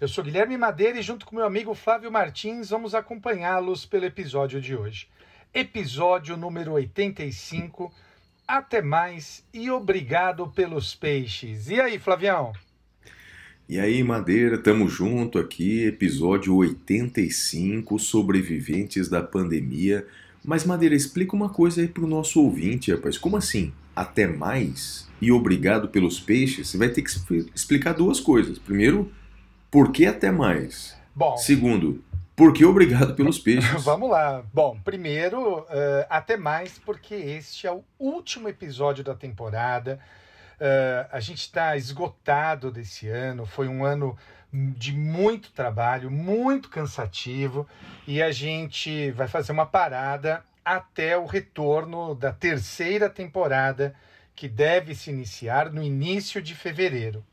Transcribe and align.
Eu 0.00 0.08
sou 0.08 0.24
Guilherme 0.24 0.56
Madeira 0.56 0.98
e 0.98 1.02
junto 1.02 1.24
com 1.24 1.36
meu 1.36 1.44
amigo 1.46 1.74
Flávio 1.74 2.10
Martins 2.10 2.70
vamos 2.70 2.94
acompanhá-los 2.94 3.86
pelo 3.86 4.04
episódio 4.04 4.60
de 4.60 4.74
hoje. 4.74 5.06
Episódio 5.52 6.36
número 6.36 6.72
85. 6.72 7.92
Até 8.46 8.82
mais 8.82 9.44
e 9.52 9.70
obrigado 9.70 10.48
pelos 10.48 10.94
peixes. 10.94 11.68
E 11.70 11.80
aí, 11.80 11.98
Flavião? 11.98 12.52
E 13.66 13.78
aí, 13.80 14.02
Madeira, 14.02 14.58
tamo 14.58 14.86
junto 14.88 15.38
aqui, 15.38 15.84
episódio 15.84 16.54
85, 16.56 17.98
sobreviventes 17.98 19.08
da 19.08 19.22
pandemia. 19.22 20.06
Mas, 20.44 20.66
Madeira, 20.66 20.94
explica 20.94 21.34
uma 21.34 21.48
coisa 21.48 21.80
aí 21.80 21.88
pro 21.88 22.06
nosso 22.06 22.42
ouvinte, 22.42 22.92
rapaz. 22.92 23.16
Como 23.16 23.38
assim? 23.38 23.72
Até 23.96 24.26
mais 24.26 25.08
e 25.22 25.32
obrigado 25.32 25.88
pelos 25.88 26.20
peixes? 26.20 26.68
Você 26.68 26.76
vai 26.76 26.90
ter 26.90 27.00
que 27.00 27.08
expli- 27.08 27.50
explicar 27.54 27.94
duas 27.94 28.20
coisas. 28.20 28.58
Primeiro, 28.58 29.10
por 29.74 29.90
que 29.90 30.06
até 30.06 30.30
mais? 30.30 30.96
Bom, 31.12 31.36
Segundo, 31.36 32.00
por 32.36 32.52
que 32.52 32.64
obrigado 32.64 33.16
pelos 33.16 33.40
peixes? 33.40 33.72
Vamos 33.82 34.08
lá. 34.08 34.44
Bom, 34.52 34.78
primeiro, 34.84 35.66
eh, 35.68 36.06
até 36.08 36.36
mais, 36.36 36.78
porque 36.78 37.12
este 37.12 37.66
é 37.66 37.72
o 37.72 37.82
último 37.98 38.48
episódio 38.48 39.02
da 39.02 39.16
temporada. 39.16 39.98
Eh, 40.60 41.06
a 41.10 41.18
gente 41.18 41.38
está 41.38 41.76
esgotado 41.76 42.70
desse 42.70 43.08
ano. 43.08 43.46
Foi 43.46 43.66
um 43.66 43.84
ano 43.84 44.16
de 44.52 44.92
muito 44.92 45.50
trabalho, 45.50 46.08
muito 46.08 46.70
cansativo, 46.70 47.66
e 48.06 48.22
a 48.22 48.30
gente 48.30 49.10
vai 49.10 49.26
fazer 49.26 49.50
uma 49.50 49.66
parada 49.66 50.44
até 50.64 51.18
o 51.18 51.26
retorno 51.26 52.14
da 52.14 52.32
terceira 52.32 53.10
temporada, 53.10 53.92
que 54.34 54.48
deve 54.48 54.94
se 54.94 55.10
iniciar 55.10 55.70
no 55.70 55.82
início 55.82 56.42
de 56.42 56.54
fevereiro. 56.54 57.24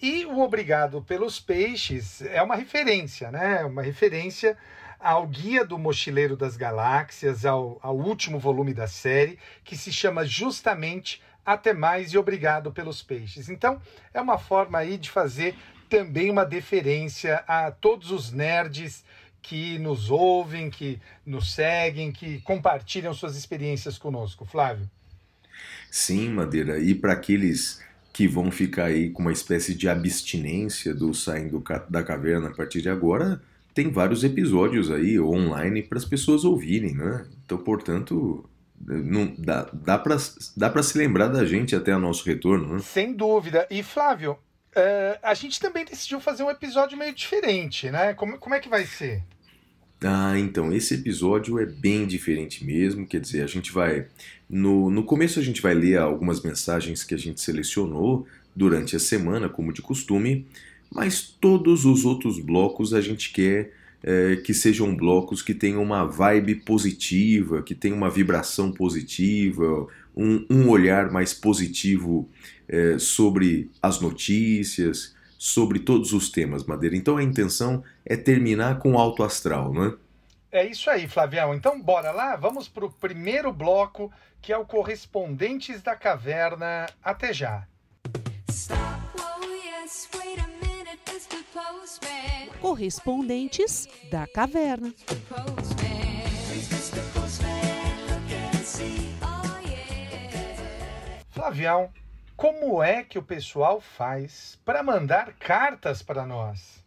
E 0.00 0.26
o 0.26 0.40
Obrigado 0.40 1.02
pelos 1.02 1.40
Peixes 1.40 2.20
é 2.22 2.42
uma 2.42 2.54
referência, 2.54 3.30
né? 3.30 3.64
Uma 3.64 3.82
referência 3.82 4.56
ao 5.00 5.26
Guia 5.26 5.64
do 5.64 5.78
Mochileiro 5.78 6.36
das 6.36 6.56
Galáxias, 6.56 7.46
ao, 7.46 7.78
ao 7.82 7.96
último 7.96 8.38
volume 8.38 8.74
da 8.74 8.86
série, 8.86 9.38
que 9.64 9.76
se 9.76 9.92
chama 9.92 10.24
justamente 10.24 11.22
Até 11.44 11.72
Mais 11.72 12.12
e 12.12 12.18
Obrigado 12.18 12.72
pelos 12.72 13.02
Peixes. 13.02 13.48
Então, 13.48 13.80
é 14.12 14.20
uma 14.20 14.38
forma 14.38 14.78
aí 14.78 14.98
de 14.98 15.10
fazer 15.10 15.56
também 15.88 16.30
uma 16.30 16.44
deferência 16.44 17.44
a 17.46 17.70
todos 17.70 18.10
os 18.10 18.32
nerds 18.32 19.04
que 19.40 19.78
nos 19.78 20.10
ouvem, 20.10 20.68
que 20.68 21.00
nos 21.24 21.54
seguem, 21.54 22.10
que 22.10 22.40
compartilham 22.40 23.14
suas 23.14 23.36
experiências 23.36 23.96
conosco. 23.96 24.44
Flávio. 24.44 24.90
Sim, 25.90 26.30
Madeira, 26.30 26.78
e 26.78 26.94
para 26.94 27.12
aqueles 27.12 27.80
que 28.12 28.26
vão 28.26 28.50
ficar 28.50 28.86
aí 28.86 29.10
com 29.10 29.22
uma 29.22 29.32
espécie 29.32 29.74
de 29.74 29.88
abstinência 29.88 30.94
do 30.94 31.12
Saindo 31.12 31.62
da 31.88 32.02
Caverna 32.02 32.48
a 32.48 32.54
partir 32.54 32.80
de 32.80 32.88
agora, 32.88 33.42
tem 33.74 33.90
vários 33.90 34.24
episódios 34.24 34.90
aí 34.90 35.20
online 35.20 35.82
para 35.82 35.98
as 35.98 36.04
pessoas 36.04 36.44
ouvirem, 36.44 36.94
né? 36.94 37.26
Então, 37.44 37.58
portanto, 37.58 38.48
não, 38.80 39.34
dá, 39.36 39.68
dá 39.72 39.98
para 39.98 40.16
dá 40.56 40.70
pra 40.70 40.82
se 40.82 40.96
lembrar 40.96 41.28
da 41.28 41.44
gente 41.44 41.76
até 41.76 41.94
o 41.94 41.98
nosso 41.98 42.24
retorno, 42.24 42.74
né? 42.74 42.80
Sem 42.80 43.12
dúvida. 43.12 43.66
E 43.70 43.82
Flávio, 43.82 44.38
eh, 44.74 45.18
a 45.22 45.34
gente 45.34 45.60
também 45.60 45.84
decidiu 45.84 46.20
fazer 46.20 46.42
um 46.42 46.50
episódio 46.50 46.96
meio 46.96 47.14
diferente, 47.14 47.90
né? 47.90 48.14
Como, 48.14 48.38
como 48.38 48.54
é 48.54 48.60
que 48.60 48.68
vai 48.68 48.86
ser? 48.86 49.22
Ah, 50.06 50.38
então, 50.38 50.72
esse 50.72 50.94
episódio 50.94 51.58
é 51.58 51.66
bem 51.66 52.06
diferente 52.06 52.64
mesmo, 52.64 53.06
quer 53.06 53.20
dizer, 53.20 53.42
a 53.42 53.46
gente 53.46 53.72
vai. 53.72 54.06
No, 54.48 54.88
no 54.90 55.02
começo 55.02 55.40
a 55.40 55.42
gente 55.42 55.60
vai 55.60 55.74
ler 55.74 55.98
algumas 55.98 56.40
mensagens 56.42 57.02
que 57.02 57.14
a 57.14 57.18
gente 57.18 57.40
selecionou 57.40 58.26
durante 58.54 58.94
a 58.94 59.00
semana, 59.00 59.48
como 59.48 59.72
de 59.72 59.82
costume, 59.82 60.46
mas 60.90 61.20
todos 61.22 61.84
os 61.84 62.04
outros 62.04 62.38
blocos 62.38 62.94
a 62.94 63.00
gente 63.00 63.32
quer 63.32 63.72
eh, 64.02 64.36
que 64.36 64.54
sejam 64.54 64.94
blocos 64.94 65.42
que 65.42 65.52
tenham 65.52 65.82
uma 65.82 66.04
vibe 66.04 66.54
positiva, 66.56 67.60
que 67.62 67.74
tenham 67.74 67.96
uma 67.96 68.08
vibração 68.08 68.70
positiva, 68.70 69.88
um, 70.16 70.46
um 70.48 70.68
olhar 70.68 71.10
mais 71.10 71.34
positivo 71.34 72.28
eh, 72.68 72.96
sobre 73.00 73.68
as 73.82 74.00
notícias, 74.00 75.15
sobre 75.38 75.78
todos 75.78 76.12
os 76.12 76.30
temas, 76.30 76.64
Madeira. 76.64 76.96
Então 76.96 77.16
a 77.16 77.22
intenção 77.22 77.82
é 78.04 78.16
terminar 78.16 78.78
com 78.78 78.98
alto 78.98 79.22
astral, 79.22 79.72
né? 79.72 79.94
É 80.50 80.64
isso 80.64 80.88
aí, 80.88 81.06
Flavião. 81.06 81.54
Então, 81.54 81.80
bora 81.80 82.10
lá? 82.12 82.34
Vamos 82.36 82.68
para 82.68 82.86
o 82.86 82.90
primeiro 82.90 83.52
bloco, 83.52 84.10
que 84.40 84.52
é 84.52 84.56
o 84.56 84.64
Correspondentes 84.64 85.82
da 85.82 85.94
Caverna. 85.94 86.86
Até 87.02 87.32
já. 87.32 87.66
Stop, 88.48 88.80
oh 89.18 89.44
yes, 89.44 90.08
wait 90.14 90.38
a 90.38 90.46
minute, 90.46 90.98
Mr. 91.10 91.44
Postman. 91.52 92.48
Correspondentes 92.60 93.86
da 94.10 94.26
Caverna. 94.26 94.94
Flavião, 101.30 101.90
como 102.36 102.82
é 102.82 103.02
que 103.02 103.18
o 103.18 103.22
pessoal 103.22 103.80
faz 103.80 104.58
para 104.64 104.82
mandar 104.82 105.32
cartas 105.38 106.02
para 106.02 106.26
nós? 106.26 106.84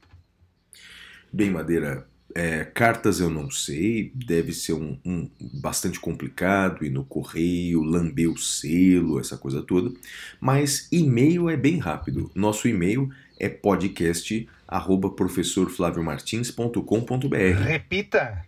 Bem, 1.31 1.49
Madeira, 1.49 2.07
é, 2.35 2.63
cartas 2.63 3.19
eu 3.19 3.29
não 3.29 3.49
sei, 3.49 4.11
deve 4.13 4.53
ser 4.53 4.73
um, 4.73 4.99
um 5.03 5.27
bastante 5.59 5.99
complicado 5.99 6.85
ir 6.85 6.91
no 6.91 7.03
correio, 7.03 7.81
lamber 7.81 8.29
o 8.29 8.37
selo, 8.37 9.19
essa 9.19 9.35
coisa 9.37 9.63
toda. 9.63 9.91
Mas 10.39 10.87
e-mail 10.91 11.49
é 11.49 11.57
bem 11.57 11.79
rápido. 11.79 12.29
Nosso 12.35 12.67
e-mail 12.67 13.09
é 13.39 13.49
podcast 13.49 14.47
arroba 14.67 15.09
professorflaviomartins.com.br 15.09 17.63
Repita. 17.63 18.45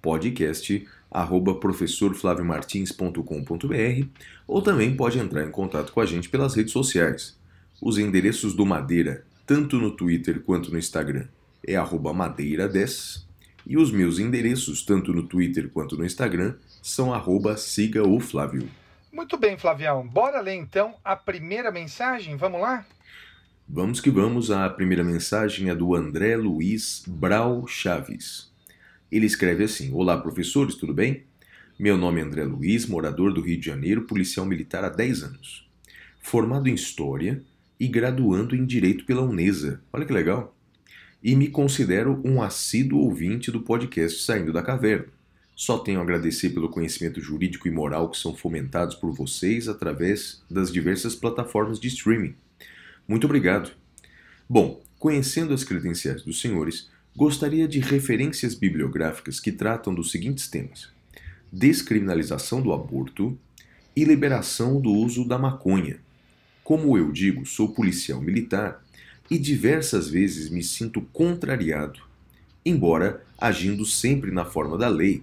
podcast 0.00 0.86
arroba 1.14 1.54
professorflaviomartins.com.br 1.54 4.06
ou 4.48 4.60
também 4.60 4.96
pode 4.96 5.20
entrar 5.20 5.46
em 5.46 5.50
contato 5.50 5.92
com 5.92 6.00
a 6.00 6.06
gente 6.06 6.28
pelas 6.28 6.54
redes 6.54 6.72
sociais. 6.72 7.38
Os 7.80 7.98
endereços 7.98 8.52
do 8.52 8.66
Madeira, 8.66 9.24
tanto 9.46 9.78
no 9.78 9.92
Twitter 9.92 10.40
quanto 10.40 10.72
no 10.72 10.78
Instagram, 10.78 11.28
é 11.64 11.76
arroba 11.76 12.12
madeira10 12.12 13.22
e 13.64 13.78
os 13.78 13.92
meus 13.92 14.18
endereços, 14.18 14.84
tanto 14.84 15.12
no 15.12 15.22
Twitter 15.22 15.70
quanto 15.70 15.96
no 15.96 16.04
Instagram, 16.04 16.56
são 16.82 17.14
arroba 17.14 17.56
siga 17.56 18.02
o 18.06 18.18
Flávio. 18.18 18.68
Muito 19.12 19.38
bem, 19.38 19.56
Flavião. 19.56 20.04
Bora 20.06 20.40
ler 20.40 20.54
então 20.54 20.96
a 21.04 21.14
primeira 21.14 21.70
mensagem? 21.70 22.36
Vamos 22.36 22.60
lá? 22.60 22.84
Vamos 23.66 23.98
que 24.00 24.10
vamos, 24.10 24.50
a 24.50 24.68
primeira 24.68 25.04
mensagem 25.04 25.70
é 25.70 25.74
do 25.74 25.94
André 25.94 26.36
Luiz 26.36 27.02
Brau 27.06 27.66
Chaves. 27.66 28.52
Ele 29.14 29.26
escreve 29.26 29.62
assim: 29.62 29.92
Olá, 29.92 30.20
professores, 30.20 30.74
tudo 30.74 30.92
bem? 30.92 31.22
Meu 31.78 31.96
nome 31.96 32.20
é 32.20 32.24
André 32.24 32.42
Luiz, 32.42 32.84
morador 32.84 33.32
do 33.32 33.40
Rio 33.40 33.60
de 33.60 33.64
Janeiro, 33.64 34.08
policial 34.08 34.44
militar 34.44 34.82
há 34.82 34.88
10 34.88 35.22
anos. 35.22 35.70
Formado 36.20 36.68
em 36.68 36.74
História 36.74 37.40
e 37.78 37.86
graduando 37.86 38.56
em 38.56 38.66
Direito 38.66 39.04
pela 39.04 39.22
Unesa. 39.22 39.80
Olha 39.92 40.04
que 40.04 40.12
legal! 40.12 40.56
E 41.22 41.36
me 41.36 41.46
considero 41.46 42.20
um 42.24 42.42
assíduo 42.42 43.02
ouvinte 43.02 43.52
do 43.52 43.60
podcast 43.60 44.20
Saindo 44.20 44.52
da 44.52 44.64
Caverna. 44.64 45.06
Só 45.54 45.78
tenho 45.78 46.00
a 46.00 46.02
agradecer 46.02 46.50
pelo 46.50 46.68
conhecimento 46.68 47.20
jurídico 47.20 47.68
e 47.68 47.70
moral 47.70 48.10
que 48.10 48.18
são 48.18 48.34
fomentados 48.34 48.96
por 48.96 49.12
vocês 49.12 49.68
através 49.68 50.42
das 50.50 50.72
diversas 50.72 51.14
plataformas 51.14 51.78
de 51.78 51.86
streaming. 51.86 52.34
Muito 53.06 53.26
obrigado. 53.28 53.70
Bom, 54.48 54.82
conhecendo 54.98 55.54
as 55.54 55.62
credenciais 55.62 56.22
dos 56.22 56.40
senhores, 56.40 56.90
gostaria 57.16 57.68
de 57.68 57.78
referências 57.78 58.54
bibliográficas 58.54 59.38
que 59.38 59.52
tratam 59.52 59.94
dos 59.94 60.10
seguintes 60.10 60.48
temas: 60.48 60.88
descriminalização 61.52 62.60
do 62.60 62.72
aborto 62.72 63.38
e 63.94 64.04
liberação 64.04 64.80
do 64.80 64.90
uso 64.90 65.24
da 65.24 65.38
maconha. 65.38 65.98
Como 66.64 66.98
eu 66.98 67.12
digo, 67.12 67.46
sou 67.46 67.68
policial 67.68 68.20
militar 68.20 68.82
e 69.30 69.38
diversas 69.38 70.08
vezes 70.08 70.50
me 70.50 70.62
sinto 70.62 71.00
contrariado, 71.12 72.00
embora 72.64 73.22
agindo 73.38 73.86
sempre 73.86 74.30
na 74.30 74.44
forma 74.44 74.76
da 74.76 74.88
lei, 74.88 75.22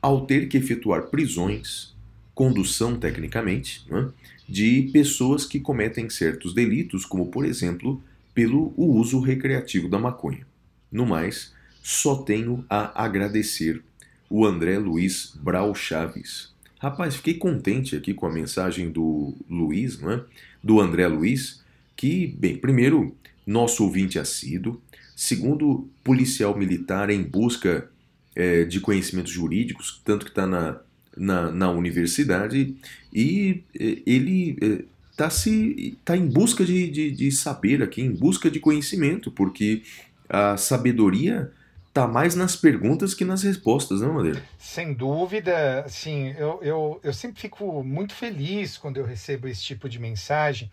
ao 0.00 0.26
ter 0.26 0.48
que 0.48 0.56
efetuar 0.56 1.04
prisões, 1.04 1.94
condução 2.34 2.98
tecnicamente, 2.98 3.84
né, 3.88 4.10
de 4.48 4.90
pessoas 4.92 5.46
que 5.46 5.60
cometem 5.60 6.10
certos 6.10 6.52
delitos, 6.52 7.04
como 7.04 7.26
por 7.26 7.44
exemplo, 7.44 8.02
pelo 8.34 8.74
uso 8.76 9.20
recreativo 9.20 9.88
da 9.88 9.98
maconha. 9.98 10.46
No 10.92 11.06
mais, 11.06 11.52
só 11.82 12.16
tenho 12.16 12.64
a 12.68 13.02
agradecer 13.02 13.82
o 14.28 14.46
André 14.46 14.78
Luiz 14.78 15.32
Brau 15.34 15.74
Chaves. 15.74 16.52
Rapaz, 16.78 17.16
fiquei 17.16 17.34
contente 17.34 17.96
aqui 17.96 18.12
com 18.12 18.26
a 18.26 18.32
mensagem 18.32 18.90
do 18.90 19.34
Luiz, 19.48 19.98
não 19.98 20.10
é? 20.12 20.24
do 20.62 20.80
André 20.80 21.06
Luiz, 21.06 21.62
que, 21.96 22.26
bem, 22.38 22.56
primeiro, 22.56 23.16
nosso 23.46 23.84
ouvinte 23.84 24.18
assíduo, 24.18 24.80
segundo, 25.16 25.88
policial 26.02 26.56
militar 26.56 27.10
em 27.10 27.22
busca 27.22 27.88
eh, 28.34 28.64
de 28.64 28.80
conhecimentos 28.80 29.32
jurídicos, 29.32 30.00
tanto 30.04 30.24
que 30.24 30.30
está 30.30 30.46
na, 30.46 30.80
na, 31.16 31.50
na 31.50 31.70
universidade, 31.70 32.76
e 33.12 33.62
eh, 33.78 33.98
ele 34.06 34.86
está 35.10 35.28
se 35.30 35.96
tá 36.04 36.16
em 36.16 36.26
busca 36.26 36.64
de, 36.64 36.88
de, 36.90 37.10
de 37.10 37.30
saber 37.30 37.82
aqui, 37.82 38.02
em 38.02 38.10
busca 38.10 38.50
de 38.50 38.58
conhecimento, 38.58 39.30
porque 39.30 39.82
a 40.32 40.56
sabedoria 40.56 41.52
está 41.88 42.08
mais 42.08 42.34
nas 42.34 42.56
perguntas 42.56 43.12
que 43.12 43.22
nas 43.22 43.42
respostas, 43.42 44.00
não, 44.00 44.14
Madeira? 44.14 44.42
Sem 44.58 44.94
dúvida, 44.94 45.84
sim, 45.88 46.34
eu, 46.38 46.58
eu, 46.62 47.00
eu 47.04 47.12
sempre 47.12 47.38
fico 47.38 47.84
muito 47.84 48.14
feliz 48.14 48.78
quando 48.78 48.96
eu 48.96 49.04
recebo 49.04 49.46
esse 49.46 49.62
tipo 49.62 49.90
de 49.90 49.98
mensagem. 49.98 50.70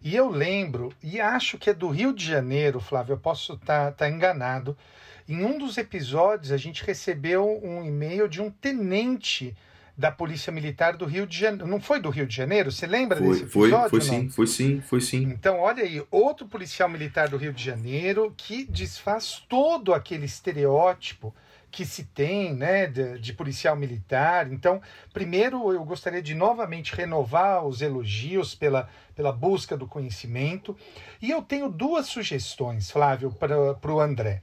E 0.00 0.14
eu 0.14 0.30
lembro, 0.30 0.92
e 1.02 1.20
acho 1.20 1.58
que 1.58 1.68
é 1.68 1.74
do 1.74 1.88
Rio 1.88 2.14
de 2.14 2.24
Janeiro, 2.24 2.78
Flávio, 2.78 3.14
eu 3.14 3.18
posso 3.18 3.54
estar 3.54 3.86
tá, 3.86 3.92
tá 3.92 4.08
enganado. 4.08 4.78
Em 5.28 5.44
um 5.44 5.58
dos 5.58 5.76
episódios, 5.76 6.52
a 6.52 6.56
gente 6.56 6.84
recebeu 6.84 7.60
um 7.64 7.84
e-mail 7.84 8.28
de 8.28 8.40
um 8.40 8.48
tenente 8.48 9.56
da 10.00 10.10
Polícia 10.10 10.50
Militar 10.50 10.96
do 10.96 11.04
Rio 11.04 11.26
de 11.26 11.36
Janeiro. 11.36 11.66
Não 11.66 11.78
foi 11.78 12.00
do 12.00 12.08
Rio 12.08 12.26
de 12.26 12.34
Janeiro? 12.34 12.72
Você 12.72 12.86
lembra 12.86 13.18
Foi, 13.18 13.28
desse 13.28 13.46
foi, 13.46 13.68
episódio? 13.68 13.90
foi 13.90 13.98
não? 13.98 14.06
sim, 14.06 14.28
foi 14.30 14.46
sim, 14.46 14.80
foi 14.80 15.00
sim. 15.02 15.22
Então, 15.24 15.60
olha 15.60 15.82
aí, 15.84 16.02
outro 16.10 16.46
policial 16.48 16.88
militar 16.88 17.28
do 17.28 17.36
Rio 17.36 17.52
de 17.52 17.62
Janeiro 17.62 18.32
que 18.34 18.64
desfaz 18.64 19.44
todo 19.46 19.92
aquele 19.92 20.24
estereótipo 20.24 21.34
que 21.70 21.84
se 21.84 22.04
tem, 22.04 22.54
né, 22.54 22.86
de, 22.86 23.18
de 23.18 23.34
policial 23.34 23.76
militar. 23.76 24.50
Então, 24.50 24.80
primeiro 25.12 25.70
eu 25.70 25.84
gostaria 25.84 26.22
de 26.22 26.34
novamente 26.34 26.96
renovar 26.96 27.66
os 27.66 27.82
elogios 27.82 28.54
pela, 28.54 28.88
pela 29.14 29.30
busca 29.30 29.76
do 29.76 29.86
conhecimento. 29.86 30.74
E 31.20 31.30
eu 31.30 31.42
tenho 31.42 31.68
duas 31.68 32.06
sugestões, 32.06 32.90
Flávio, 32.90 33.30
para 33.32 33.92
o 33.92 34.00
André. 34.00 34.42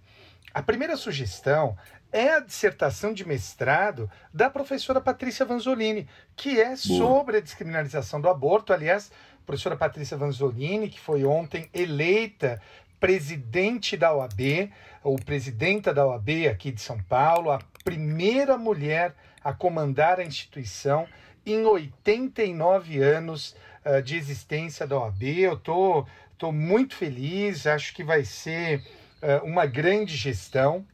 A 0.54 0.62
primeira 0.62 0.95
sugestão 0.95 1.75
é 2.12 2.36
a 2.36 2.39
dissertação 2.39 3.13
de 3.13 3.27
mestrado 3.27 4.09
da 4.33 4.50
professora 4.50 5.01
Patrícia 5.01 5.45
Vanzolini, 5.45 6.07
que 6.36 6.59
é 6.59 6.75
sobre 6.75 7.38
a 7.38 7.42
descriminalização 7.42 8.21
do 8.21 8.30
aborto. 8.30 8.74
Aliás, 8.74 9.12
a 9.42 9.45
professora 9.45 9.75
Patrícia 9.75 10.18
Vanzolini, 10.18 10.89
que 10.89 11.00
foi 11.00 11.25
ontem 11.25 11.69
eleita 11.74 12.62
presidente 13.00 13.95
da 13.95 14.13
OAB, 14.13 14.71
ou 15.04 15.15
presidenta 15.18 15.94
da 15.94 16.06
OAB 16.06 16.48
aqui 16.50 16.71
de 16.71 16.81
São 16.81 17.01
Paulo, 17.04 17.51
a 17.51 17.59
primeira 17.83 18.57
mulher 18.57 19.15
a 19.44 19.54
comandar 19.54 20.19
a 20.19 20.25
instituição 20.25 21.07
em 21.45 21.63
89 21.63 23.01
anos 23.01 23.56
ah, 23.86 24.01
de 24.01 24.18
existência 24.18 24.86
da 24.86 24.98
OAB. 25.00 25.24
Eu 25.24 25.54
estou 25.54 26.04
tô, 26.04 26.09
tô 26.38 26.51
muito 26.51 26.95
feliz, 26.95 27.65
acho 27.65 27.94
que 27.94 28.04
vai 28.04 28.25
ser 28.25 28.83
ah, 29.21 29.42
uma 29.44 29.65
grande 29.65 30.15
gestão. 30.15 30.86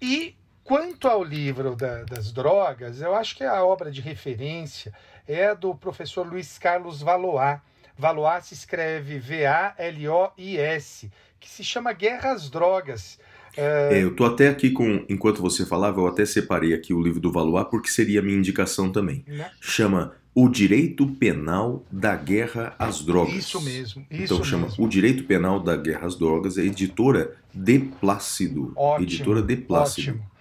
E 0.00 0.37
quanto 0.68 1.08
ao 1.08 1.24
livro 1.24 1.74
da- 1.74 2.04
das 2.04 2.30
drogas, 2.30 3.00
eu 3.00 3.14
acho 3.14 3.34
que 3.36 3.42
a 3.42 3.64
obra 3.64 3.90
de 3.90 4.02
referência 4.02 4.92
é 5.26 5.54
do 5.54 5.74
professor 5.74 6.26
Luiz 6.26 6.58
Carlos 6.58 7.00
Valois. 7.00 7.58
Valois 7.96 8.44
se 8.44 8.54
escreve 8.54 9.18
V-A-L-O-I-S, 9.18 11.10
que 11.40 11.48
se 11.48 11.64
chama 11.64 11.92
Guerra 11.92 12.32
às 12.32 12.50
Drogas. 12.50 13.18
É, 13.56 14.00
eu 14.02 14.14
tô 14.14 14.24
até 14.24 14.48
aqui 14.48 14.70
com, 14.70 15.04
enquanto 15.08 15.40
você 15.40 15.64
falava, 15.66 16.00
eu 16.00 16.06
até 16.06 16.24
separei 16.24 16.74
aqui 16.74 16.92
o 16.94 17.00
livro 17.02 17.18
do 17.18 17.32
Valois 17.32 17.66
porque 17.70 17.88
seria 17.88 18.20
a 18.20 18.22
minha 18.22 18.36
indicação 18.38 18.92
também. 18.92 19.24
né? 19.26 19.50
Chama 19.60 20.12
O 20.34 20.48
Direito 20.48 21.06
Penal 21.14 21.82
da 21.90 22.14
Guerra 22.14 22.76
às 22.78 23.02
Drogas. 23.02 23.34
Isso 23.34 23.60
mesmo, 23.60 24.06
isso 24.10 24.34
Então 24.34 24.44
chama 24.44 24.66
mesmo. 24.66 24.84
O 24.84 24.88
Direito 24.88 25.24
Penal 25.24 25.58
da 25.58 25.76
Guerra 25.76 26.06
às 26.06 26.14
Drogas, 26.14 26.56
é 26.58 26.62
editora 26.62 27.34
De 27.52 27.78
Plácido. 27.80 28.72
Ótimo, 28.76 29.04
editora 29.08 29.42
De 29.42 29.56
Plácido. 29.56 30.10
Ótimo. 30.10 30.37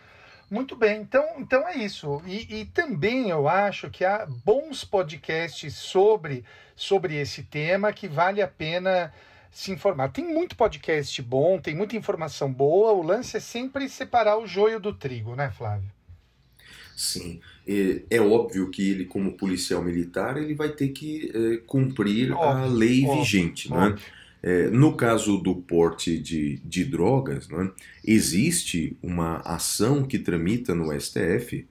Muito 0.49 0.75
bem, 0.75 1.01
então, 1.01 1.25
então 1.37 1.67
é 1.67 1.77
isso. 1.77 2.21
E, 2.25 2.61
e 2.61 2.65
também 2.65 3.29
eu 3.29 3.49
acho 3.49 3.89
que 3.89 4.05
há 4.05 4.25
bons 4.25 4.85
podcasts 4.85 5.75
sobre, 5.75 6.45
sobre 6.75 7.15
esse 7.15 7.43
tema 7.43 7.91
que 7.91 8.07
vale 8.07 8.41
a 8.41 8.47
pena 8.47 9.13
se 9.51 9.71
informar. 9.71 10.09
Tem 10.09 10.23
muito 10.23 10.55
podcast 10.55 11.21
bom, 11.21 11.59
tem 11.59 11.75
muita 11.75 11.97
informação 11.97 12.51
boa. 12.51 12.93
O 12.93 13.01
lance 13.01 13.35
é 13.35 13.39
sempre 13.41 13.89
separar 13.89 14.37
o 14.37 14.47
joio 14.47 14.79
do 14.79 14.93
trigo, 14.93 15.35
né, 15.35 15.51
Flávio? 15.51 15.91
Sim, 16.95 17.39
é, 18.09 18.19
óbvio 18.19 18.71
que 18.71 18.89
ele, 18.89 19.05
como 19.05 19.37
policial 19.37 19.83
militar, 19.83 20.35
ele 20.37 20.55
vai 20.55 20.69
ter 20.69 20.87
que 20.89 21.31
é, 21.31 21.57
cumprir 21.57 22.31
a 22.31 22.37
Óbvio, 22.37 22.71
lei 22.71 23.05
óbvio, 23.05 23.21
vigente, 23.21 23.69
não 23.69 23.85
é? 23.85 23.95
É, 24.43 24.69
no 24.69 24.95
caso 24.95 25.37
do 25.37 25.55
porte 25.55 26.17
de, 26.19 26.57
de 26.63 26.85
drogas, 26.85 27.49
não 27.49 27.61
é? 27.63 27.71
existe 28.05 28.95
uma 29.01 29.37
ação 29.37 30.03
que 30.03 30.19
tramita 30.19 30.75
no 30.75 30.91
STF 30.99 31.65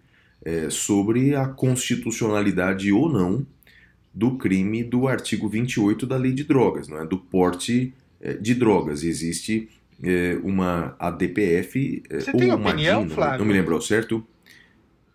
é, 0.44 0.68
sobre 0.68 1.34
a 1.34 1.46
constitucionalidade 1.46 2.92
ou 2.92 3.08
não 3.08 3.46
do 4.12 4.36
crime 4.36 4.82
do 4.82 5.06
artigo 5.06 5.48
28 5.48 6.06
da 6.06 6.16
lei 6.16 6.32
de 6.32 6.44
drogas, 6.44 6.88
não 6.88 6.98
é? 6.98 7.06
do 7.06 7.18
porte 7.18 7.94
é, 8.20 8.34
de 8.34 8.54
drogas. 8.54 9.04
Existe 9.04 9.68
é, 10.02 10.38
uma 10.42 10.96
ADPF 10.98 12.02
é, 12.10 12.20
Você 12.20 12.30
ou 12.32 12.38
tem 12.38 12.52
uma 12.52 12.68
opinião, 12.70 13.02
DIN, 13.02 13.08
não- 13.08 13.14
Flávio? 13.14 13.38
Não 13.38 13.46
me 13.46 13.52
lembro 13.52 13.74
ao 13.74 13.80
certo. 13.80 14.26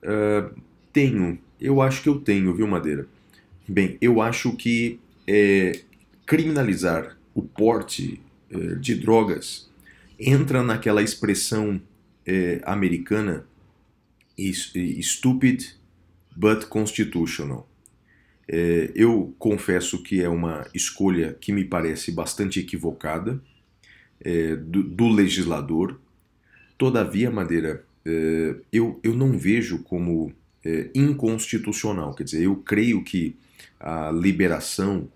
Ah, 0.04 0.50
tenho, 0.92 1.38
eu 1.60 1.82
acho 1.82 2.02
que 2.02 2.10
eu 2.10 2.20
tenho, 2.20 2.54
viu, 2.54 2.68
Madeira? 2.68 3.08
Bem, 3.68 3.98
eu 4.02 4.22
acho 4.22 4.56
que 4.56 5.00
é, 5.28 5.80
criminalizar 6.26 7.18
o 7.34 7.42
porte 7.42 8.22
eh, 8.50 8.76
de 8.76 8.96
drogas 8.96 9.70
entra 10.20 10.64
naquela 10.64 11.02
expressão 11.02 11.82
eh, 12.26 12.62
americana 12.64 13.46
stupid 15.02 15.64
but 16.36 16.66
constitutional. 16.66 17.68
Eh, 18.48 18.92
eu 18.96 19.34
confesso 19.38 20.02
que 20.02 20.22
é 20.22 20.30
uma 20.30 20.68
escolha 20.74 21.34
que 21.40 21.52
me 21.52 21.64
parece 21.64 22.12
bastante 22.12 22.60
equivocada 22.60 23.42
eh, 24.24 24.56
do, 24.56 24.84
do 24.84 25.08
legislador. 25.08 26.00
Todavia, 26.78 27.30
Madeira, 27.32 27.84
eh, 28.06 28.56
eu, 28.72 29.00
eu 29.04 29.14
não 29.14 29.38
vejo 29.38 29.84
como 29.84 30.34
eh, 30.64 30.90
inconstitucional. 30.94 32.14
Quer 32.14 32.24
dizer, 32.24 32.44
eu 32.44 32.56
creio 32.58 33.04
que 33.04 33.36
a 33.80 34.12
liberação 34.12 35.10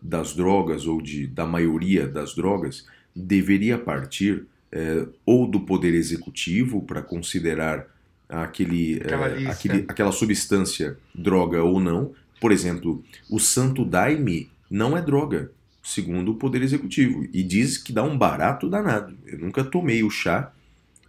das 0.00 0.34
drogas 0.34 0.86
ou 0.86 1.00
de, 1.02 1.26
da 1.26 1.44
maioria 1.46 2.06
das 2.06 2.34
drogas 2.34 2.86
deveria 3.14 3.76
partir 3.78 4.44
eh, 4.70 5.06
ou 5.26 5.46
do 5.46 5.60
poder 5.60 5.94
executivo 5.94 6.82
para 6.82 7.02
considerar 7.02 7.86
aquele, 8.28 8.96
Aquela 9.00 9.28
lista. 9.28 9.50
aquele- 9.52 9.84
aquela 9.88 10.12
substância 10.12 10.96
droga 11.14 11.62
ou 11.62 11.80
não. 11.80 12.12
Por 12.40 12.52
exemplo, 12.52 13.02
o 13.30 13.38
santo 13.40 13.84
daime 13.84 14.50
não 14.70 14.96
é 14.96 15.02
droga, 15.02 15.50
segundo 15.82 16.32
o 16.32 16.34
poder 16.36 16.62
executivo, 16.62 17.26
e 17.32 17.42
diz 17.42 17.78
que 17.78 17.92
dá 17.92 18.02
um 18.02 18.16
barato 18.16 18.68
danado. 18.68 19.16
Eu 19.26 19.38
nunca 19.38 19.64
tomei 19.64 20.02
o 20.04 20.10
chá, 20.10 20.52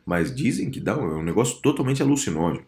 mas 0.06 0.34
dizem 0.34 0.72
que 0.72 0.80
dá 0.80 0.98
um, 0.98 1.12
é 1.12 1.16
um 1.18 1.24
negócio 1.24 1.58
totalmente 1.62 2.02
alucinógeno. 2.02 2.66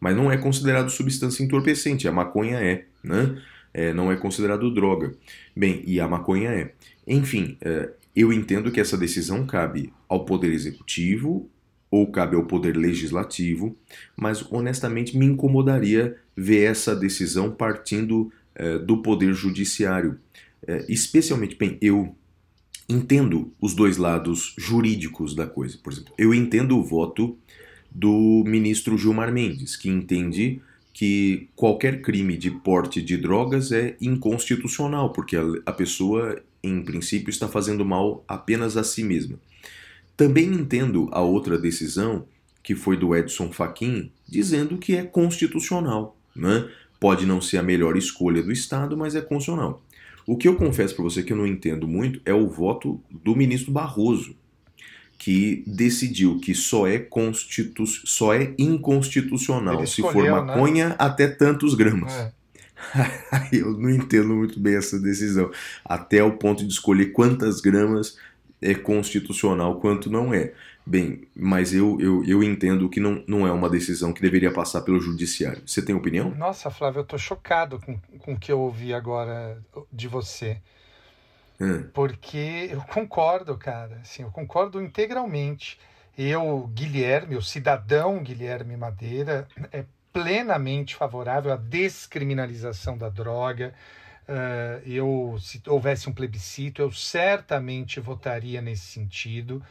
Mas 0.00 0.16
não 0.16 0.32
é 0.32 0.36
considerado 0.36 0.90
substância 0.90 1.44
entorpecente, 1.44 2.08
a 2.08 2.12
maconha 2.12 2.56
é, 2.58 2.86
né? 3.02 3.40
É, 3.74 3.92
não 3.92 4.10
é 4.10 4.16
considerado 4.16 4.72
droga. 4.72 5.12
Bem, 5.54 5.82
e 5.84 6.00
a 6.00 6.06
maconha 6.06 6.50
é. 6.50 6.72
Enfim, 7.06 7.58
é, 7.60 7.90
eu 8.14 8.32
entendo 8.32 8.70
que 8.70 8.80
essa 8.80 8.96
decisão 8.96 9.44
cabe 9.44 9.92
ao 10.08 10.24
Poder 10.24 10.52
Executivo 10.52 11.50
ou 11.90 12.10
cabe 12.10 12.36
ao 12.36 12.44
Poder 12.44 12.76
Legislativo, 12.76 13.76
mas 14.16 14.44
honestamente 14.50 15.16
me 15.16 15.26
incomodaria 15.26 16.16
ver 16.36 16.64
essa 16.64 16.94
decisão 16.94 17.50
partindo 17.50 18.32
é, 18.54 18.78
do 18.78 18.98
Poder 18.98 19.32
Judiciário. 19.32 20.18
É, 20.66 20.84
especialmente, 20.88 21.56
bem, 21.56 21.76
eu 21.80 22.16
entendo 22.88 23.52
os 23.60 23.74
dois 23.74 23.96
lados 23.96 24.54
jurídicos 24.56 25.34
da 25.34 25.46
coisa. 25.46 25.78
Por 25.82 25.92
exemplo, 25.92 26.14
eu 26.16 26.32
entendo 26.32 26.78
o 26.78 26.82
voto 26.82 27.36
do 27.90 28.42
ministro 28.46 28.98
Gilmar 28.98 29.32
Mendes, 29.32 29.76
que 29.76 29.88
entende 29.88 30.60
que 30.94 31.48
qualquer 31.56 32.00
crime 32.00 32.36
de 32.36 32.52
porte 32.52 33.02
de 33.02 33.16
drogas 33.16 33.72
é 33.72 33.96
inconstitucional, 34.00 35.10
porque 35.10 35.36
a, 35.66 35.72
pessoa, 35.72 36.40
em 36.62 36.80
princípio, 36.82 37.30
está 37.30 37.48
fazendo 37.48 37.84
mal 37.84 38.24
apenas 38.28 38.76
a 38.76 38.84
si 38.84 39.02
mesma. 39.02 39.36
Também 40.16 40.46
entendo 40.46 41.08
a 41.10 41.20
outra 41.20 41.58
decisão, 41.58 42.24
que 42.62 42.76
foi 42.76 42.96
do 42.96 43.14
Edson 43.14 43.50
Fachin, 43.50 44.12
dizendo 44.26 44.78
que 44.78 44.94
é 44.94 45.02
constitucional. 45.02 46.16
Né? 46.34 46.70
Pode 47.00 47.26
não 47.26 47.40
ser 47.40 47.58
a 47.58 47.62
melhor 47.62 47.96
escolha 47.96 48.40
do 48.40 48.52
Estado, 48.52 48.96
mas 48.96 49.16
é 49.16 49.20
constitucional. 49.20 49.82
O 50.24 50.36
que 50.36 50.46
eu 50.46 50.54
confesso 50.54 50.94
para 50.94 51.02
você 51.02 51.24
que 51.24 51.32
eu 51.32 51.36
não 51.36 51.46
entendo 51.46 51.88
muito 51.88 52.20
é 52.24 52.32
o 52.32 52.48
voto 52.48 53.00
do 53.10 53.34
ministro 53.34 53.72
Barroso, 53.72 54.36
que 55.18 55.62
decidiu 55.66 56.38
que 56.38 56.54
só 56.54 56.86
é, 56.86 56.98
constitu... 56.98 57.86
só 57.86 58.34
é 58.34 58.52
inconstitucional 58.58 59.78
Ele 59.78 59.86
se 59.86 60.02
for 60.02 60.24
né? 60.24 60.30
maconha 60.30 60.96
até 60.98 61.28
tantos 61.28 61.74
gramas. 61.74 62.12
É. 62.12 62.32
Eu 63.52 63.72
não 63.78 63.90
entendo 63.90 64.34
muito 64.34 64.60
bem 64.60 64.76
essa 64.76 64.98
decisão. 64.98 65.50
Até 65.84 66.22
o 66.22 66.32
ponto 66.32 66.66
de 66.66 66.72
escolher 66.72 67.06
quantas 67.06 67.60
gramas 67.60 68.16
é 68.60 68.74
constitucional, 68.74 69.80
quanto 69.80 70.10
não 70.10 70.32
é. 70.32 70.52
Bem, 70.86 71.22
mas 71.34 71.72
eu, 71.72 71.98
eu, 71.98 72.22
eu 72.26 72.42
entendo 72.42 72.90
que 72.90 73.00
não, 73.00 73.24
não 73.26 73.46
é 73.46 73.52
uma 73.52 73.70
decisão 73.70 74.12
que 74.12 74.20
deveria 74.20 74.52
passar 74.52 74.82
pelo 74.82 75.00
judiciário. 75.00 75.62
Você 75.66 75.80
tem 75.80 75.94
opinião? 75.94 76.34
Nossa, 76.34 76.70
Flávio, 76.70 77.00
eu 77.00 77.04
tô 77.04 77.16
chocado 77.16 77.80
com, 77.80 77.98
com 78.18 78.34
o 78.34 78.38
que 78.38 78.52
eu 78.52 78.60
ouvi 78.60 78.92
agora 78.92 79.58
de 79.90 80.06
você. 80.06 80.58
Hã? 81.60 81.84
Porque 81.92 82.68
eu 82.70 82.80
concordo, 82.82 83.56
cara. 83.56 83.98
Assim, 84.02 84.22
eu 84.22 84.30
concordo 84.30 84.82
integralmente. 84.82 85.78
Eu, 86.16 86.68
Guilherme, 86.74 87.36
o 87.36 87.42
cidadão 87.42 88.22
Guilherme 88.22 88.76
Madeira, 88.76 89.48
é 89.72 89.84
plenamente 90.12 90.94
favorável 90.94 91.52
à 91.52 91.56
descriminalização 91.56 92.96
da 92.96 93.08
droga. 93.08 93.74
Eh, 94.28 94.82
eu, 94.86 95.36
se 95.40 95.60
houvesse 95.66 96.08
um 96.08 96.12
plebiscito, 96.14 96.80
eu 96.82 96.92
certamente 96.92 98.00
votaria 98.00 98.60
nesse 98.62 98.86
sentido. 98.86 99.62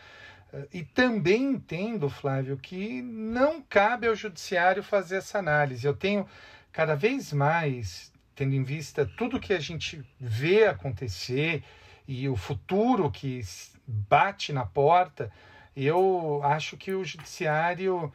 Eh, 0.53 0.67
E 0.73 0.83
também 0.83 1.43
entendo, 1.43 2.09
Flávio, 2.09 2.57
que 2.57 3.01
não 3.01 3.61
cabe 3.61 4.07
ao 4.07 4.15
judiciário 4.15 4.83
fazer 4.83 5.17
essa 5.17 5.39
análise. 5.39 5.87
Eu 5.87 5.95
tenho 5.95 6.27
cada 6.71 6.95
vez 6.95 7.33
mais, 7.33 8.12
tendo 8.35 8.55
em 8.55 8.63
vista 8.63 9.05
tudo 9.17 9.39
que 9.39 9.53
a 9.53 9.59
gente 9.59 10.03
vê 10.19 10.67
acontecer 10.67 11.63
e 12.07 12.27
o 12.27 12.35
futuro 12.35 13.09
que 13.11 13.41
bate 13.87 14.51
na 14.51 14.65
porta, 14.65 15.31
eu 15.75 16.41
acho 16.43 16.77
que 16.77 16.93
o 16.93 17.03
judiciário 17.03 18.11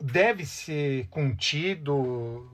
deve 0.00 0.44
ser 0.44 1.06
contido 1.08 2.50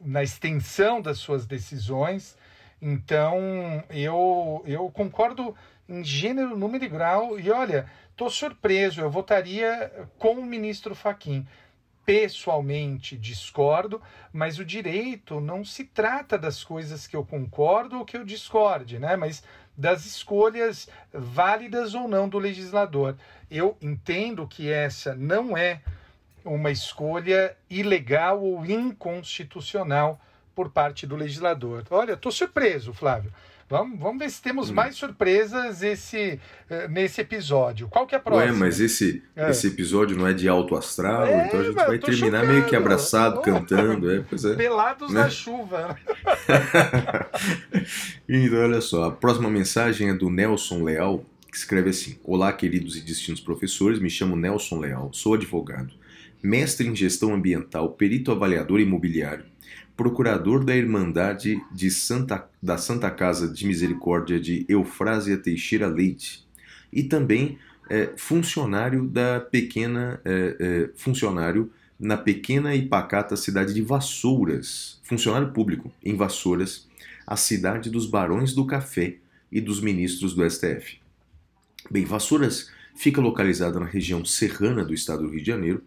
na 0.00 0.22
extensão 0.22 1.00
das 1.00 1.18
suas 1.18 1.46
decisões. 1.46 2.36
Então, 2.80 3.84
eu, 3.90 4.62
eu 4.66 4.90
concordo 4.90 5.54
em 5.88 6.02
gênero, 6.02 6.56
número 6.56 6.84
e 6.84 6.88
grau. 6.88 7.38
E 7.38 7.50
olha, 7.50 7.86
estou 8.10 8.30
surpreso, 8.30 9.00
eu 9.00 9.10
votaria 9.10 10.08
com 10.18 10.34
o 10.34 10.44
ministro 10.44 10.94
Faquim. 10.94 11.46
Pessoalmente 12.04 13.16
discordo, 13.16 14.02
mas 14.32 14.58
o 14.58 14.64
direito 14.64 15.40
não 15.40 15.64
se 15.64 15.84
trata 15.84 16.36
das 16.36 16.64
coisas 16.64 17.06
que 17.06 17.14
eu 17.14 17.24
concordo 17.24 17.98
ou 17.98 18.04
que 18.04 18.16
eu 18.16 18.24
discorde, 18.24 18.98
né? 18.98 19.16
Mas 19.16 19.42
das 19.76 20.04
escolhas 20.04 20.88
válidas 21.12 21.94
ou 21.94 22.08
não 22.08 22.28
do 22.28 22.38
legislador. 22.38 23.16
Eu 23.50 23.76
entendo 23.80 24.46
que 24.46 24.70
essa 24.70 25.14
não 25.14 25.56
é 25.56 25.80
uma 26.44 26.70
escolha 26.70 27.56
ilegal 27.70 28.42
ou 28.42 28.66
inconstitucional 28.66 30.20
por 30.54 30.70
parte 30.70 31.06
do 31.06 31.16
legislador. 31.16 31.84
Olha, 31.90 32.12
estou 32.12 32.32
surpreso, 32.32 32.92
Flávio. 32.92 33.32
Vamos, 33.72 33.98
vamos 33.98 34.18
ver 34.18 34.30
se 34.30 34.42
temos 34.42 34.70
mais 34.70 34.94
surpresas 34.96 35.82
esse, 35.82 36.38
eh, 36.68 36.88
nesse 36.88 37.22
episódio. 37.22 37.88
Qual 37.88 38.06
que 38.06 38.14
é 38.14 38.18
a 38.18 38.20
próxima? 38.20 38.52
Ué, 38.52 38.58
mas 38.58 38.78
esse, 38.80 39.22
É. 39.34 39.48
esse 39.50 39.68
episódio 39.68 40.14
não 40.14 40.26
é 40.26 40.34
de 40.34 40.46
alto 40.46 40.76
astral, 40.76 41.24
É, 41.24 41.46
então 41.46 41.58
a 41.60 41.64
gente 41.64 41.74
vai 41.74 41.98
terminar 41.98 42.46
meio 42.46 42.66
que 42.66 42.76
abraçado, 42.76 43.38
Oh. 43.38 43.40
cantando. 43.40 44.10
É, 44.10 44.16
é. 44.18 44.54
Pelados 44.56 45.10
né? 45.10 45.22
na 45.22 45.30
chuva. 45.30 45.96
Então, 48.28 48.58
olha 48.58 48.80
só, 48.82 49.04
a 49.04 49.10
próxima 49.10 49.48
mensagem 49.48 50.10
é 50.10 50.14
do 50.14 50.28
Nelson 50.28 50.82
Leal, 50.84 51.24
que 51.50 51.56
escreve 51.56 51.88
assim: 51.90 52.18
Olá, 52.24 52.52
queridos 52.52 52.96
e 52.96 53.00
distintos 53.00 53.40
professores, 53.40 53.98
me 53.98 54.10
chamo 54.10 54.36
Nelson 54.36 54.80
Leal, 54.80 55.10
sou 55.14 55.32
advogado, 55.34 55.94
mestre 56.42 56.86
em 56.86 56.94
gestão 56.94 57.32
ambiental, 57.34 57.90
perito 57.92 58.30
avaliador 58.30 58.80
imobiliário, 58.80 59.44
procurador 59.96 60.64
da 60.64 60.74
Irmandade 60.74 61.60
de 61.70 61.90
Santa, 61.90 62.48
da 62.62 62.78
Santa 62.78 63.10
Casa 63.10 63.48
de 63.48 63.66
Misericórdia 63.66 64.40
de 64.40 64.64
Eufrásia 64.68 65.36
Teixeira 65.36 65.86
Leite 65.86 66.46
e 66.92 67.02
também 67.02 67.58
é, 67.90 68.10
funcionário 68.16 69.06
da 69.06 69.40
pequena 69.40 70.20
é, 70.24 70.56
é, 70.58 70.90
funcionário 70.96 71.70
na 71.98 72.16
pequena 72.16 72.74
e 72.74 72.86
pacata 72.86 73.36
cidade 73.36 73.72
de 73.72 73.82
Vassouras, 73.82 75.00
funcionário 75.04 75.52
público 75.52 75.92
em 76.04 76.16
Vassouras, 76.16 76.88
a 77.26 77.36
cidade 77.36 77.90
dos 77.90 78.06
barões 78.06 78.52
do 78.52 78.66
café 78.66 79.16
e 79.50 79.60
dos 79.60 79.80
ministros 79.80 80.34
do 80.34 80.48
STF. 80.48 80.98
Bem, 81.90 82.04
Vassouras 82.04 82.70
fica 82.94 83.20
localizada 83.20 83.78
na 83.78 83.86
região 83.86 84.24
serrana 84.24 84.84
do 84.84 84.92
estado 84.92 85.22
do 85.22 85.28
Rio 85.28 85.40
de 85.40 85.46
Janeiro, 85.46 85.82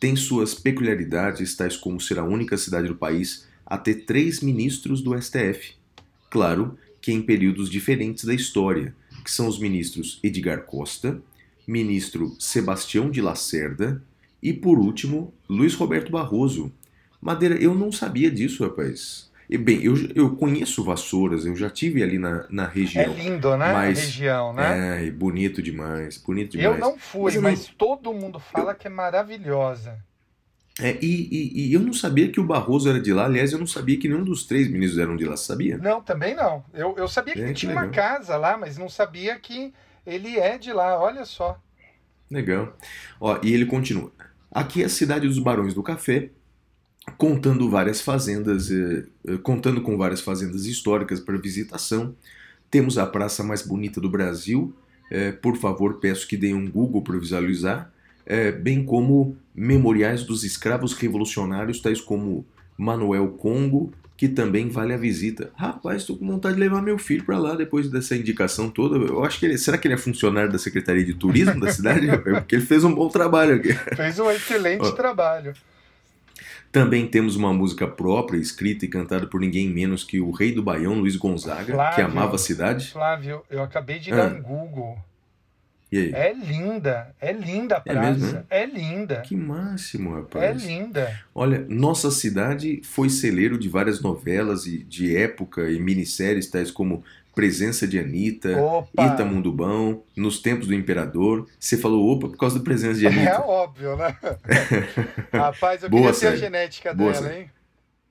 tem 0.00 0.16
suas 0.16 0.54
peculiaridades, 0.54 1.54
tais 1.54 1.76
como 1.76 2.00
ser 2.00 2.18
a 2.18 2.24
única 2.24 2.56
cidade 2.56 2.88
do 2.88 2.96
país 2.96 3.46
a 3.66 3.76
ter 3.76 4.06
três 4.06 4.40
ministros 4.40 5.02
do 5.02 5.16
STF. 5.20 5.74
Claro 6.30 6.76
que 7.02 7.12
em 7.12 7.20
períodos 7.20 7.70
diferentes 7.70 8.24
da 8.24 8.34
história, 8.34 8.94
que 9.22 9.30
são 9.30 9.46
os 9.46 9.58
ministros 9.58 10.18
Edgar 10.22 10.64
Costa, 10.64 11.22
ministro 11.66 12.34
Sebastião 12.38 13.10
de 13.10 13.20
Lacerda 13.20 14.02
e, 14.42 14.52
por 14.52 14.78
último, 14.78 15.32
Luiz 15.48 15.74
Roberto 15.74 16.10
Barroso. 16.10 16.72
Madeira, 17.20 17.56
eu 17.56 17.74
não 17.74 17.92
sabia 17.92 18.30
disso, 18.30 18.64
rapaz. 18.64 19.29
E, 19.50 19.58
bem, 19.58 19.82
eu, 19.82 19.94
eu 20.14 20.36
conheço 20.36 20.84
Vassouras, 20.84 21.44
eu 21.44 21.56
já 21.56 21.68
tive 21.68 22.02
ali 22.02 22.18
na, 22.18 22.46
na 22.48 22.64
É 22.64 22.68
região. 22.68 23.12
lindo, 23.12 23.56
né? 23.56 23.72
Mas- 23.72 23.98
a 23.98 24.02
região, 24.02 24.52
né? 24.52 25.06
É, 25.08 25.10
bonito 25.10 25.60
demais, 25.60 26.16
bonito 26.18 26.56
demais. 26.56 26.78
eu 26.78 26.78
não 26.78 26.96
fui, 26.98 27.32
Mas 27.38 27.42
mas, 27.42 27.68
eu 27.68 27.74
todo 27.76 28.12
mundo 28.14 28.38
fala 28.38 28.74
que 28.74 28.86
é 28.86 28.90
maravilhosa. 28.90 29.98
É, 30.80 30.96
e, 31.04 31.28
e- 31.30 31.68
e 31.68 31.72
eu 31.74 31.80
não 31.80 31.92
sabia 31.92 32.30
que 32.30 32.40
o 32.40 32.44
Barroso 32.44 32.88
era 32.88 33.00
de 33.00 33.12
lá. 33.12 33.26
Aliás, 33.26 33.52
eu 33.52 33.58
não 33.58 33.66
sabia 33.66 33.98
que 33.98 34.08
nenhum 34.08 34.24
dos 34.24 34.44
três 34.46 34.68
ministros 34.70 34.98
eram 34.98 35.16
de 35.16 35.24
lá, 35.26 35.36
sabia? 35.36 35.76
Não, 35.76 36.00
também 36.00 36.34
não. 36.34 36.64
Eu, 36.72 36.94
eu 36.96 37.08
sabia 37.08 37.34
que 37.34 37.42
É, 37.42 37.52
tinha 37.52 37.72
uma 37.72 37.88
casa 37.88 38.36
lá, 38.36 38.56
mas 38.56 38.78
não 38.78 38.88
sabia 38.88 39.38
que 39.38 39.74
ele 40.06 40.38
é 40.38 40.56
de 40.56 40.72
lá. 40.72 40.98
Olha 40.98 41.24
só. 41.26 41.60
Legal. 42.30 42.76
Ó, 43.20 43.38
e 43.42 43.52
ele 43.52 43.66
continua. 43.66 44.12
Aqui 44.50 44.82
é 44.82 44.86
a 44.86 44.88
cidade 44.88 45.26
dos 45.26 45.38
Barões 45.38 45.74
do 45.74 45.82
Café, 45.82 46.30
contando 47.20 47.68
várias 47.68 48.00
fazendas, 48.00 48.70
eh, 48.70 49.04
eh, 49.28 49.36
contando 49.42 49.82
com 49.82 49.94
várias 49.98 50.22
fazendas 50.22 50.64
históricas 50.64 51.20
para 51.20 51.36
visitação. 51.36 52.14
Temos 52.70 52.96
a 52.96 53.04
praça 53.04 53.44
mais 53.44 53.60
bonita 53.60 54.00
do 54.00 54.08
Brasil. 54.08 54.74
Eh, 55.10 55.30
por 55.30 55.54
favor, 55.58 56.00
peço 56.00 56.26
que 56.26 56.34
deem 56.34 56.54
um 56.54 56.66
Google 56.66 57.02
para 57.02 57.18
visualizar. 57.18 57.92
Eh, 58.24 58.50
bem 58.50 58.82
como 58.82 59.36
memoriais 59.54 60.24
dos 60.24 60.44
escravos 60.44 60.94
revolucionários, 60.94 61.82
tais 61.82 62.00
como 62.00 62.46
Manuel 62.78 63.28
Congo, 63.32 63.92
que 64.16 64.26
também 64.26 64.70
vale 64.70 64.94
a 64.94 64.96
visita. 64.96 65.50
Rapaz, 65.54 66.00
estou 66.00 66.16
com 66.16 66.26
vontade 66.26 66.54
de 66.54 66.60
levar 66.60 66.80
meu 66.80 66.96
filho 66.96 67.22
para 67.26 67.38
lá 67.38 67.54
depois 67.54 67.90
dessa 67.90 68.16
indicação 68.16 68.70
toda. 68.70 68.96
Eu 68.96 69.22
acho 69.22 69.38
que 69.38 69.44
ele. 69.44 69.58
Será 69.58 69.76
que 69.76 69.86
ele 69.86 69.94
é 69.94 69.98
funcionário 69.98 70.50
da 70.50 70.58
Secretaria 70.58 71.04
de 71.04 71.12
Turismo 71.12 71.60
da 71.60 71.70
cidade? 71.70 72.06
Porque 72.24 72.54
ele 72.54 72.64
fez 72.64 72.82
um 72.82 72.94
bom 72.94 73.08
trabalho 73.10 73.56
aqui. 73.56 73.74
Fez 73.94 74.18
um 74.18 74.30
excelente 74.30 74.90
trabalho. 74.96 75.52
Também 76.72 77.06
temos 77.06 77.34
uma 77.34 77.52
música 77.52 77.86
própria, 77.88 78.38
escrita 78.38 78.84
e 78.84 78.88
cantada 78.88 79.26
por 79.26 79.40
ninguém 79.40 79.68
menos 79.68 80.04
que 80.04 80.20
o 80.20 80.30
rei 80.30 80.52
do 80.52 80.62
Baião, 80.62 80.94
Luiz 81.00 81.16
Gonzaga, 81.16 81.64
que 81.64 81.72
Flávio. 81.72 82.04
amava 82.06 82.36
a 82.36 82.38
cidade. 82.38 82.88
Flávio, 82.92 83.42
eu 83.50 83.62
acabei 83.62 83.98
de 83.98 84.12
Ah. 84.12 84.16
dar 84.16 84.34
um 84.36 84.42
Google. 84.42 84.96
E 85.90 85.98
aí? 85.98 86.12
É 86.14 86.32
linda. 86.32 87.12
É 87.20 87.32
linda 87.32 87.78
a 87.78 87.82
É 87.84 87.92
praça. 87.92 88.10
mesmo, 88.12 88.32
né? 88.32 88.44
É 88.48 88.64
linda. 88.64 89.22
Que 89.22 89.34
máximo, 89.34 90.12
É 90.12 90.20
rapaz. 90.20 90.64
linda. 90.64 91.20
Olha, 91.34 91.66
nossa 91.68 92.12
cidade 92.12 92.80
foi 92.84 93.10
celeiro 93.10 93.58
de 93.58 93.68
várias 93.68 94.00
novelas 94.00 94.66
e 94.66 94.84
de 94.84 95.16
época 95.16 95.68
e 95.68 95.80
minisséries 95.80 96.48
tais 96.48 96.70
como 96.70 97.02
Presença 97.34 97.86
de 97.86 97.98
Anitta, 97.98 98.60
Opa! 98.60 99.06
Itamundubão, 99.06 100.02
Nos 100.16 100.40
Tempos 100.40 100.66
do 100.66 100.74
Imperador. 100.74 101.46
Você 101.58 101.76
falou 101.76 102.10
opa 102.10 102.28
por 102.28 102.36
causa 102.36 102.58
da 102.58 102.64
presença 102.64 102.98
de 102.98 103.06
É 103.08 103.10
Anitta. 103.10 103.40
óbvio, 103.40 103.96
né? 103.96 104.16
Rapaz, 105.32 105.82
eu 105.82 105.90
Boa 105.90 106.12
queria 106.12 106.20
ter 106.20 106.26
a 106.26 106.30
série. 106.30 106.36
genética 106.40 106.94
Boa 106.94 107.12
dela, 107.12 107.26
série. 107.28 107.40
hein? 107.42 107.50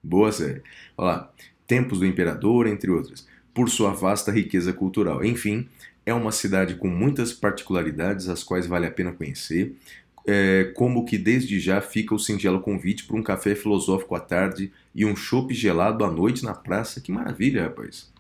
Boa 0.02 0.32
série. 0.32 0.62
Olha 0.98 1.08
lá, 1.12 1.32
Tempos 1.68 2.00
do 2.00 2.06
Imperador, 2.06 2.66
entre 2.68 2.90
outras, 2.90 3.28
por 3.54 3.70
sua 3.70 3.92
vasta 3.92 4.32
riqueza 4.32 4.72
cultural. 4.74 5.24
Enfim, 5.24 5.68
é 6.06 6.14
uma 6.14 6.32
cidade 6.32 6.76
com 6.76 6.88
muitas 6.88 7.34
particularidades, 7.34 8.30
as 8.30 8.44
quais 8.44 8.66
vale 8.66 8.86
a 8.88 8.92
pena 8.92 9.12
conhecer. 9.12 9.76
É, 10.28 10.72
como 10.76 11.06
que 11.06 11.18
desde 11.18 11.60
já 11.60 11.82
fica 11.82 12.14
o 12.14 12.20
singelo 12.20 12.60
convite 12.62 13.06
para 13.06 13.16
um 13.18 13.24
café 13.24 13.56
filosófico 13.56 14.16
à 14.16 14.20
tarde 14.20 14.72
e 14.94 15.04
um 15.06 15.16
chopp 15.16 15.54
gelado 15.54 16.04
à 16.06 16.12
noite 16.12 16.44
na 16.44 16.54
praça. 16.54 17.02
Que 17.02 17.12
maravilha, 17.12 17.64
rapaz! 17.64 18.12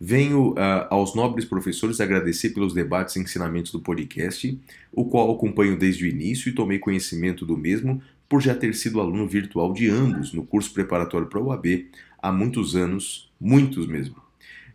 Venho 0.00 0.54
ah, 0.58 0.88
aos 0.90 1.14
nobres 1.14 1.44
professores 1.44 2.00
agradecer 2.00 2.50
pelos 2.50 2.74
debates 2.74 3.16
e 3.16 3.20
ensinamentos 3.20 3.72
do 3.72 3.80
podcast, 3.80 4.58
o 4.92 5.04
qual 5.04 5.32
acompanho 5.32 5.78
desde 5.78 6.04
o 6.04 6.08
início 6.08 6.48
e 6.48 6.54
tomei 6.54 6.78
conhecimento 6.78 7.46
do 7.46 7.56
mesmo 7.56 8.02
por 8.28 8.42
já 8.42 8.54
ter 8.54 8.74
sido 8.74 9.00
aluno 9.00 9.26
virtual 9.26 9.72
de 9.72 9.88
ambos 9.88 10.32
no 10.32 10.44
curso 10.44 10.72
preparatório 10.72 11.28
para 11.28 11.40
o 11.40 11.46
UAB 11.46 11.86
há 12.20 12.32
muitos 12.32 12.74
anos, 12.74 13.30
muitos 13.40 13.86
mesmo. 13.86 14.16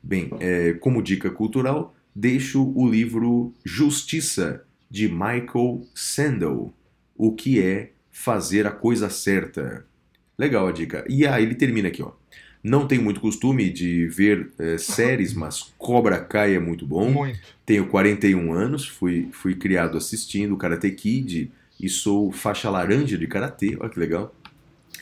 Bem, 0.02 0.32
é, 0.40 0.74
como 0.74 1.04
dica 1.04 1.30
cultural, 1.30 1.94
deixo 2.16 2.72
o 2.76 2.90
livro 2.90 3.54
Justiça, 3.64 4.64
de 4.90 5.08
Michael 5.08 5.88
Sandel, 5.96 6.74
O 7.16 7.32
que 7.34 7.62
é 7.62 7.92
fazer 8.12 8.68
a 8.68 8.72
coisa 8.72 9.10
certa. 9.10 9.86
Legal 10.38 10.68
a 10.68 10.72
dica. 10.72 11.06
E 11.08 11.26
aí 11.26 11.44
ele 11.44 11.56
termina 11.56 11.88
aqui, 11.88 12.04
ó. 12.04 12.12
Não 12.64 12.88
tenho 12.88 13.02
muito 13.02 13.20
costume 13.20 13.70
de 13.70 14.08
ver 14.08 14.52
eh, 14.60 14.78
séries, 14.78 15.34
mas 15.34 15.74
Cobra 15.78 16.20
Kai 16.20 16.56
é 16.56 16.60
muito 16.60 16.86
bom. 16.86 17.10
Muito. 17.10 17.40
Tenho 17.66 17.88
41 17.88 18.54
anos, 18.54 18.88
fui, 18.88 19.30
fui 19.32 19.56
criado 19.56 19.98
assistindo 19.98 20.56
Karate 20.56 20.92
Kid 20.92 21.52
e 21.80 21.90
sou 21.90 22.32
faixa 22.32 22.70
laranja 22.70 23.18
de 23.18 23.26
Karatê, 23.26 23.76
olha 23.80 23.90
que 23.90 24.00
legal. 24.00 24.36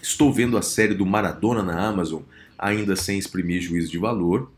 Estou 0.01 0.31
vendo 0.31 0.57
a 0.57 0.61
série 0.61 0.93
do 0.93 1.05
Maradona 1.05 1.61
na 1.61 1.85
Amazon, 1.85 2.21
ainda 2.57 2.95
sem 2.95 3.17
exprimir 3.19 3.61
juízo 3.61 3.91
de 3.91 3.97
valor. 3.97 4.49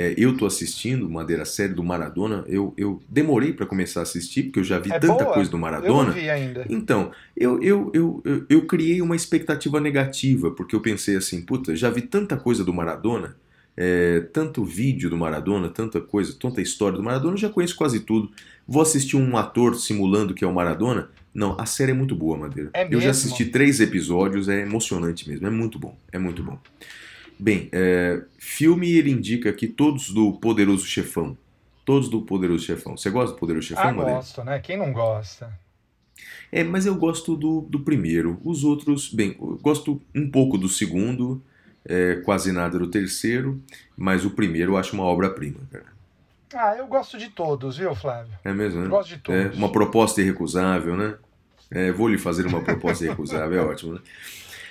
É, 0.00 0.14
eu 0.16 0.30
estou 0.30 0.46
assistindo, 0.46 1.10
Madeira, 1.10 1.44
série 1.44 1.74
do 1.74 1.82
Maradona. 1.82 2.44
Eu, 2.46 2.72
eu 2.76 3.02
demorei 3.08 3.52
para 3.52 3.66
começar 3.66 3.98
a 3.98 4.02
assistir, 4.04 4.44
porque 4.44 4.60
eu 4.60 4.64
já 4.64 4.78
vi 4.78 4.92
É 4.92 4.98
tanta 5.00 5.24
boa? 5.24 5.34
coisa 5.34 5.50
do 5.50 5.56
Eu 5.56 5.60
Maradona. 5.60 6.04
não 6.04 6.12
vi 6.12 6.30
ainda. 6.30 6.64
Então, 6.70 7.10
eu, 7.36 7.60
eu, 7.60 7.90
eu, 7.92 8.22
eu, 8.24 8.46
eu 8.48 8.62
criei 8.64 9.02
uma 9.02 9.16
expectativa 9.16 9.80
negativa, 9.80 10.52
porque 10.52 10.76
eu 10.76 10.80
pensei 10.80 11.16
assim, 11.16 11.42
puta, 11.42 11.74
já 11.74 11.90
vi 11.90 12.02
tanta 12.02 12.36
coisa 12.36 12.62
do 12.62 12.72
Maradona, 12.72 13.34
é, 13.76 14.20
tanto 14.32 14.64
vídeo 14.64 15.10
do 15.10 15.16
Maradona, 15.16 15.68
tanta 15.68 16.00
coisa, 16.00 16.32
tanta 16.38 16.62
história 16.62 16.96
do 16.96 17.02
Maradona, 17.02 17.32
eu 17.32 17.38
já 17.38 17.48
conheço 17.48 17.74
quase 17.74 17.98
tudo. 17.98 18.30
Vou 18.68 18.82
assistir 18.82 19.16
um 19.16 19.36
ator 19.36 19.74
simulando 19.74 20.32
que 20.32 20.44
é 20.44 20.46
o 20.46 20.54
Maradona? 20.54 21.10
Não, 21.34 21.56
a 21.58 21.66
série 21.66 21.90
é 21.90 21.94
muito 21.94 22.14
boa, 22.14 22.36
Madeira. 22.38 22.70
É 22.72 22.84
eu 22.84 23.00
já 23.00 23.08
mesmo? 23.08 23.10
assisti 23.10 23.46
três 23.46 23.80
episódios, 23.80 24.48
é 24.48 24.60
emocionante 24.62 25.28
mesmo, 25.28 25.44
é 25.44 25.50
muito 25.50 25.76
bom, 25.76 25.98
é 26.12 26.18
muito 26.20 26.40
bom. 26.40 26.56
Bem, 27.38 27.68
é, 27.72 28.22
filme 28.38 28.90
ele 28.90 29.10
indica 29.10 29.50
aqui 29.50 29.66
todos 29.68 30.10
do 30.10 30.32
Poderoso 30.34 30.84
Chefão. 30.86 31.36
Todos 31.84 32.08
do 32.08 32.20
Poderoso 32.22 32.64
Chefão. 32.64 32.96
Você 32.96 33.08
gosta 33.10 33.34
do 33.34 33.38
Poderoso 33.38 33.68
Chefão, 33.68 33.88
Ah, 33.88 33.92
gosto, 33.92 34.44
né? 34.44 34.58
Quem 34.58 34.76
não 34.76 34.92
gosta? 34.92 35.50
É, 36.50 36.64
mas 36.64 36.84
eu 36.86 36.94
gosto 36.96 37.36
do, 37.36 37.60
do 37.62 37.80
primeiro. 37.80 38.40
Os 38.44 38.64
outros, 38.64 39.12
bem, 39.12 39.36
eu 39.40 39.58
gosto 39.62 40.00
um 40.14 40.28
pouco 40.30 40.58
do 40.58 40.68
segundo, 40.68 41.40
é, 41.84 42.16
quase 42.24 42.52
nada 42.52 42.78
do 42.78 42.88
terceiro, 42.88 43.62
mas 43.96 44.24
o 44.24 44.30
primeiro 44.30 44.72
eu 44.72 44.76
acho 44.76 44.94
uma 44.94 45.04
obra-prima, 45.04 45.60
cara. 45.70 45.86
Ah, 46.54 46.74
eu 46.76 46.86
gosto 46.86 47.18
de 47.18 47.28
todos, 47.28 47.76
viu, 47.76 47.94
Flávio? 47.94 48.32
É 48.42 48.52
mesmo, 48.52 48.80
né? 48.82 48.88
Gosto 48.88 49.08
de 49.10 49.14
É, 49.30 49.44
todos. 49.44 49.58
uma 49.58 49.70
proposta 49.70 50.20
irrecusável, 50.20 50.96
né? 50.96 51.14
É, 51.70 51.92
vou 51.92 52.08
lhe 52.08 52.16
fazer 52.18 52.46
uma 52.46 52.62
proposta 52.62 53.04
irrecusável, 53.04 53.60
é 53.60 53.64
ótimo, 53.64 53.94
né? 53.94 54.00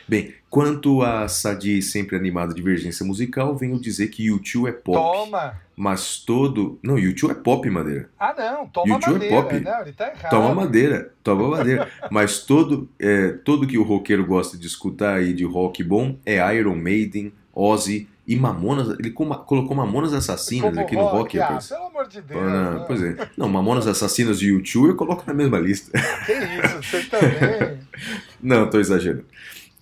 Bem, 0.07 0.33
quanto 0.49 1.01
à 1.01 1.27
sadia 1.27 1.77
e 1.77 1.81
sempre 1.81 2.15
animada 2.15 2.53
divergência 2.53 3.05
musical, 3.05 3.55
venho 3.57 3.79
dizer 3.79 4.07
que 4.07 4.29
U2 4.29 4.69
é 4.69 4.71
pop. 4.71 4.97
Toma! 4.97 5.59
Mas 5.75 6.17
todo. 6.17 6.79
Não, 6.81 6.95
U2 6.95 7.31
é 7.31 7.33
pop, 7.33 7.69
Madeira. 7.69 8.09
Ah, 8.17 8.33
não, 8.37 8.67
toma 8.67 8.95
YouTube 8.95 9.09
é 9.09 9.13
madeira. 9.13 9.35
pop. 9.35 9.59
Não, 9.59 9.81
ele 9.81 9.93
tá 9.93 10.07
errado. 10.07 10.29
Toma 10.29 10.55
madeira, 10.55 11.13
toma 11.21 11.47
madeira. 11.49 11.91
Mas 12.09 12.39
todo, 12.39 12.89
é, 12.97 13.29
todo 13.29 13.67
que 13.67 13.77
o 13.77 13.83
roqueiro 13.83 14.25
gosta 14.25 14.57
de 14.57 14.65
escutar 14.65 15.15
aí 15.15 15.33
de 15.33 15.43
rock 15.43 15.83
bom 15.83 16.17
é 16.25 16.37
Iron 16.55 16.75
Maiden, 16.75 17.33
Ozzy 17.53 18.07
e 18.25 18.35
Mamonas. 18.35 18.97
Ele 18.97 19.11
colocou 19.11 19.75
Mamonas 19.75 20.13
Assassinas 20.13 20.69
Como 20.69 20.81
aqui 20.81 20.95
no 20.95 21.05
rock, 21.05 21.37
ah, 21.39 21.45
rapaz. 21.45 21.67
pelo 21.67 21.85
amor 21.85 22.07
de 22.07 22.21
Deus. 22.21 22.41
Ah, 22.41 22.49
não, 22.49 22.79
né? 22.79 22.83
pois 22.87 23.03
é. 23.03 23.29
Não, 23.37 23.49
Mamonas 23.49 23.87
Assassinas 23.87 24.41
e 24.41 24.47
U2 24.47 24.89
eu 24.89 24.95
coloco 24.95 25.23
na 25.27 25.33
mesma 25.33 25.59
lista. 25.59 25.91
Que 26.25 26.33
isso, 26.33 26.81
você 26.81 27.03
também. 27.03 27.77
Não, 28.41 28.69
tô 28.69 28.79
exagerando. 28.79 29.25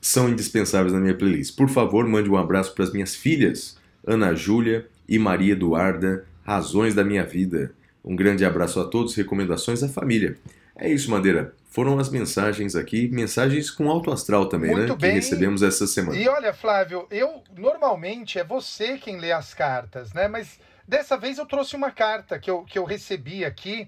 São 0.08 0.30
indispensáveis 0.30 0.94
na 0.94 1.00
minha 1.00 1.18
playlist. 1.18 1.56
Por 1.56 1.68
favor, 1.68 2.08
mande 2.08 2.30
um 2.30 2.38
abraço 2.38 2.76
para 2.76 2.84
as 2.84 2.94
minhas 2.94 3.16
filhas, 3.16 3.76
Ana 4.06 4.36
Júlia 4.36 4.88
e 5.10 5.18
Maria 5.18 5.54
Eduarda, 5.54 6.28
razões 6.44 6.94
da 6.94 7.04
minha 7.04 7.26
vida. 7.26 7.74
Um 8.04 8.16
grande 8.16 8.46
abraço 8.46 8.80
a 8.80 8.86
todos, 8.86 9.16
recomendações 9.16 9.82
à 9.82 9.90
família. 9.90 10.38
É 10.76 10.88
isso, 10.88 11.10
Madeira. 11.10 11.56
Foram 11.72 11.98
as 11.98 12.10
mensagens 12.10 12.76
aqui, 12.76 13.08
mensagens 13.08 13.72
com 13.72 13.90
alto 13.90 14.12
astral 14.12 14.48
também, 14.48 14.76
Muito 14.76 14.90
né? 14.90 14.96
bem. 14.96 15.10
Que 15.10 15.16
recebemos 15.16 15.64
essa 15.64 15.88
semana. 15.88 16.16
E 16.16 16.30
olha, 16.30 16.54
Flávio, 16.54 17.08
eu 17.10 17.42
normalmente 17.58 18.38
é 18.38 18.44
você 18.44 19.00
quem 19.00 19.20
lê 19.20 19.32
as 19.32 19.56
cartas, 19.56 20.14
né? 20.14 20.28
Mas 20.28 20.60
dessa 20.88 21.18
vez 21.18 21.40
eu 21.40 21.48
trouxe 21.48 21.76
uma 21.76 21.90
carta 21.90 22.38
que 22.38 22.52
eu, 22.52 22.62
que 22.62 22.78
eu 22.78 22.84
recebi 22.84 23.44
aqui 23.44 23.88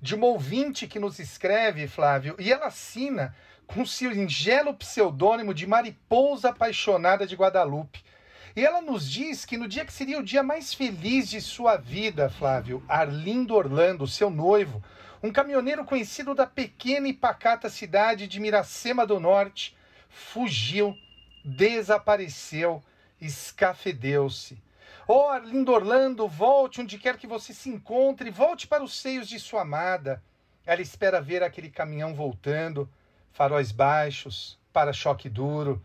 de 0.00 0.14
uma 0.14 0.28
ouvinte 0.28 0.86
que 0.86 1.00
nos 1.00 1.18
escreve, 1.18 1.88
Flávio, 1.88 2.36
e 2.38 2.52
ela 2.52 2.66
assina 2.66 3.34
com 3.68 3.82
o 3.82 3.86
singelo 3.86 4.72
pseudônimo 4.74 5.52
de 5.52 5.66
Mariposa 5.66 6.48
Apaixonada 6.48 7.26
de 7.26 7.36
Guadalupe. 7.36 8.02
E 8.56 8.64
ela 8.64 8.80
nos 8.80 9.08
diz 9.08 9.44
que 9.44 9.58
no 9.58 9.68
dia 9.68 9.84
que 9.84 9.92
seria 9.92 10.18
o 10.18 10.24
dia 10.24 10.42
mais 10.42 10.72
feliz 10.72 11.28
de 11.28 11.40
sua 11.40 11.76
vida, 11.76 12.30
Flávio, 12.30 12.82
Arlindo 12.88 13.54
Orlando, 13.54 14.06
seu 14.06 14.30
noivo, 14.30 14.82
um 15.22 15.30
caminhoneiro 15.30 15.84
conhecido 15.84 16.34
da 16.34 16.46
pequena 16.46 17.08
e 17.08 17.12
pacata 17.12 17.68
cidade 17.68 18.26
de 18.26 18.40
Miracema 18.40 19.06
do 19.06 19.20
Norte, 19.20 19.76
fugiu, 20.08 20.96
desapareceu, 21.44 22.82
escafedeu-se. 23.20 24.58
Oh, 25.06 25.28
Arlindo 25.28 25.72
Orlando, 25.72 26.26
volte 26.26 26.80
onde 26.80 26.98
quer 26.98 27.18
que 27.18 27.26
você 27.26 27.52
se 27.52 27.68
encontre, 27.68 28.30
volte 28.30 28.66
para 28.66 28.82
os 28.82 28.98
seios 28.98 29.28
de 29.28 29.38
sua 29.38 29.60
amada. 29.62 30.22
Ela 30.64 30.80
espera 30.80 31.20
ver 31.20 31.42
aquele 31.42 31.70
caminhão 31.70 32.14
voltando, 32.14 32.88
faróis 33.38 33.70
baixos, 33.70 34.58
para-choque 34.72 35.28
duro. 35.28 35.80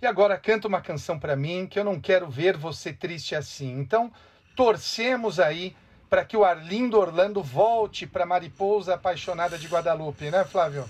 E 0.00 0.06
agora 0.06 0.38
canta 0.38 0.68
uma 0.68 0.80
canção 0.80 1.18
para 1.18 1.34
mim 1.34 1.66
que 1.66 1.76
eu 1.76 1.82
não 1.82 2.00
quero 2.00 2.30
ver 2.30 2.56
você 2.56 2.92
triste 2.92 3.34
assim. 3.34 3.76
Então, 3.76 4.12
torcemos 4.54 5.40
aí 5.40 5.74
para 6.08 6.24
que 6.24 6.36
o 6.36 6.44
Arlindo 6.44 6.96
Orlando 6.96 7.42
volte 7.42 8.06
para 8.06 8.24
Mariposa 8.24 8.94
Apaixonada 8.94 9.58
de 9.58 9.66
Guadalupe, 9.66 10.30
né, 10.30 10.44
Flávio? 10.44 10.84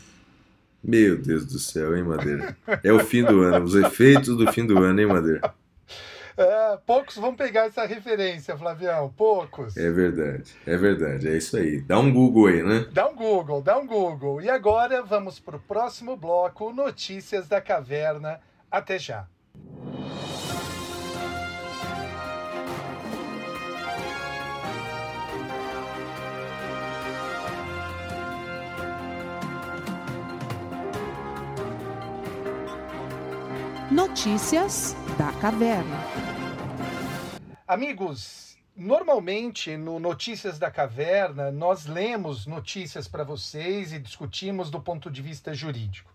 Meu 0.84 1.16
Deus 1.16 1.46
do 1.46 1.58
céu, 1.58 1.96
hein, 1.96 2.02
Madeira? 2.02 2.54
É 2.84 2.92
o 2.92 3.00
fim 3.00 3.24
do 3.24 3.40
ano, 3.40 3.64
os 3.64 3.74
efeitos 3.74 4.36
do 4.36 4.52
fim 4.52 4.66
do 4.66 4.82
ano, 4.82 5.00
hein, 5.00 5.06
Madeira? 5.06 5.54
É, 6.36 6.78
poucos 6.86 7.16
vão 7.16 7.34
pegar 7.34 7.66
essa 7.66 7.84
referência, 7.84 8.56
Flavião, 8.56 9.12
poucos. 9.16 9.76
É 9.76 9.90
verdade, 9.90 10.52
é 10.66 10.76
verdade, 10.76 11.28
é 11.28 11.36
isso 11.36 11.56
aí. 11.56 11.80
Dá 11.80 11.98
um 11.98 12.12
Google 12.12 12.46
aí, 12.46 12.62
né? 12.62 12.86
Dá 12.90 13.08
um 13.08 13.14
Google, 13.14 13.62
dá 13.62 13.78
um 13.78 13.86
Google. 13.86 14.40
E 14.40 14.48
agora 14.48 15.02
vamos 15.02 15.38
para 15.38 15.56
o 15.56 15.60
próximo 15.60 16.16
bloco, 16.16 16.72
Notícias 16.72 17.48
da 17.48 17.60
Caverna. 17.60 18.40
Até 18.70 18.98
já. 18.98 19.26
Notícias 33.90 34.96
da 35.18 35.32
Caverna. 35.32 35.98
Amigos, 37.66 38.56
normalmente 38.76 39.76
no 39.76 39.98
Notícias 39.98 40.58
da 40.58 40.70
Caverna 40.70 41.50
nós 41.50 41.86
lemos 41.86 42.46
notícias 42.46 43.08
para 43.08 43.24
vocês 43.24 43.92
e 43.92 43.98
discutimos 43.98 44.70
do 44.70 44.80
ponto 44.80 45.10
de 45.10 45.20
vista 45.20 45.52
jurídico. 45.54 46.12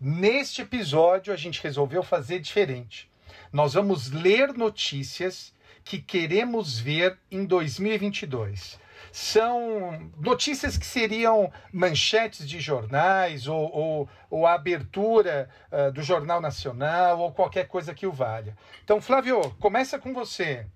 Neste 0.00 0.62
episódio 0.62 1.32
a 1.32 1.36
gente 1.36 1.62
resolveu 1.62 2.02
fazer 2.02 2.40
diferente. 2.40 3.10
Nós 3.52 3.74
vamos 3.74 4.10
ler 4.10 4.52
notícias 4.54 5.54
que 5.84 5.98
queremos 5.98 6.78
ver 6.78 7.18
em 7.30 7.44
2022. 7.44 8.78
São 9.16 10.10
notícias 10.20 10.76
que 10.76 10.84
seriam 10.84 11.48
manchetes 11.72 12.48
de 12.48 12.58
jornais 12.58 13.46
ou, 13.46 13.70
ou, 13.72 14.08
ou 14.28 14.44
a 14.44 14.54
abertura 14.54 15.48
ah, 15.70 15.90
do 15.90 16.02
Jornal 16.02 16.40
Nacional 16.40 17.20
ou 17.20 17.30
qualquer 17.30 17.68
coisa 17.68 17.94
que 17.94 18.08
o 18.08 18.12
valha. 18.12 18.56
Então, 18.82 19.00
Flávio, 19.00 19.40
começa 19.60 20.00
com 20.00 20.12
você. 20.12 20.66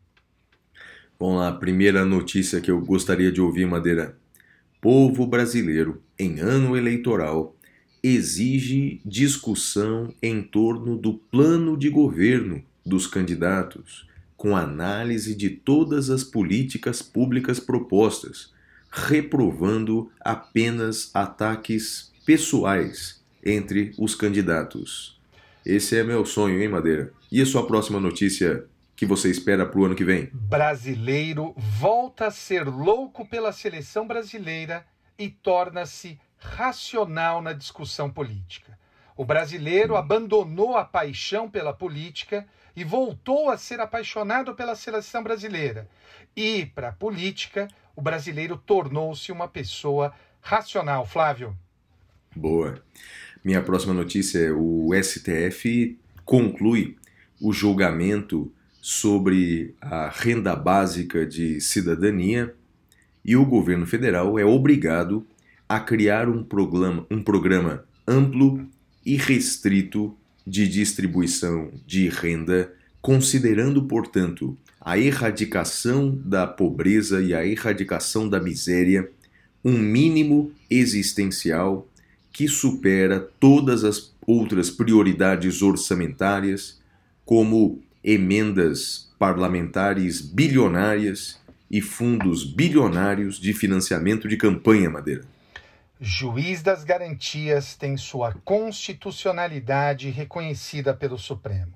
Vamos 1.18 1.40
lá, 1.40 1.50
primeira 1.50 2.04
notícia 2.04 2.60
que 2.60 2.70
eu 2.70 2.80
gostaria 2.80 3.32
de 3.32 3.40
ouvir, 3.40 3.66
Madeira. 3.66 4.16
Povo 4.80 5.26
brasileiro, 5.26 6.00
em 6.16 6.38
ano 6.38 6.76
eleitoral, 6.76 7.56
exige 8.00 9.00
discussão 9.04 10.14
em 10.22 10.40
torno 10.40 10.96
do 10.96 11.14
plano 11.14 11.76
de 11.76 11.90
governo 11.90 12.62
dos 12.86 13.08
candidatos, 13.08 14.06
com 14.38 14.56
análise 14.56 15.34
de 15.34 15.50
todas 15.50 16.08
as 16.08 16.22
políticas 16.22 17.02
públicas 17.02 17.58
propostas, 17.58 18.54
reprovando 18.88 20.10
apenas 20.20 21.10
ataques 21.12 22.12
pessoais 22.24 23.20
entre 23.44 23.92
os 23.98 24.14
candidatos. 24.14 25.20
Esse 25.66 25.98
é 25.98 26.04
meu 26.04 26.24
sonho, 26.24 26.62
hein, 26.62 26.68
Madeira? 26.68 27.12
E 27.32 27.42
a 27.42 27.46
sua 27.46 27.66
próxima 27.66 27.98
notícia 27.98 28.64
que 28.94 29.04
você 29.04 29.28
espera 29.28 29.66
para 29.66 29.80
o 29.80 29.84
ano 29.84 29.96
que 29.96 30.04
vem? 30.04 30.30
Brasileiro 30.32 31.52
volta 31.56 32.28
a 32.28 32.30
ser 32.30 32.64
louco 32.64 33.26
pela 33.26 33.52
seleção 33.52 34.06
brasileira 34.06 34.86
e 35.18 35.28
torna-se 35.28 36.16
racional 36.38 37.42
na 37.42 37.52
discussão 37.52 38.08
política. 38.08 38.78
O 39.16 39.24
brasileiro 39.24 39.96
abandonou 39.96 40.76
a 40.76 40.84
paixão 40.84 41.50
pela 41.50 41.72
política 41.72 42.46
e 42.78 42.84
voltou 42.84 43.50
a 43.50 43.58
ser 43.58 43.80
apaixonado 43.80 44.54
pela 44.54 44.76
seleção 44.76 45.20
brasileira. 45.20 45.88
E, 46.36 46.64
para 46.64 46.90
a 46.90 46.92
política, 46.92 47.66
o 47.96 48.00
brasileiro 48.00 48.56
tornou-se 48.56 49.32
uma 49.32 49.48
pessoa 49.48 50.14
racional. 50.40 51.04
Flávio. 51.04 51.56
Boa. 52.36 52.80
Minha 53.42 53.60
próxima 53.62 53.92
notícia 53.92 54.38
é 54.38 54.52
o 54.52 54.90
STF 54.94 55.98
conclui 56.24 56.96
o 57.40 57.52
julgamento 57.52 58.52
sobre 58.80 59.74
a 59.80 60.08
renda 60.08 60.54
básica 60.54 61.26
de 61.26 61.60
cidadania 61.60 62.54
e 63.24 63.34
o 63.34 63.44
governo 63.44 63.88
federal 63.88 64.38
é 64.38 64.44
obrigado 64.44 65.26
a 65.68 65.80
criar 65.80 66.28
um 66.28 66.44
programa, 66.44 67.04
um 67.10 67.24
programa 67.24 67.84
amplo 68.06 68.68
e 69.04 69.16
restrito 69.16 70.16
de 70.48 70.68
distribuição 70.68 71.70
de 71.86 72.08
renda, 72.08 72.72
considerando, 73.00 73.82
portanto, 73.84 74.56
a 74.80 74.98
erradicação 74.98 76.18
da 76.24 76.46
pobreza 76.46 77.20
e 77.20 77.34
a 77.34 77.46
erradicação 77.46 78.28
da 78.28 78.40
miséria 78.40 79.08
um 79.64 79.76
mínimo 79.76 80.52
existencial 80.70 81.86
que 82.32 82.48
supera 82.48 83.20
todas 83.40 83.84
as 83.84 84.14
outras 84.26 84.70
prioridades 84.70 85.62
orçamentárias, 85.62 86.78
como 87.24 87.82
emendas 88.02 89.10
parlamentares 89.18 90.20
bilionárias 90.20 91.38
e 91.70 91.80
fundos 91.80 92.44
bilionários 92.44 93.38
de 93.38 93.52
financiamento 93.52 94.28
de 94.28 94.36
campanha, 94.36 94.88
Madeira. 94.88 95.22
Juiz 96.00 96.62
das 96.62 96.84
garantias 96.84 97.74
tem 97.74 97.96
sua 97.96 98.32
constitucionalidade 98.44 100.10
reconhecida 100.10 100.94
pelo 100.94 101.18
Supremo. 101.18 101.72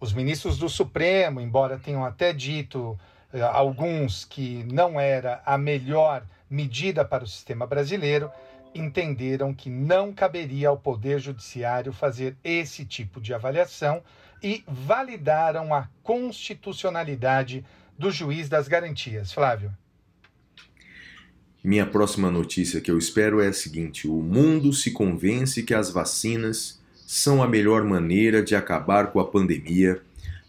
Os 0.00 0.10
ministros 0.14 0.56
do 0.56 0.70
Supremo, 0.70 1.38
embora 1.38 1.78
tenham 1.78 2.02
até 2.02 2.32
dito 2.32 2.98
eh, 3.30 3.42
alguns 3.42 4.24
que 4.24 4.64
não 4.72 4.98
era 4.98 5.42
a 5.44 5.58
melhor 5.58 6.24
medida 6.48 7.04
para 7.04 7.24
o 7.24 7.26
sistema 7.26 7.66
brasileiro, 7.66 8.30
entenderam 8.74 9.52
que 9.52 9.68
não 9.68 10.14
caberia 10.14 10.70
ao 10.70 10.78
Poder 10.78 11.18
Judiciário 11.18 11.92
fazer 11.92 12.38
esse 12.42 12.86
tipo 12.86 13.20
de 13.20 13.34
avaliação 13.34 14.02
e 14.42 14.64
validaram 14.66 15.74
a 15.74 15.90
constitucionalidade 16.02 17.62
do 17.98 18.10
juiz 18.10 18.48
das 18.48 18.66
garantias. 18.66 19.30
Flávio. 19.30 19.76
Minha 21.68 21.84
próxima 21.84 22.30
notícia 22.30 22.80
que 22.80 22.90
eu 22.90 22.96
espero 22.96 23.42
é 23.42 23.48
a 23.48 23.52
seguinte: 23.52 24.08
o 24.08 24.22
mundo 24.22 24.72
se 24.72 24.90
convence 24.90 25.62
que 25.62 25.74
as 25.74 25.90
vacinas 25.90 26.80
são 27.06 27.42
a 27.42 27.46
melhor 27.46 27.84
maneira 27.84 28.42
de 28.42 28.56
acabar 28.56 29.12
com 29.12 29.20
a 29.20 29.26
pandemia 29.26 30.00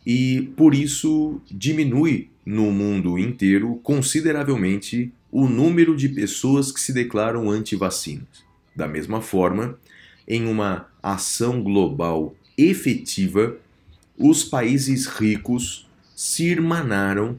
e, 0.05 0.49
por 0.55 0.73
isso, 0.73 1.41
diminui 1.51 2.29
no 2.45 2.71
mundo 2.71 3.19
inteiro 3.19 3.81
consideravelmente 3.83 5.11
o 5.29 5.49
número 5.49 5.93
de 5.93 6.07
pessoas 6.07 6.71
que 6.71 6.79
se 6.79 6.93
declaram 6.93 7.51
anti-vacinas. 7.51 8.45
Da 8.73 8.87
mesma 8.87 9.19
forma, 9.19 9.77
em 10.25 10.47
uma 10.47 10.87
ação 11.03 11.61
global 11.61 12.33
efetiva, 12.57 13.57
os 14.17 14.45
países 14.45 15.05
ricos 15.05 15.85
se 16.15 16.45
irmanaram 16.45 17.37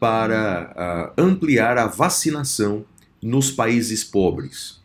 para 0.00 1.14
uh, 1.16 1.22
ampliar 1.22 1.78
a 1.78 1.86
vacinação 1.86 2.84
nos 3.22 3.50
países 3.50 4.04
pobres. 4.04 4.80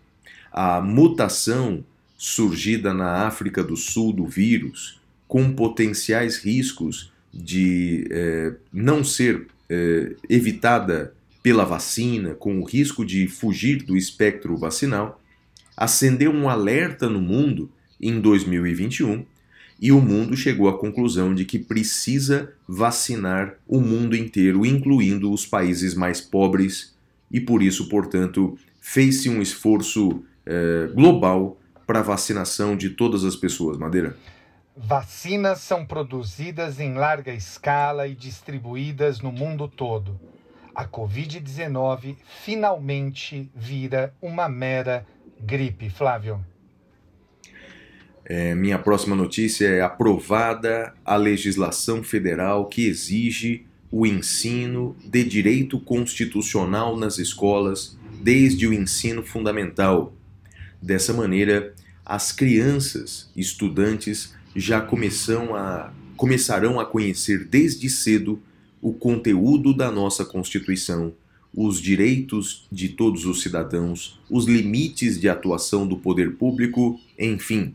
A 0.52 0.82
mutação 0.82 1.84
surgida 2.17 2.93
na 2.93 3.28
África 3.28 3.63
do 3.63 3.76
Sul 3.76 4.13
do 4.13 4.26
vírus, 4.26 5.00
com 5.28 5.54
potenciais 5.54 6.38
riscos 6.38 7.12
de 7.34 8.08
eh, 8.10 8.54
não 8.71 9.04
ser 9.04 9.48
eh, 9.69 10.15
evitada 10.30 11.13
pela 11.43 11.65
vacina, 11.65 12.34
com 12.34 12.60
o 12.60 12.63
risco 12.63 13.06
de 13.06 13.28
fugir 13.28 13.84
do 13.84 13.98
espectro 13.98 14.58
vacinal, 14.58 15.21
acendeu 15.76 16.32
um 16.32 16.50
alerta 16.50 17.10
no 17.10 17.21
mundo 17.21 17.69
em 18.02 18.19
2021 18.19 19.26
e 19.80 19.91
o 19.91 20.00
mundo 20.00 20.38
chegou 20.38 20.69
à 20.69 20.78
conclusão 20.78 21.36
de 21.36 21.43
que 21.43 21.60
precisa 21.60 22.54
vacinar 22.67 23.56
o 23.67 23.82
mundo 23.82 24.15
inteiro, 24.15 24.65
incluindo 24.65 25.32
os 25.32 25.45
países 25.45 25.93
mais 25.93 26.21
pobres, 26.21 26.94
e 27.31 27.39
por 27.39 27.61
isso, 27.61 27.89
portanto, 27.89 28.57
fez-se 28.79 29.29
um 29.29 29.41
esforço 29.41 30.23
eh, 30.45 30.89
global 30.93 31.57
para 31.85 31.99
a 31.99 32.03
vacinação 32.03 32.75
de 32.75 32.91
todas 32.91 33.23
as 33.23 33.35
pessoas. 33.35 33.77
Madeira? 33.77 34.15
Vacinas 34.77 35.61
são 35.61 35.85
produzidas 35.85 36.79
em 36.79 36.95
larga 36.95 37.33
escala 37.33 38.07
e 38.07 38.13
distribuídas 38.13 39.21
no 39.21 39.31
mundo 39.31 39.67
todo. 39.67 40.19
A 40.75 40.85
Covid-19 40.85 42.17
finalmente 42.43 43.49
vira 43.55 44.13
uma 44.21 44.49
mera 44.49 45.05
gripe. 45.39 45.89
Flávio. 45.89 46.43
É, 48.25 48.53
minha 48.55 48.77
próxima 48.77 49.15
notícia 49.15 49.67
é 49.67 49.81
aprovada 49.81 50.93
a 51.05 51.15
legislação 51.15 52.03
federal 52.03 52.65
que 52.65 52.88
exige 52.88 53.65
o 53.97 54.05
ensino 54.05 54.93
de 55.05 55.23
direito 55.23 55.79
constitucional 55.79 56.97
nas 56.97 57.17
escolas 57.17 57.97
desde 58.21 58.67
o 58.67 58.73
ensino 58.73 59.23
fundamental. 59.23 60.13
Dessa 60.81 61.13
maneira, 61.13 61.73
as 62.05 62.34
crianças, 62.34 63.31
estudantes, 63.38 64.34
já 64.53 64.81
começam 64.81 65.55
a, 65.55 65.93
começarão 66.17 66.77
a 66.77 66.86
conhecer 66.86 67.45
desde 67.45 67.89
cedo 67.89 68.41
o 68.81 68.91
conteúdo 68.91 69.73
da 69.73 69.89
nossa 69.89 70.25
Constituição, 70.25 71.13
os 71.53 71.81
direitos 71.81 72.67
de 72.69 72.89
todos 72.89 73.25
os 73.25 73.41
cidadãos, 73.41 74.19
os 74.29 74.43
limites 74.43 75.17
de 75.17 75.29
atuação 75.29 75.88
do 75.88 75.95
poder 75.95 76.34
público, 76.34 76.99
enfim, 77.17 77.73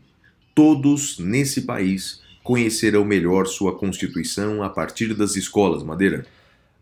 todos 0.53 1.17
nesse 1.17 1.61
país 1.61 2.20
conhecerão 2.43 3.05
melhor 3.05 3.45
sua 3.47 3.77
Constituição 3.77 4.63
a 4.63 4.69
partir 4.69 5.13
das 5.13 5.35
escolas, 5.35 5.83
Madeira. 5.83 6.25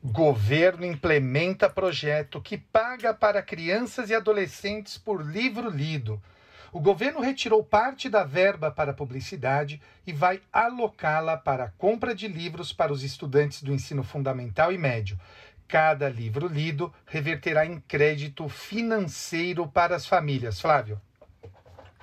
Governo 0.01 0.85
implementa 0.85 1.69
projeto 1.69 2.39
que 2.39 2.57
paga 2.57 3.13
para 3.13 3.41
crianças 3.41 4.09
e 4.09 4.15
adolescentes 4.15 4.97
por 4.97 5.21
livro 5.21 5.69
lido. 5.69 6.21
O 6.71 6.79
governo 6.79 7.19
retirou 7.19 7.63
parte 7.63 8.07
da 8.07 8.23
verba 8.23 8.71
para 8.71 8.93
publicidade 8.93 9.81
e 10.05 10.13
vai 10.13 10.39
alocá-la 10.53 11.35
para 11.35 11.65
a 11.65 11.69
compra 11.69 12.15
de 12.15 12.27
livros 12.27 12.71
para 12.71 12.93
os 12.93 13.03
estudantes 13.03 13.61
do 13.61 13.73
ensino 13.73 14.03
fundamental 14.03 14.71
e 14.71 14.77
médio. 14.77 15.19
Cada 15.67 16.07
livro 16.07 16.47
lido 16.47 16.93
reverterá 17.05 17.65
em 17.65 17.79
crédito 17.81 18.47
financeiro 18.47 19.67
para 19.67 19.95
as 19.95 20.05
famílias. 20.05 20.61
Flávio. 20.61 20.99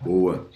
Boa. 0.01 0.51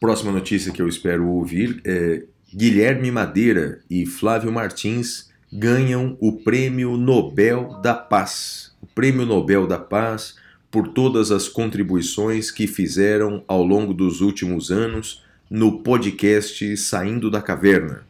Próxima 0.00 0.32
notícia 0.32 0.72
que 0.72 0.82
eu 0.82 0.88
espero 0.88 1.26
ouvir 1.26 1.80
é 1.84 2.24
Guilherme 2.54 3.10
Madeira 3.10 3.80
e 3.88 4.04
Flávio 4.06 4.52
Martins 4.52 5.32
ganham 5.52 6.16
o 6.20 6.32
Prêmio 6.32 6.96
Nobel 6.96 7.80
da 7.80 7.94
Paz. 7.94 8.74
O 8.82 8.86
Prêmio 8.86 9.24
Nobel 9.24 9.66
da 9.66 9.78
Paz 9.78 10.36
por 10.70 10.88
todas 10.88 11.30
as 11.30 11.48
contribuições 11.48 12.50
que 12.50 12.66
fizeram 12.66 13.44
ao 13.46 13.62
longo 13.62 13.94
dos 13.94 14.20
últimos 14.20 14.70
anos 14.70 15.24
no 15.48 15.82
podcast 15.82 16.76
Saindo 16.76 17.30
da 17.30 17.40
Caverna. 17.40 18.04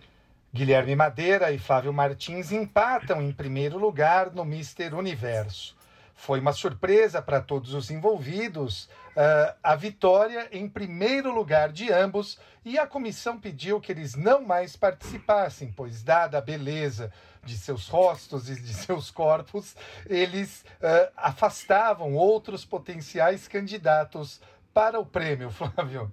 Guilherme 0.52 0.96
Madeira 0.96 1.52
e 1.52 1.58
Flávio 1.58 1.92
Martins 1.92 2.52
empatam 2.52 3.20
em 3.20 3.32
primeiro 3.32 3.76
lugar 3.76 4.32
no 4.34 4.44
Mister 4.44 4.94
Universo. 4.94 5.76
Foi 6.14 6.40
uma 6.40 6.52
surpresa 6.52 7.20
para 7.20 7.40
todos 7.40 7.74
os 7.74 7.90
envolvidos 7.90 8.88
uh, 9.16 9.54
a 9.62 9.74
vitória 9.76 10.48
em 10.52 10.68
primeiro 10.68 11.34
lugar 11.34 11.70
de 11.70 11.92
ambos 11.92 12.38
e 12.64 12.78
a 12.78 12.86
comissão 12.86 13.38
pediu 13.38 13.80
que 13.80 13.92
eles 13.92 14.14
não 14.14 14.42
mais 14.42 14.76
participassem, 14.76 15.72
pois, 15.74 16.02
dada 16.02 16.38
a 16.38 16.40
beleza 16.40 17.12
de 17.44 17.56
seus 17.56 17.88
rostos 17.88 18.48
e 18.48 18.54
de 18.54 18.72
seus 18.72 19.10
corpos, 19.10 19.76
eles 20.06 20.64
uh, 20.80 21.12
afastavam 21.16 22.14
outros 22.14 22.64
potenciais 22.64 23.46
candidatos 23.46 24.40
para 24.72 24.98
o 24.98 25.04
prêmio, 25.04 25.50
Flávio. 25.52 26.10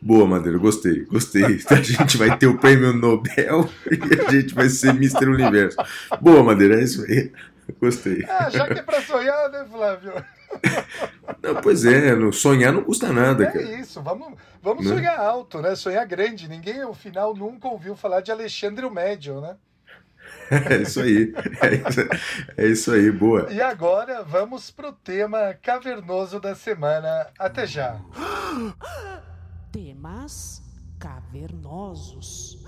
Boa, 0.00 0.26
Madeira, 0.26 0.58
gostei, 0.58 1.04
gostei. 1.06 1.42
A 1.70 1.82
gente 1.82 2.16
vai 2.16 2.36
ter 2.36 2.46
o 2.46 2.58
prêmio 2.58 2.92
Nobel 2.92 3.68
e 3.90 4.26
a 4.26 4.30
gente 4.30 4.54
vai 4.54 4.68
ser 4.68 4.90
Mr. 4.90 5.26
Universo. 5.26 5.78
Boa, 6.20 6.42
Madeira, 6.42 6.78
é 6.78 6.84
isso 6.84 7.02
aí. 7.04 7.32
Gostei. 7.80 8.24
Ah, 8.28 8.48
já 8.50 8.66
que 8.66 8.78
é 8.78 8.82
pra 8.82 9.02
sonhar, 9.02 9.50
né, 9.50 9.66
Flávio? 9.68 10.12
Não, 11.42 11.60
pois 11.62 11.84
é, 11.84 12.12
sonhar 12.32 12.72
não 12.72 12.82
custa 12.82 13.12
nada, 13.12 13.44
é 13.44 13.46
cara. 13.46 13.62
É 13.62 13.80
isso, 13.80 14.02
vamos, 14.02 14.34
vamos 14.62 14.84
Né? 14.84 14.94
sonhar 14.94 15.18
alto, 15.18 15.60
né? 15.60 15.74
Sonhar 15.76 16.06
grande. 16.06 16.48
Ninguém, 16.48 16.82
ao 16.82 16.94
final, 16.94 17.34
nunca 17.34 17.68
ouviu 17.68 17.94
falar 17.96 18.20
de 18.20 18.32
Alexandre 18.32 18.84
o 18.84 18.90
Médio, 18.90 19.40
né? 19.40 19.56
É 20.50 20.82
isso 20.82 21.00
aí. 21.00 21.32
É 21.62 21.74
isso, 21.88 22.00
é 22.56 22.66
isso 22.66 22.92
aí, 22.92 23.10
boa. 23.10 23.46
E 23.52 23.60
agora 23.60 24.22
vamos 24.22 24.70
pro 24.70 24.92
tema 24.92 25.54
cavernoso 25.54 26.40
da 26.40 26.54
semana. 26.54 27.28
Até 27.38 27.66
já. 27.66 28.00
Temas 29.72 30.62
cavernosos. 30.98 32.58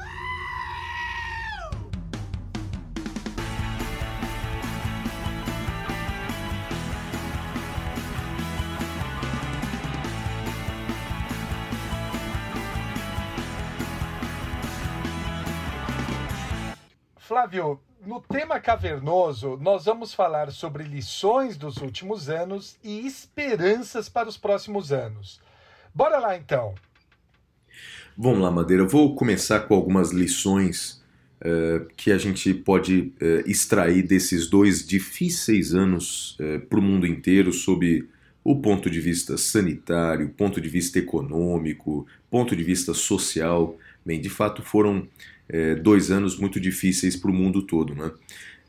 Flávio, 17.28 17.78
no 18.06 18.22
tema 18.22 18.58
cavernoso, 18.58 19.58
nós 19.60 19.84
vamos 19.84 20.14
falar 20.14 20.50
sobre 20.50 20.82
lições 20.84 21.58
dos 21.58 21.76
últimos 21.76 22.30
anos 22.30 22.78
e 22.82 23.06
esperanças 23.06 24.08
para 24.08 24.30
os 24.30 24.38
próximos 24.38 24.92
anos. 24.92 25.38
Bora 25.94 26.18
lá 26.18 26.38
então. 26.38 26.74
Vamos 28.16 28.38
lá, 28.38 28.50
Madeira. 28.50 28.84
Eu 28.84 28.88
vou 28.88 29.14
começar 29.14 29.60
com 29.60 29.74
algumas 29.74 30.10
lições 30.10 31.04
eh, 31.42 31.82
que 31.98 32.10
a 32.12 32.16
gente 32.16 32.54
pode 32.54 33.12
eh, 33.20 33.44
extrair 33.44 34.04
desses 34.04 34.48
dois 34.48 34.86
difíceis 34.86 35.74
anos 35.74 36.34
para 36.70 36.78
o 36.78 36.82
mundo 36.82 37.06
inteiro, 37.06 37.52
sob 37.52 38.08
o 38.42 38.56
ponto 38.56 38.88
de 38.88 39.02
vista 39.02 39.36
sanitário, 39.36 40.30
ponto 40.30 40.62
de 40.62 40.68
vista 40.70 40.98
econômico, 40.98 42.06
ponto 42.30 42.56
de 42.56 42.64
vista 42.64 42.94
social. 42.94 43.76
Bem, 44.02 44.18
de 44.18 44.30
fato 44.30 44.62
foram 44.62 45.06
eh, 45.48 45.74
dois 45.74 46.10
anos 46.10 46.36
muito 46.36 46.60
difíceis 46.60 47.16
para 47.16 47.30
o 47.30 47.34
mundo 47.34 47.62
todo. 47.62 47.94
Né? 47.94 48.10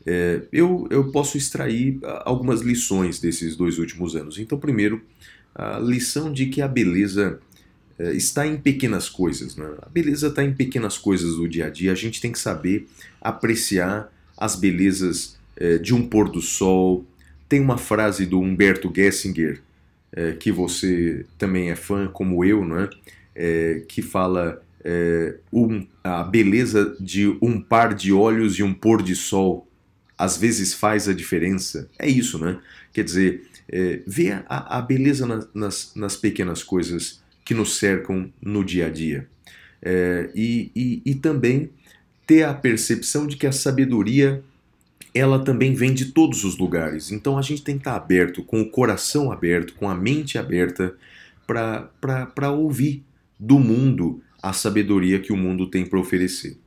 Eh, 0.06 0.42
eu, 0.52 0.88
eu 0.90 1.12
posso 1.12 1.38
extrair 1.38 2.00
algumas 2.26 2.62
lições 2.62 3.20
desses 3.20 3.56
dois 3.56 3.80
últimos 3.80 4.16
anos. 4.16 4.38
Então, 4.38 4.58
primeiro, 4.58 5.02
a 5.54 5.80
lição 5.80 6.32
de 6.32 6.46
que 6.48 6.62
a 6.62 6.68
beleza 6.68 7.40
eh, 8.00 8.14
está 8.14 8.48
em 8.48 8.58
pequenas 8.58 9.10
coisas. 9.10 9.56
Né? 9.58 9.68
A 9.82 9.90
beleza 9.90 10.28
está 10.28 10.44
em 10.44 10.54
pequenas 10.54 10.98
coisas 10.98 11.36
do 11.36 11.48
dia 11.48 11.68
a 11.68 11.70
dia. 11.70 11.92
A 11.92 11.96
gente 11.96 12.22
tem 12.22 12.32
que 12.32 12.40
saber 12.40 12.88
apreciar 13.22 14.12
as 14.38 14.56
belezas 14.56 15.38
eh, 15.58 15.78
de 15.78 15.94
um 15.94 16.08
pôr 16.08 16.32
do 16.32 16.42
sol. 16.42 17.06
Tem 17.50 17.60
uma 17.60 17.78
frase 17.78 18.26
do 18.26 18.40
Humberto 18.40 18.92
Gessinger, 18.96 19.62
eh, 20.14 20.32
que 20.34 20.52
você 20.52 21.26
também 21.38 21.70
é 21.70 21.76
fã, 21.76 22.08
como 22.08 22.44
eu, 22.46 22.64
não 22.66 22.80
é? 22.80 22.90
Que 23.88 24.02
fala 24.02 24.62
eh, 24.84 25.36
um- 25.52 25.86
a 26.04 26.24
beleza 26.24 26.96
de 27.00 27.28
um 27.42 27.60
par 27.62 27.94
de 27.94 28.12
olhos 28.14 28.58
e 28.60 28.64
um 28.64 28.74
pôr 28.74 29.02
de 29.04 29.16
sol 29.16 29.68
às 30.18 30.36
vezes 30.38 30.74
faz 30.74 31.08
a 31.08 31.14
diferença. 31.14 31.90
É 31.98 32.08
isso, 32.10 32.38
né? 32.38 32.60
Quer 32.92 33.04
dizer, 33.06 33.48
é, 33.72 34.02
ver 34.06 34.44
a, 34.50 34.78
a 34.80 34.82
beleza 34.82 35.26
na- 35.26 35.48
nas, 35.54 35.94
nas 35.96 36.18
pequenas 36.18 36.62
coisas 36.64 37.22
que 37.46 37.54
nos 37.54 37.78
cercam 37.78 38.32
no 38.42 38.64
dia 38.64 38.88
a 38.88 38.90
dia. 38.90 39.28
É, 39.82 40.30
e, 40.36 40.72
e, 40.76 41.02
e 41.06 41.16
também 41.16 41.70
ter 42.28 42.44
a 42.44 42.54
percepção 42.54 43.26
de 43.28 43.38
que 43.38 43.48
a 43.48 43.52
sabedoria 43.52 44.44
ela 45.14 45.44
também 45.44 45.74
vem 45.74 45.94
de 45.94 46.06
todos 46.12 46.44
os 46.44 46.58
lugares. 46.58 47.12
Então 47.12 47.38
a 47.38 47.42
gente 47.42 47.64
tem 47.64 47.76
que 47.76 47.82
estar 47.82 47.96
aberto, 47.96 48.44
com 48.44 48.62
o 48.62 48.70
coração 48.70 49.32
aberto, 49.32 49.74
com 49.76 49.90
a 49.90 49.96
mente 49.96 50.38
aberta, 50.38 50.94
para 51.48 52.52
ouvir 52.52 53.04
do 53.40 53.58
mundo 53.58 54.22
a 54.42 54.54
sabedoria 54.54 55.20
que 55.20 55.34
o 55.34 55.38
mundo 55.38 55.68
tem 55.68 55.86
para 55.86 56.00
oferecer. 56.00 56.58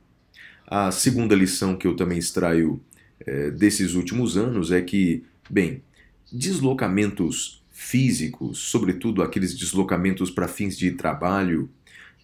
A 0.67 0.91
segunda 0.91 1.35
lição 1.35 1.75
que 1.75 1.87
eu 1.87 1.95
também 1.95 2.17
extraio 2.17 2.81
eh, 3.25 3.51
desses 3.51 3.93
últimos 3.93 4.37
anos 4.37 4.71
é 4.71 4.81
que, 4.81 5.23
bem, 5.49 5.83
deslocamentos 6.31 7.63
físicos, 7.71 8.59
sobretudo 8.59 9.21
aqueles 9.21 9.55
deslocamentos 9.57 10.31
para 10.31 10.47
fins 10.47 10.77
de 10.77 10.91
trabalho, 10.91 11.69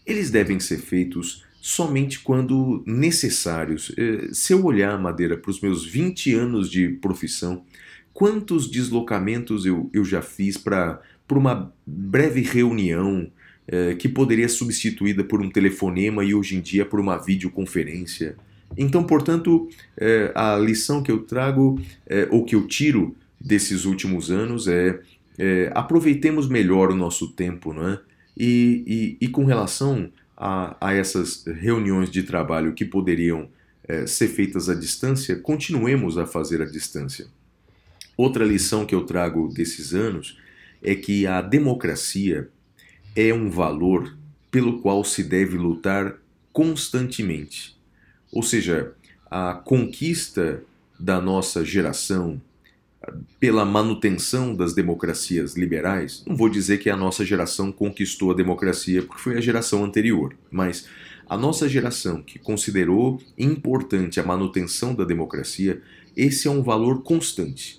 eles 0.05 0.31
devem 0.31 0.59
ser 0.59 0.79
feitos 0.79 1.45
somente 1.61 2.19
quando 2.19 2.83
necessários. 2.85 3.91
Eh, 3.97 4.29
Se 4.31 4.53
eu 4.53 4.63
olhar, 4.65 4.97
Madeira, 4.99 5.37
para 5.37 5.51
os 5.51 5.61
meus 5.61 5.85
20 5.85 6.33
anos 6.33 6.69
de 6.69 6.89
profissão, 6.89 7.63
quantos 8.13 8.69
deslocamentos 8.69 9.65
eu, 9.65 9.89
eu 9.93 10.05
já 10.05 10.21
fiz 10.21 10.57
para 10.57 11.01
uma 11.31 11.73
breve 11.85 12.41
reunião 12.41 13.31
que 13.99 14.09
poderia 14.09 14.49
ser 14.49 14.55
substituída 14.55 15.23
por 15.23 15.41
um 15.41 15.49
telefonema 15.49 16.23
e 16.23 16.33
hoje 16.33 16.55
em 16.55 16.61
dia 16.61 16.85
por 16.85 16.99
uma 16.99 17.17
videoconferência? 17.17 18.35
Então, 18.77 19.03
portanto, 19.03 19.69
eh, 19.97 20.31
a 20.35 20.57
lição 20.57 21.01
que 21.01 21.11
eu 21.11 21.19
trago, 21.23 21.79
eh, 22.07 22.27
ou 22.31 22.45
que 22.45 22.55
eu 22.55 22.67
tiro 22.67 23.15
desses 23.39 23.85
últimos 23.85 24.29
anos 24.29 24.67
é, 24.67 24.99
aproveitemos 25.73 26.49
melhor 26.49 26.91
o 26.91 26.95
nosso 26.95 27.31
tempo, 27.31 27.71
não 27.71 27.87
é? 27.87 27.99
E, 28.37 29.17
e, 29.19 29.25
e 29.25 29.27
com 29.29 29.45
relação 29.45 30.11
a, 30.35 30.75
a 30.81 30.93
essas 30.93 31.45
reuniões 31.45 32.09
de 32.09 32.23
trabalho 32.23 32.73
que 32.73 32.83
poderiam 32.83 33.47
eh, 33.87 34.05
ser 34.05 34.27
feitas 34.27 34.69
à 34.69 34.75
distância, 34.75 35.37
continuemos 35.37 36.17
a 36.17 36.25
fazer 36.25 36.61
à 36.61 36.65
distância. 36.65 37.27
Outra 38.17 38.43
lição 38.43 38.85
que 38.85 38.93
eu 38.93 39.05
trago 39.05 39.47
desses 39.47 39.93
anos 39.93 40.37
é 40.83 40.93
que 40.93 41.25
a 41.25 41.41
democracia 41.41 42.49
é 43.15 43.33
um 43.33 43.49
valor 43.49 44.17
pelo 44.51 44.81
qual 44.81 45.03
se 45.03 45.23
deve 45.23 45.57
lutar 45.57 46.15
constantemente. 46.51 47.77
Ou 48.31 48.43
seja, 48.43 48.93
a 49.29 49.53
conquista 49.53 50.63
da 50.99 51.21
nossa 51.21 51.63
geração 51.63 52.41
pela 53.39 53.65
manutenção 53.65 54.53
das 54.53 54.73
democracias 54.73 55.55
liberais, 55.55 56.23
não 56.27 56.35
vou 56.35 56.49
dizer 56.49 56.79
que 56.79 56.89
a 56.89 56.97
nossa 56.97 57.25
geração 57.25 57.71
conquistou 57.71 58.31
a 58.31 58.35
democracia 58.35 59.01
porque 59.01 59.21
foi 59.21 59.37
a 59.37 59.41
geração 59.41 59.83
anterior, 59.83 60.35
mas 60.51 60.85
a 61.27 61.37
nossa 61.37 61.69
geração 61.69 62.21
que 62.21 62.37
considerou 62.37 63.21
importante 63.37 64.19
a 64.19 64.23
manutenção 64.23 64.93
da 64.93 65.05
democracia, 65.05 65.81
esse 66.15 66.47
é 66.47 66.51
um 66.51 66.61
valor 66.61 67.03
constante. 67.03 67.78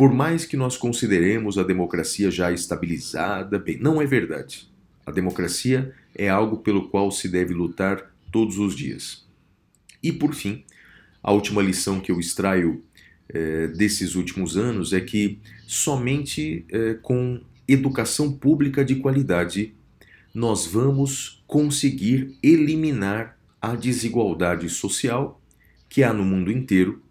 Por 0.00 0.14
mais 0.14 0.46
que 0.46 0.56
nós 0.56 0.78
consideremos 0.78 1.58
a 1.58 1.62
democracia 1.62 2.30
já 2.30 2.50
estabilizada, 2.50 3.58
bem, 3.58 3.76
não 3.78 4.00
é 4.00 4.06
verdade. 4.06 4.66
A 5.04 5.10
democracia 5.10 5.94
é 6.14 6.26
algo 6.26 6.56
pelo 6.56 6.88
qual 6.88 7.10
se 7.10 7.28
deve 7.28 7.52
lutar 7.52 8.10
todos 8.32 8.56
os 8.56 8.74
dias. 8.74 9.28
E 10.02 10.10
por 10.10 10.34
fim, 10.34 10.64
a 11.22 11.34
última 11.34 11.60
lição 11.60 12.00
que 12.00 12.10
eu 12.10 12.18
extraio 12.18 12.82
eh, 13.28 13.66
desses 13.76 14.14
últimos 14.14 14.56
anos 14.56 14.94
é 14.94 15.02
que 15.02 15.38
somente 15.66 16.64
eh, 16.70 16.96
com 17.02 17.38
educação 17.68 18.32
pública 18.32 18.82
de 18.82 18.94
qualidade 18.94 19.74
nós 20.32 20.66
vamos 20.66 21.44
conseguir 21.46 22.38
eliminar 22.42 23.38
a 23.60 23.74
desigualdade 23.74 24.66
social 24.70 25.38
que 25.90 26.02
há 26.02 26.10
no 26.10 26.24
mundo 26.24 26.50
inteiro, 26.50 27.02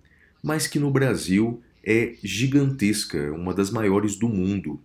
mas 0.42 0.66
que 0.66 0.80
no 0.80 0.90
Brasil 0.90 1.62
é 1.84 2.16
gigantesca, 2.24 3.32
uma 3.34 3.54
das 3.54 3.72
maiores 3.72 4.16
do 4.16 4.28
mundo. 4.28 4.80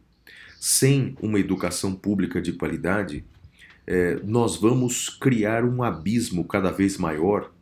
Sem 0.61 1.17
uma 1.21 1.39
educação 1.39 1.95
pública 1.95 2.41
de 2.41 2.53
qualidade, 2.53 3.25
eh, 3.87 4.21
nós 4.25 4.57
vamos 4.57 5.09
criar 5.09 5.65
um 5.65 5.83
abismo 5.83 6.45
cada 6.45 6.71
vez 6.71 6.97
maior 6.97 7.53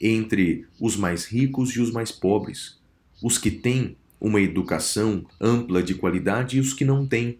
entre 0.00 0.66
os 0.80 0.96
mais 0.96 1.24
ricos 1.24 1.70
e 1.70 1.80
os 1.80 1.90
mais 1.90 2.10
pobres, 2.12 2.78
os 3.22 3.38
que 3.38 3.50
têm 3.50 3.96
uma 4.20 4.40
educação 4.40 5.24
ampla 5.40 5.82
de 5.82 5.94
qualidade 5.94 6.56
e 6.56 6.60
os 6.60 6.72
que 6.72 6.84
não 6.84 7.06
têm. 7.06 7.38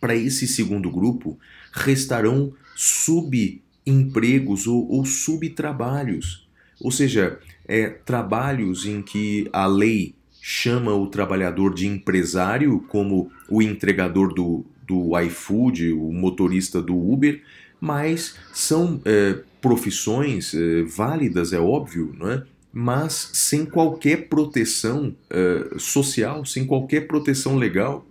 Para 0.00 0.14
esse 0.14 0.46
segundo 0.46 0.90
grupo, 0.90 1.38
restarão 1.72 2.52
subempregos 2.76 4.66
ou, 4.66 4.86
ou 4.90 5.04
subtrabalhos, 5.04 6.46
ou 6.80 6.90
seja, 6.90 7.38
é, 7.66 7.88
trabalhos 7.88 8.84
em 8.84 9.00
que 9.00 9.48
a 9.52 9.66
lei 9.66 10.14
chama 10.46 10.94
o 10.94 11.06
trabalhador 11.06 11.72
de 11.72 11.86
empresário, 11.86 12.78
como 12.90 13.32
o 13.48 13.62
entregador 13.62 14.34
do, 14.34 14.62
do 14.86 15.18
iFood, 15.20 15.94
o 15.94 16.12
motorista 16.12 16.82
do 16.82 16.94
Uber, 16.94 17.40
mas 17.80 18.36
são 18.52 19.00
é, 19.06 19.38
profissões 19.62 20.52
é, 20.52 20.82
válidas, 20.82 21.54
é 21.54 21.58
óbvio, 21.58 22.14
não 22.18 22.30
é? 22.30 22.42
mas 22.70 23.30
sem 23.32 23.64
qualquer 23.64 24.28
proteção 24.28 25.14
eh, 25.30 25.76
social, 25.78 26.44
sem 26.44 26.66
qualquer 26.66 27.06
proteção 27.06 27.56
legal. 27.56 28.04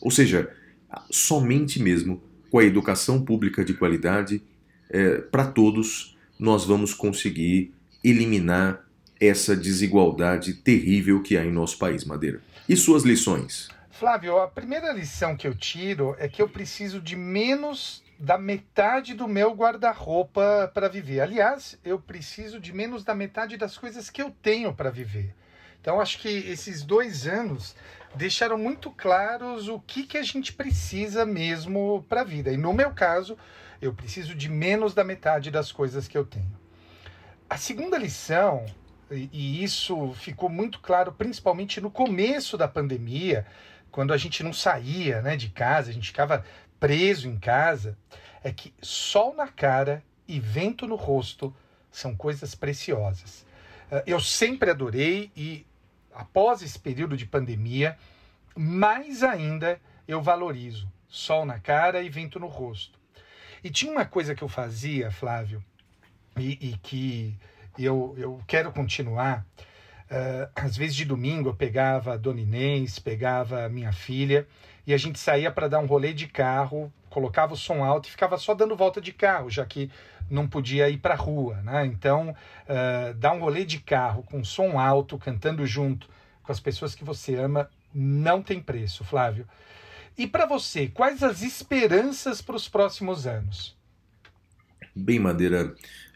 Ou 0.00 0.10
seja, 0.10 0.52
somente 1.08 1.80
mesmo 1.80 2.20
com 2.50 2.58
a 2.58 2.64
educação 2.64 3.24
pública 3.24 3.64
de 3.64 3.74
qualidade 3.74 4.42
para 5.30 5.46
todos 5.46 6.18
nós 6.36 6.64
vamos 6.64 6.92
conseguir 6.92 7.72
eliminar 8.02 8.87
essa 9.20 9.56
desigualdade 9.56 10.54
terrível 10.54 11.22
que 11.22 11.36
há 11.36 11.44
em 11.44 11.50
nosso 11.50 11.78
país, 11.78 12.04
Madeira. 12.04 12.40
E 12.68 12.76
suas 12.76 13.02
lições? 13.02 13.68
Flávio, 13.90 14.38
a 14.38 14.46
primeira 14.46 14.92
lição 14.92 15.36
que 15.36 15.46
eu 15.46 15.54
tiro 15.54 16.14
é 16.18 16.28
que 16.28 16.40
eu 16.40 16.48
preciso 16.48 17.00
de 17.00 17.16
menos 17.16 18.02
da 18.18 18.36
metade 18.36 19.14
do 19.14 19.28
meu 19.28 19.52
guarda-roupa 19.52 20.70
para 20.72 20.88
viver. 20.88 21.20
Aliás, 21.20 21.78
eu 21.84 21.98
preciso 21.98 22.60
de 22.60 22.72
menos 22.72 23.04
da 23.04 23.14
metade 23.14 23.56
das 23.56 23.76
coisas 23.76 24.10
que 24.10 24.22
eu 24.22 24.30
tenho 24.30 24.72
para 24.72 24.90
viver. 24.90 25.34
Então, 25.80 26.00
acho 26.00 26.18
que 26.18 26.28
esses 26.28 26.82
dois 26.82 27.26
anos 27.26 27.74
deixaram 28.14 28.58
muito 28.58 28.90
claros 28.90 29.68
o 29.68 29.78
que, 29.80 30.04
que 30.04 30.18
a 30.18 30.22
gente 30.22 30.52
precisa 30.52 31.24
mesmo 31.24 32.04
para 32.08 32.22
a 32.22 32.24
vida. 32.24 32.52
E 32.52 32.56
no 32.56 32.72
meu 32.72 32.90
caso, 32.90 33.38
eu 33.80 33.94
preciso 33.94 34.34
de 34.34 34.48
menos 34.48 34.94
da 34.94 35.04
metade 35.04 35.50
das 35.50 35.70
coisas 35.70 36.08
que 36.08 36.18
eu 36.18 36.24
tenho. 36.24 36.50
A 37.48 37.56
segunda 37.56 37.96
lição, 37.96 38.66
e, 39.10 39.62
isso 39.62 40.12
ficou 40.14 40.48
muito 40.48 40.80
claro 40.80 41.12
principalmente 41.12 41.80
no 41.80 41.90
começo 41.90 42.56
da 42.56 42.68
pandemia, 42.68 43.46
quando 43.90 44.12
a 44.12 44.16
gente 44.16 44.42
não 44.42 44.52
saía 44.52 45.22
né, 45.22 45.36
de 45.36 45.48
casa, 45.48 45.90
a 45.90 45.92
gente 45.92 46.08
ficava 46.08 46.44
preso 46.78 47.28
em 47.28 47.38
casa, 47.38 47.96
é 48.42 48.52
que 48.52 48.72
sol 48.82 49.34
na 49.34 49.48
cara 49.48 50.02
e 50.26 50.38
vento 50.38 50.86
no 50.86 50.94
rosto 50.94 51.54
são 51.90 52.14
coisas 52.14 52.54
preciosas. 52.54 53.46
Uh, 53.90 54.02
eu 54.06 54.20
sempre 54.20 54.70
adorei 54.70 55.32
e 55.34 55.66
após 56.12 56.62
esse 56.62 56.78
período 56.78 57.16
de 57.16 57.24
pandemia, 57.24 57.98
mais 58.54 59.22
ainda 59.22 59.80
eu 60.06 60.22
valorizo 60.22 60.88
sol 61.08 61.46
na 61.46 61.58
cara 61.58 62.02
e 62.02 62.08
vento 62.08 62.38
no 62.38 62.46
rosto. 62.46 62.98
E 63.64 63.70
tinha 63.70 63.90
uma 63.90 64.04
coisa 64.04 64.34
que 64.34 64.42
eu 64.42 64.48
fazia, 64.48 65.10
Flávio, 65.10 65.64
e, 66.36 66.68
e 66.68 66.78
que 66.78 67.34
eu, 67.84 68.14
eu 68.18 68.40
quero 68.46 68.72
continuar. 68.72 69.46
Uh, 70.10 70.48
às 70.54 70.76
vezes 70.76 70.96
de 70.96 71.04
domingo 71.04 71.50
eu 71.50 71.54
pegava 71.54 72.14
a 72.14 72.16
Dona 72.16 72.40
Inês, 72.40 72.98
pegava 72.98 73.66
a 73.66 73.68
minha 73.68 73.92
filha 73.92 74.46
e 74.86 74.94
a 74.94 74.96
gente 74.96 75.18
saía 75.18 75.50
para 75.50 75.68
dar 75.68 75.80
um 75.80 75.86
rolê 75.86 76.14
de 76.14 76.26
carro, 76.26 76.90
colocava 77.10 77.52
o 77.52 77.56
som 77.56 77.84
alto 77.84 78.08
e 78.08 78.10
ficava 78.10 78.38
só 78.38 78.54
dando 78.54 78.74
volta 78.74 79.02
de 79.02 79.12
carro, 79.12 79.50
já 79.50 79.66
que 79.66 79.90
não 80.30 80.48
podia 80.48 80.88
ir 80.88 80.98
para 80.98 81.14
rua. 81.14 81.56
Né? 81.62 81.86
Então, 81.86 82.30
uh, 82.30 83.14
dar 83.14 83.32
um 83.32 83.40
rolê 83.40 83.64
de 83.64 83.80
carro 83.80 84.22
com 84.22 84.42
som 84.42 84.78
alto, 84.78 85.18
cantando 85.18 85.66
junto 85.66 86.08
com 86.42 86.52
as 86.52 86.58
pessoas 86.58 86.94
que 86.94 87.04
você 87.04 87.34
ama, 87.34 87.68
não 87.94 88.42
tem 88.42 88.60
preço, 88.60 89.04
Flávio. 89.04 89.46
E 90.16 90.26
para 90.26 90.46
você, 90.46 90.88
quais 90.88 91.22
as 91.22 91.42
esperanças 91.42 92.40
para 92.40 92.56
os 92.56 92.68
próximos 92.68 93.26
anos? 93.26 93.76
Bem, 94.94 95.20
Madeira, 95.20 95.74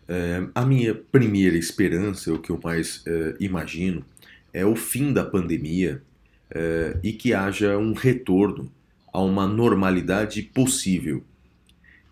é, 0.08 0.46
a 0.54 0.64
minha 0.64 0.94
primeira 0.94 1.56
esperança, 1.56 2.32
o 2.32 2.38
que 2.38 2.50
eu 2.50 2.60
mais 2.62 3.02
é, 3.06 3.36
imagino, 3.40 4.04
é 4.52 4.64
o 4.64 4.76
fim 4.76 5.12
da 5.12 5.24
pandemia 5.24 6.02
é, 6.50 6.98
e 7.02 7.12
que 7.12 7.32
haja 7.32 7.78
um 7.78 7.92
retorno 7.92 8.70
a 9.12 9.22
uma 9.22 9.46
normalidade 9.46 10.42
possível. 10.42 11.22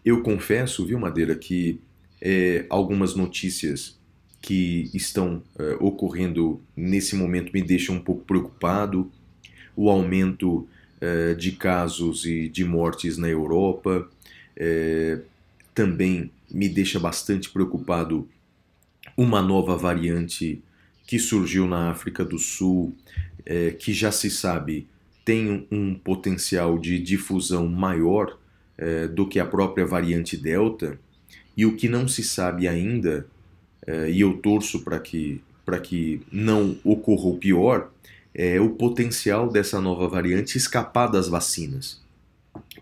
Eu 0.05 0.23
confesso, 0.23 0.87
viu, 0.87 0.99
Madeira, 0.99 1.35
que 1.35 1.81
algumas 2.69 3.15
notícias 3.15 3.99
que 4.43 4.91
estão 4.93 5.43
ocorrendo 5.79 6.61
nesse 6.77 7.17
momento 7.17 7.51
me 7.53 7.63
deixam 7.63 7.97
um 7.97 8.01
pouco 8.01 8.25
preocupado. 8.25 9.11
O 9.75 9.89
aumento 9.89 10.69
de 11.39 11.53
casos 11.53 12.27
e 12.27 12.49
de 12.49 12.65
mortes 12.65 13.17
na 13.17 13.29
Europa 13.29 14.07
também 15.75 16.31
me 16.51 16.69
deixa 16.69 16.99
bastante 16.99 17.49
preocupado 17.51 18.29
uma 19.17 19.41
nova 19.43 19.77
variante 19.77 20.63
que 21.07 21.19
surgiu 21.19 21.67
na 21.67 21.91
África 21.91 22.25
do 22.25 22.39
Sul, 22.39 22.95
é, 23.45 23.71
que 23.73 23.93
já 23.93 24.13
se 24.13 24.31
sabe 24.31 24.87
tem 25.25 25.67
um 25.71 25.95
potencial 25.95 26.79
de 26.79 26.99
difusão 26.99 27.69
maior 27.69 28.39
é, 28.77 29.07
do 29.07 29.29
que 29.29 29.39
a 29.39 29.47
própria 29.47 29.87
variante 29.87 30.37
Delta, 30.37 30.99
e 31.57 31.67
o 31.67 31.77
que 31.77 31.89
não 31.89 32.09
se 32.09 32.23
sabe 32.23 32.67
ainda, 32.67 33.27
é, 33.87 34.11
e 34.11 34.21
eu 34.21 34.39
torço 34.39 34.83
para 34.83 34.99
que, 34.99 35.41
que 35.83 36.23
não 36.33 36.77
ocorra 36.83 37.29
o 37.29 37.37
pior, 37.37 37.91
é 38.35 38.61
o 38.61 38.71
potencial 38.71 39.49
dessa 39.49 39.81
nova 39.81 40.09
variante 40.09 40.57
escapar 40.57 41.09
das 41.09 41.29
vacinas. 41.29 42.01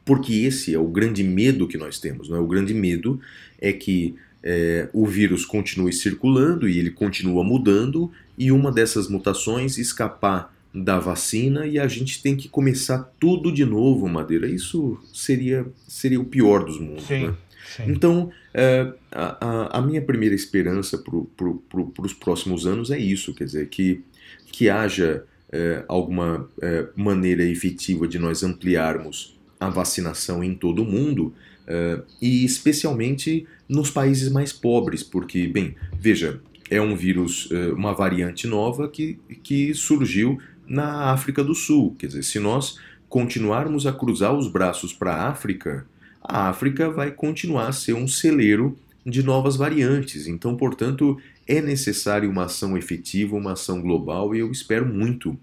Porque 0.08 0.32
esse 0.32 0.72
é 0.74 0.78
o 0.78 0.86
grande 0.86 1.22
medo 1.22 1.68
que 1.68 1.76
nós 1.76 1.98
temos. 2.00 2.30
Não 2.30 2.38
é? 2.38 2.40
O 2.40 2.46
grande 2.46 2.72
medo 2.72 3.20
é 3.60 3.74
que 3.74 4.14
é, 4.42 4.88
o 4.94 5.04
vírus 5.06 5.44
continue 5.44 5.92
circulando 5.92 6.66
e 6.66 6.78
ele 6.78 6.90
continua 6.90 7.44
mudando, 7.44 8.10
e 8.38 8.50
uma 8.50 8.72
dessas 8.72 9.06
mutações 9.06 9.76
escapar 9.76 10.50
da 10.74 10.98
vacina 10.98 11.66
e 11.66 11.78
a 11.78 11.86
gente 11.86 12.22
tem 12.22 12.34
que 12.34 12.48
começar 12.48 13.12
tudo 13.20 13.52
de 13.52 13.66
novo, 13.66 14.08
Madeira. 14.08 14.48
Isso 14.48 14.98
seria, 15.12 15.66
seria 15.86 16.18
o 16.18 16.24
pior 16.24 16.64
dos 16.64 16.80
mundos. 16.80 17.06
Sim, 17.06 17.26
né? 17.26 17.34
sim. 17.76 17.82
Então, 17.88 18.30
é, 18.54 18.90
a, 19.12 19.78
a, 19.78 19.82
minha 19.82 20.00
primeira 20.00 20.34
esperança 20.34 20.96
para 20.96 21.20
pro, 21.36 21.62
pro, 21.68 21.92
os 21.98 22.14
próximos 22.14 22.66
anos 22.66 22.90
é 22.90 22.98
isso, 22.98 23.34
quer 23.34 23.44
dizer, 23.44 23.68
que, 23.68 24.02
que 24.50 24.70
haja 24.70 25.24
é, 25.52 25.84
alguma 25.86 26.48
é, 26.62 26.86
maneira 26.96 27.42
efetiva 27.42 28.08
de 28.08 28.18
nós 28.18 28.42
ampliarmos 28.42 29.36
a 29.60 29.68
vacinação 29.68 30.42
em 30.42 30.54
todo 30.54 30.82
o 30.82 30.84
mundo, 30.84 31.34
uh, 31.66 32.02
e 32.20 32.44
especialmente 32.44 33.46
nos 33.68 33.90
países 33.90 34.30
mais 34.30 34.52
pobres, 34.52 35.02
porque, 35.02 35.46
bem, 35.46 35.74
veja, 35.98 36.40
é 36.70 36.80
um 36.80 36.94
vírus, 36.94 37.50
uh, 37.50 37.74
uma 37.74 37.92
variante 37.92 38.46
nova 38.46 38.88
que, 38.88 39.18
que 39.42 39.74
surgiu 39.74 40.38
na 40.66 41.10
África 41.12 41.42
do 41.42 41.54
Sul. 41.54 41.96
Quer 41.98 42.08
dizer, 42.08 42.22
se 42.22 42.38
nós 42.38 42.78
continuarmos 43.08 43.86
a 43.86 43.92
cruzar 43.92 44.34
os 44.34 44.48
braços 44.48 44.92
para 44.92 45.14
a 45.14 45.28
África, 45.28 45.86
a 46.22 46.48
África 46.48 46.90
vai 46.90 47.10
continuar 47.10 47.68
a 47.68 47.72
ser 47.72 47.94
um 47.94 48.06
celeiro 48.06 48.76
de 49.04 49.22
novas 49.22 49.56
variantes. 49.56 50.26
Então, 50.26 50.56
portanto, 50.56 51.18
é 51.46 51.62
necessário 51.62 52.30
uma 52.30 52.44
ação 52.44 52.76
efetiva, 52.76 53.34
uma 53.34 53.52
ação 53.52 53.80
global, 53.80 54.34
e 54.34 54.40
eu 54.40 54.52
espero 54.52 54.86
muito 54.86 55.38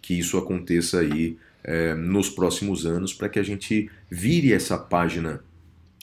que 0.00 0.14
isso 0.14 0.38
aconteça 0.38 1.00
aí 1.00 1.36
é, 1.64 1.94
nos 1.94 2.30
próximos 2.30 2.86
anos 2.86 3.12
para 3.12 3.28
que 3.28 3.38
a 3.38 3.42
gente 3.42 3.90
vire 4.10 4.52
essa 4.52 4.78
página 4.78 5.42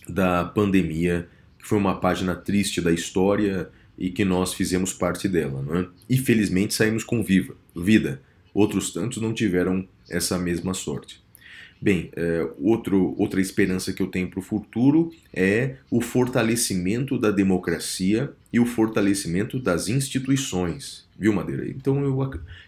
da 0.07 0.45
pandemia, 0.45 1.27
que 1.57 1.67
foi 1.67 1.77
uma 1.77 1.99
página 1.99 2.35
triste 2.35 2.81
da 2.81 2.91
história 2.91 3.69
e 3.97 4.09
que 4.09 4.25
nós 4.25 4.53
fizemos 4.53 4.93
parte 4.93 5.27
dela. 5.27 5.61
Né? 5.61 5.87
E 6.09 6.17
felizmente 6.17 6.73
saímos 6.73 7.03
com 7.03 7.23
viva, 7.23 7.55
vida. 7.75 8.21
Outros 8.53 8.93
tantos 8.93 9.21
não 9.21 9.33
tiveram 9.33 9.87
essa 10.09 10.37
mesma 10.37 10.73
sorte. 10.73 11.23
Bem, 11.81 12.09
é, 12.15 12.47
outro, 12.59 13.13
outra 13.17 13.41
esperança 13.41 13.91
que 13.91 14.01
eu 14.01 14.07
tenho 14.07 14.29
para 14.29 14.39
o 14.39 14.43
futuro 14.43 15.11
é 15.33 15.75
o 15.91 15.99
fortalecimento 15.99 17.17
da 17.19 17.31
democracia 17.31 18.31
e 18.51 18.59
o 18.59 18.65
fortalecimento 18.65 19.59
das 19.59 19.89
instituições, 19.89 21.05
viu, 21.19 21.33
Madeira? 21.33 21.67
Então 21.67 22.01
eu, 22.01 22.17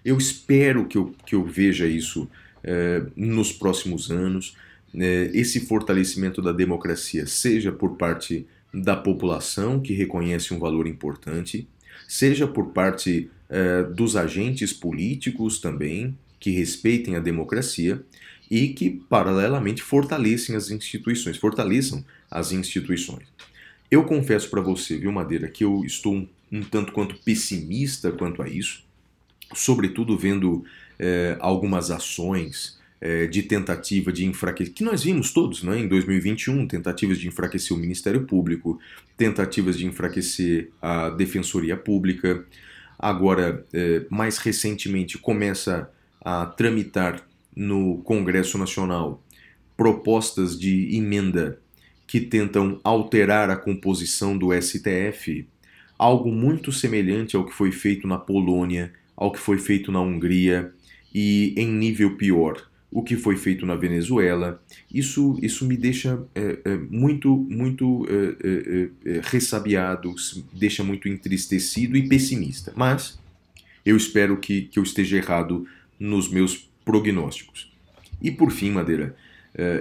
eu 0.04 0.17
espero 0.17 0.86
que 0.86 0.97
eu, 0.97 1.15
que 1.26 1.36
eu 1.36 1.45
veja 1.45 1.88
isso 1.88 2.30
é, 2.67 3.01
nos 3.15 3.53
próximos 3.53 4.12
anos, 4.12 4.56
é, 4.93 5.32
esse 5.34 5.62
fortalecimento 5.62 6.41
da 6.41 6.51
democracia, 6.51 7.25
seja 7.25 7.71
por 7.71 7.95
parte 7.95 8.45
da 8.73 8.95
população, 8.95 9.80
que 9.80 9.93
reconhece 9.93 10.53
um 10.53 10.60
valor 10.60 10.86
importante, 10.86 11.65
seja 12.08 12.45
por 12.45 12.67
parte 12.67 13.30
é, 13.49 13.84
dos 13.84 14.17
agentes 14.17 14.73
políticos 14.73 15.60
também, 15.60 16.17
que 16.39 16.51
respeitem 16.51 17.15
a 17.15 17.19
democracia 17.19 18.03
e 18.51 18.69
que, 18.69 18.89
paralelamente, 19.10 19.82
fortalecem 19.82 20.56
as 20.56 20.69
instituições, 20.69 21.38
fortaleçam 21.38 22.03
as 22.30 22.51
instituições. 22.51 23.27
Eu 23.89 24.03
confesso 24.03 24.49
para 24.49 24.62
você, 24.62 24.97
viu, 24.97 25.12
Madeira, 25.12 25.47
que 25.47 25.63
eu 25.63 25.84
estou 25.86 26.13
um, 26.13 26.27
um, 26.51 26.62
tanto 26.62 26.91
quanto 26.91 27.15
pessimista 27.15 28.12
quanto 28.12 28.41
a 28.41 28.49
isso, 28.49 28.84
sobretudo 29.53 30.17
vendo 30.17 30.65
é, 30.99 31.38
algumas 31.39 31.91
ações 31.91 32.77
é, 32.99 33.27
de 33.27 33.43
tentativa 33.43 34.12
de 34.12 34.25
enfraquecer, 34.25 34.73
que 34.73 34.83
nós 34.83 35.03
vimos 35.03 35.31
todos 35.31 35.63
né, 35.63 35.79
em 35.79 35.88
2021, 35.88 36.67
tentativas 36.67 37.19
de 37.19 37.27
enfraquecer 37.27 37.75
o 37.75 37.79
Ministério 37.79 38.25
Público, 38.25 38.79
tentativas 39.15 39.77
de 39.77 39.86
enfraquecer 39.86 40.71
a 40.81 41.10
Defensoria 41.10 41.77
Pública. 41.77 42.43
Agora, 42.97 43.65
é, 43.73 44.05
mais 44.10 44.38
recentemente, 44.39 45.17
começa 45.17 45.89
a 46.23 46.45
tramitar 46.45 47.25
no 47.55 47.97
Congresso 47.99 48.57
Nacional 48.57 49.23
propostas 49.75 50.60
de 50.60 50.95
emenda 50.95 51.60
que 52.07 52.19
tentam 52.19 52.79
alterar 52.83 53.49
a 53.49 53.55
composição 53.55 54.38
do 54.38 54.49
STF, 54.60 55.47
algo 55.97 56.31
muito 56.31 56.71
semelhante 56.71 57.36
ao 57.36 57.45
que 57.45 57.53
foi 57.53 57.71
feito 57.71 58.07
na 58.07 58.17
Polônia, 58.17 58.93
ao 59.15 59.31
que 59.31 59.39
foi 59.39 59.58
feito 59.58 59.91
na 59.91 60.00
Hungria, 60.00 60.73
e 61.19 61.55
em 61.57 61.67
nível 61.67 62.15
pior 62.15 62.69
o 62.91 63.01
que 63.01 63.15
foi 63.15 63.35
feito 63.35 63.65
na 63.65 63.75
Venezuela. 63.75 64.63
Isso, 64.93 65.35
isso 65.41 65.65
me 65.65 65.75
deixa 65.75 66.23
é, 66.35 66.59
é, 66.63 66.77
muito, 66.77 67.35
muito 67.35 68.05
é, 68.07 69.19
ressabiado, 69.23 70.13
deixa 70.53 70.83
muito 70.83 71.09
entristecido 71.09 71.97
e 71.97 72.07
pessimista. 72.07 72.71
Mas 72.75 73.19
eu 73.83 73.97
espero 73.97 74.37
que, 74.37 74.61
que 74.61 74.77
eu 74.77 74.83
esteja 74.83 75.17
errado 75.17 75.67
nos 75.99 76.29
meus 76.29 76.69
prognósticos. 76.85 77.73
E 78.21 78.29
por 78.29 78.51
fim, 78.51 78.69
Madeira, 78.69 79.15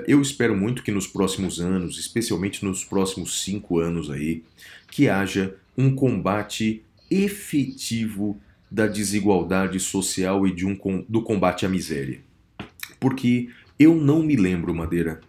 eu 0.06 0.22
espero 0.22 0.56
muito 0.56 0.82
que 0.82 0.90
nos 0.90 1.06
próximos 1.06 1.60
anos, 1.60 1.98
especialmente 1.98 2.64
nos 2.64 2.82
próximos 2.82 3.42
cinco 3.42 3.78
anos 3.78 4.10
aí, 4.10 4.42
que 4.90 5.06
haja 5.06 5.54
um 5.76 5.94
combate 5.94 6.82
efetivo 7.10 8.40
da 8.76 8.86
desigualdade 8.86 9.80
social 9.80 10.46
e 10.46 10.52
de 10.52 10.66
um, 10.66 10.76
do 11.08 11.22
combate 11.22 11.64
à 11.64 11.68
miséria. 11.68 12.20
Porque 13.00 13.48
eu 13.78 13.94
não 13.94 14.22
me 14.22 14.36
lembro, 14.36 14.74
Madeira, 14.74 15.22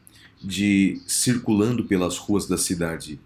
de 0.44 1.00
circulando 1.08 1.86
pelas 1.86 2.18
ruas 2.18 2.46
da 2.46 2.58
cidade, 2.58 3.18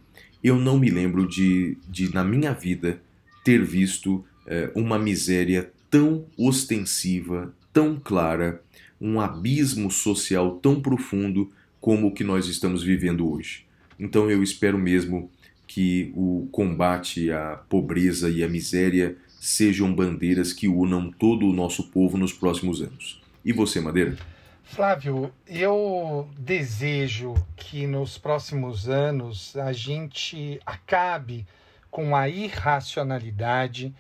eu 0.44 0.58
não 0.60 0.78
me 0.78 0.92
lembro 0.92 1.28
de, 1.28 1.76
de 1.90 2.14
na 2.14 2.24
minha 2.24 2.54
vida, 2.54 3.02
ter 3.44 3.66
visto 3.66 4.24
é, 4.46 4.72
uma 4.76 5.00
miséria 5.00 5.72
tão 5.90 6.24
ostensiva, 6.38 7.52
tão 7.74 8.00
clara, 8.00 8.62
um 9.02 9.20
abismo 9.20 9.90
social 9.90 10.60
tão 10.62 10.80
profundo 10.80 11.52
como 11.80 12.10
o 12.10 12.14
que 12.14 12.24
nós 12.24 12.46
estamos 12.46 12.84
vivendo 12.84 13.28
hoje. 13.28 13.66
Então 14.00 14.30
eu 14.30 14.44
espero 14.44 14.78
mesmo 14.78 15.32
que 15.66 16.14
o 16.16 16.48
combate 16.52 17.32
à 17.32 17.56
pobreza 17.68 18.30
e 18.30 18.44
à 18.44 18.48
miséria 18.48 19.18
sejam 19.42 19.92
bandeiras 19.92 20.54
que 20.54 20.68
unam 20.68 21.10
todo 21.10 21.48
o 21.48 21.52
nosso 21.52 21.90
povo 21.90 22.16
nos 22.16 22.32
próximos 22.32 22.80
anos. 22.80 23.20
E 23.44 23.52
você, 23.52 23.82
Madeira? 23.82 24.16
Flávio, 24.64 25.34
eu 25.48 26.30
desejo 26.38 27.34
que 27.56 27.88
nos 27.88 28.20
próximos 28.20 28.88
anos 28.88 29.58
a 29.58 29.74
gente 29.74 30.60
acabe 30.64 31.48
com 31.90 32.16
a 32.16 32.30
irracionalidade 32.30 33.92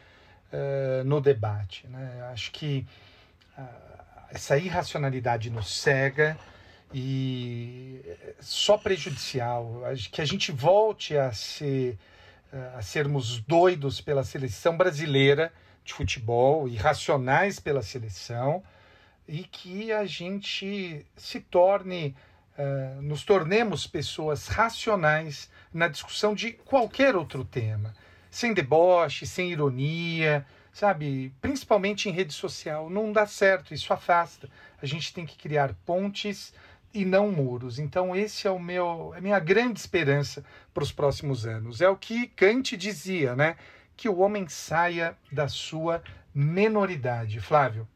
eh, 0.53 1.01
no 1.07 1.19
debate. 1.19 1.87
Né? 1.87 2.29
Acho 2.31 2.51
que 2.51 2.85
ah, 3.57 4.27
essa 4.29 4.59
irracionalidade 4.59 5.49
nos 5.49 5.75
cega 5.75 6.37
e 6.93 7.99
é 8.05 8.35
só 8.39 8.77
prejudicial. 8.77 9.81
Que 10.11 10.21
a 10.21 10.25
gente 10.25 10.51
volte 10.51 11.17
a 11.17 11.31
ser 11.31 11.97
a 12.75 12.81
sermos 12.81 13.39
doidos 13.39 14.01
pela 14.01 14.23
seleção 14.23 14.75
brasileira 14.77 15.53
de 15.83 15.93
futebol, 15.93 16.67
irracionais 16.67 17.59
pela 17.59 17.81
seleção, 17.81 18.63
e 19.27 19.43
que 19.43 19.91
a 19.91 20.05
gente 20.05 21.05
se 21.15 21.39
torne, 21.39 22.15
eh, 22.57 22.97
nos 23.01 23.23
tornemos 23.23 23.87
pessoas 23.87 24.47
racionais 24.47 25.49
na 25.73 25.87
discussão 25.87 26.33
de 26.33 26.51
qualquer 26.51 27.15
outro 27.15 27.45
tema, 27.45 27.93
sem 28.29 28.53
deboche, 28.53 29.25
sem 29.25 29.51
ironia, 29.51 30.45
sabe? 30.73 31.33
Principalmente 31.41 32.09
em 32.09 32.11
rede 32.11 32.33
social. 32.33 32.89
Não 32.89 33.11
dá 33.11 33.25
certo, 33.25 33.73
isso 33.73 33.93
afasta. 33.93 34.49
A 34.81 34.85
gente 34.85 35.13
tem 35.13 35.25
que 35.25 35.37
criar 35.37 35.73
pontes 35.85 36.53
e 36.93 37.05
não 37.05 37.31
muros. 37.31 37.79
Então 37.79 38.15
esse 38.15 38.47
é 38.47 38.51
o 38.51 38.59
meu, 38.59 39.11
é 39.13 39.17
a 39.17 39.21
minha 39.21 39.39
grande 39.39 39.79
esperança 39.79 40.43
para 40.73 40.83
os 40.83 40.91
próximos 40.91 41.45
anos. 41.45 41.81
É 41.81 41.89
o 41.89 41.95
que 41.95 42.27
Kant 42.27 42.75
dizia, 42.77 43.35
né? 43.35 43.55
Que 43.95 44.09
o 44.09 44.17
homem 44.19 44.47
saia 44.47 45.15
da 45.31 45.47
sua 45.47 46.01
menoridade. 46.33 47.39
Flávio. 47.39 47.87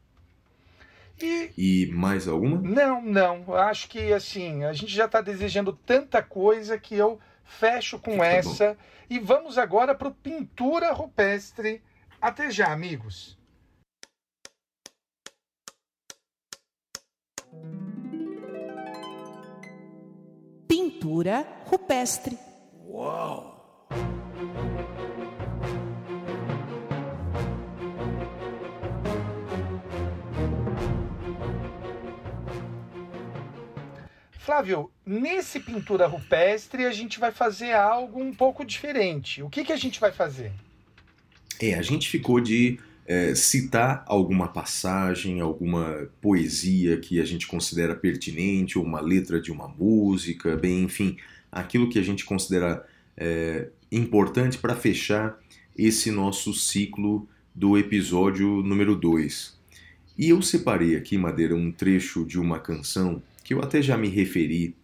E 1.20 1.50
E 1.56 1.86
mais 1.92 2.28
alguma? 2.28 2.60
não, 2.60 3.02
não. 3.02 3.54
Acho 3.54 3.88
que 3.88 4.12
assim, 4.12 4.64
a 4.64 4.72
gente 4.72 4.92
já 4.94 5.06
está 5.06 5.20
desejando 5.20 5.72
tanta 5.72 6.22
coisa 6.22 6.78
que 6.78 6.94
eu 6.94 7.18
fecho 7.44 7.98
com 7.98 8.12
Tá 8.12 8.16
bom. 8.18 8.24
essa. 8.24 8.76
E 9.08 9.18
vamos 9.18 9.56
agora 9.56 9.94
para 9.94 10.08
o 10.08 10.14
pintura 10.14 10.92
rupestre. 10.92 11.82
Até 12.20 12.50
já, 12.50 12.72
amigos. 12.72 13.38
Pintura 20.96 21.46
rupestre. 21.66 22.38
Flávio, 34.38 34.90
nesse 35.04 35.60
pintura 35.60 36.06
rupestre 36.06 36.86
a 36.86 36.90
gente 36.90 37.20
vai 37.20 37.30
fazer 37.30 37.74
algo 37.74 38.22
um 38.22 38.32
pouco 38.32 38.64
diferente. 38.64 39.42
O 39.42 39.50
que, 39.50 39.64
que 39.64 39.72
a 39.72 39.76
gente 39.76 40.00
vai 40.00 40.12
fazer? 40.12 40.50
É, 41.60 41.74
a 41.74 41.82
gente 41.82 42.08
ficou 42.08 42.40
de 42.40 42.80
é, 43.06 43.34
citar 43.34 44.04
alguma 44.06 44.48
passagem, 44.48 45.40
alguma 45.40 46.08
poesia 46.20 46.98
que 46.98 47.20
a 47.20 47.24
gente 47.24 47.46
considera 47.46 47.94
pertinente, 47.94 48.78
ou 48.78 48.84
uma 48.84 49.00
letra 49.00 49.40
de 49.40 49.52
uma 49.52 49.68
música, 49.68 50.56
bem, 50.56 50.82
enfim, 50.82 51.16
aquilo 51.50 51.88
que 51.88 51.98
a 51.98 52.02
gente 52.02 52.24
considera 52.24 52.84
é, 53.16 53.68
importante 53.90 54.58
para 54.58 54.74
fechar 54.74 55.38
esse 55.76 56.10
nosso 56.10 56.52
ciclo 56.52 57.28
do 57.54 57.78
episódio 57.78 58.62
número 58.62 58.96
2. 58.96 59.56
E 60.18 60.30
eu 60.30 60.40
separei 60.40 60.96
aqui, 60.96 61.18
Madeira, 61.18 61.54
um 61.54 61.70
trecho 61.70 62.24
de 62.24 62.38
uma 62.40 62.58
canção 62.58 63.22
que 63.44 63.54
eu 63.54 63.62
até 63.62 63.82
já 63.82 63.96
me 63.96 64.08
referi 64.08 64.74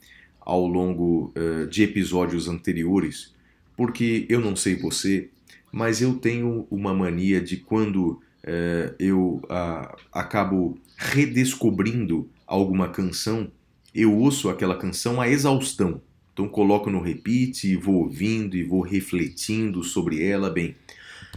ao 0.40 0.66
longo 0.66 1.32
eh, 1.34 1.66
de 1.66 1.82
episódios 1.82 2.48
anteriores, 2.48 3.34
porque 3.76 4.26
eu 4.28 4.40
não 4.40 4.54
sei 4.54 4.76
você, 4.76 5.30
mas 5.72 6.02
eu 6.02 6.14
tenho 6.14 6.66
uma 6.70 6.92
mania 6.92 7.40
de 7.40 7.56
quando 7.56 8.20
eh, 8.44 8.94
eu 8.98 9.40
ah, 9.48 9.96
acabo 10.12 10.78
redescobrindo 10.96 12.28
alguma 12.46 12.88
canção, 12.88 13.50
eu 13.94 14.14
ouço 14.14 14.50
aquela 14.50 14.76
canção 14.76 15.20
à 15.20 15.28
exaustão. 15.28 16.00
Então 16.32 16.48
coloco 16.48 16.90
no 16.90 17.00
repeat 17.00 17.66
e 17.66 17.76
vou 17.76 18.02
ouvindo 18.04 18.56
e 18.56 18.62
vou 18.62 18.82
refletindo 18.82 19.82
sobre 19.82 20.22
ela 20.22 20.50
bem. 20.50 20.76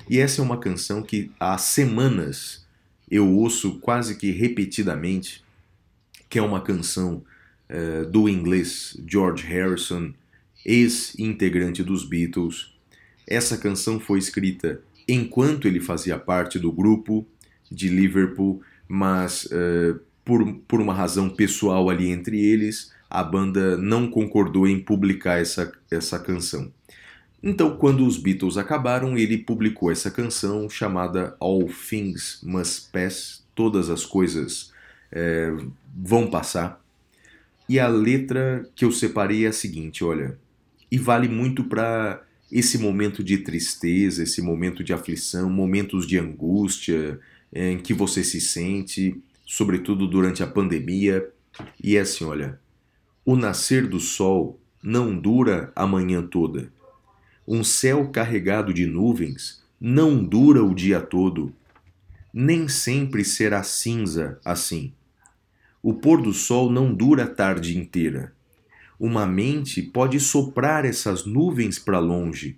E 0.10 0.20
essa 0.20 0.42
é 0.42 0.44
uma 0.44 0.58
canção 0.58 1.02
que 1.02 1.32
há 1.40 1.58
semanas 1.58 2.66
eu 3.10 3.30
ouço 3.30 3.80
quase 3.80 4.16
que 4.18 4.32
repetidamente, 4.32 5.44
que 6.30 6.40
é 6.40 6.42
uma 6.42 6.62
canção 6.62 7.24
eh, 7.70 8.04
do 8.06 8.28
inglês 8.28 8.98
George 9.08 9.46
Harrison, 9.46 10.14
ex-integrante 10.66 11.84
dos 11.84 12.04
Beatles. 12.04 12.75
Essa 13.28 13.58
canção 13.58 14.00
foi 14.00 14.20
escrita 14.20 14.82
enquanto 15.08 15.68
ele 15.68 15.80
fazia 15.80 16.18
parte 16.18 16.60
do 16.60 16.72
grupo 16.72 17.26
de 17.72 17.90
Liverpool, 17.90 18.62
mas 18.88 19.48
eh, 19.52 19.96
por, 20.24 20.54
por 20.68 20.82
uma 20.82 20.94
razão 20.94 21.30
pessoal 21.30 21.90
ali 21.90 22.10
entre 22.10 22.44
eles, 22.44 22.92
a 23.10 23.24
banda 23.24 23.78
não 23.78 24.10
concordou 24.10 24.68
em 24.68 24.80
publicar 24.80 25.40
essa, 25.40 25.72
essa 25.90 26.20
canção. 26.20 26.72
Então, 27.42 27.78
quando 27.78 28.06
os 28.06 28.18
Beatles 28.18 28.58
acabaram, 28.58 29.18
ele 29.18 29.38
publicou 29.38 29.92
essa 29.92 30.10
canção 30.10 30.68
chamada 30.68 31.36
All 31.40 31.68
Things 31.68 32.40
Must 32.44 32.90
Pass, 32.92 33.46
Todas 33.54 33.90
as 33.90 34.04
Coisas 34.04 34.74
eh, 35.12 35.54
Vão 35.96 36.28
Passar. 36.28 36.84
E 37.70 37.80
a 37.80 37.88
letra 37.88 38.68
que 38.76 38.84
eu 38.84 38.92
separei 38.92 39.46
é 39.46 39.50
a 39.50 39.54
seguinte, 39.54 40.04
olha, 40.04 40.38
e 40.92 40.98
vale 40.98 41.28
muito 41.28 41.64
para 41.64 42.22
esse 42.58 42.78
momento 42.78 43.22
de 43.22 43.40
tristeza, 43.40 44.24
esse 44.24 44.42
momento 44.42 44.82
de 44.82 44.94
aflição, 44.94 45.50
momentos 45.50 46.08
de 46.08 46.18
angústia 46.18 47.20
eh, 47.52 47.72
em 47.72 47.78
que 47.78 47.94
você 47.94 48.24
se 48.24 48.40
sente, 48.40 49.22
sobretudo 49.46 50.08
durante 50.08 50.42
a 50.42 50.48
pandemia. 50.48 51.30
E 51.84 51.98
é 51.98 52.00
assim, 52.00 52.24
olha, 52.24 52.58
o 53.26 53.36
nascer 53.36 53.86
do 53.86 54.00
sol 54.00 54.58
não 54.82 55.14
dura 55.14 55.74
a 55.76 55.86
manhã 55.86 56.26
toda. 56.26 56.72
Um 57.46 57.62
céu 57.62 58.08
carregado 58.08 58.74
de 58.74 58.86
nuvens 58.86 59.62
não 59.78 60.24
dura 60.24 60.64
o 60.64 60.74
dia 60.74 61.02
todo. 61.02 61.52
Nem 62.34 62.70
sempre 62.70 63.26
será 63.26 63.64
cinza 63.64 64.40
assim. 64.46 64.94
O 65.84 65.94
pôr 65.94 66.22
do 66.22 66.32
sol 66.32 66.72
não 66.72 66.94
dura 66.94 67.26
a 67.26 67.28
tarde 67.28 67.78
inteira. 67.78 68.35
Uma 69.00 69.26
mente 69.26 69.82
pode 69.82 70.20
soprar 70.20 70.86
essas 70.86 71.26
nuvens 71.26 71.78
para 71.78 72.00
longe. 72.00 72.58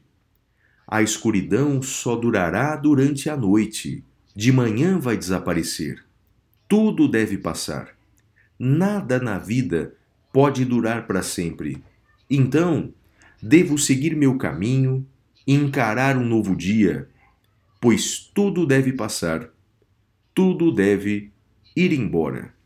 A 0.87 1.01
escuridão 1.01 1.81
só 1.81 2.15
durará 2.15 2.75
durante 2.75 3.29
a 3.29 3.35
noite. 3.35 4.03
De 4.35 4.51
manhã 4.51 4.99
vai 4.99 5.17
desaparecer. 5.17 6.03
Tudo 6.67 7.07
deve 7.07 7.37
passar. 7.37 7.89
Nada 8.59 9.19
na 9.19 9.37
vida 9.39 9.95
pode 10.31 10.63
durar 10.63 11.07
para 11.07 11.23
sempre. 11.23 11.83
Então, 12.29 12.93
devo 13.41 13.77
seguir 13.77 14.15
meu 14.15 14.37
caminho 14.37 15.05
e 15.45 15.53
encarar 15.53 16.17
um 16.17 16.25
novo 16.25 16.55
dia, 16.55 17.07
pois 17.79 18.19
tudo 18.33 18.65
deve 18.65 18.93
passar, 18.93 19.49
tudo 20.33 20.71
deve 20.71 21.31
ir 21.75 21.93
embora. 21.93 22.56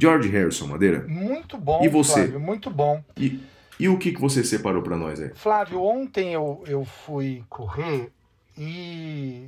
George 0.00 0.28
Harrison, 0.28 0.66
Madeira. 0.66 1.06
Muito 1.06 1.58
bom, 1.58 1.84
E 1.84 1.88
você? 1.88 2.22
Flávio, 2.22 2.40
muito 2.40 2.70
bom. 2.70 3.04
E, 3.16 3.40
e 3.78 3.88
o 3.88 3.98
que, 3.98 4.12
que 4.12 4.20
você 4.20 4.42
separou 4.42 4.82
para 4.82 4.96
nós 4.96 5.20
aí? 5.20 5.30
Flávio, 5.34 5.82
ontem 5.82 6.32
eu, 6.32 6.64
eu 6.66 6.84
fui 6.84 7.44
correr 7.48 8.10
e 8.56 9.46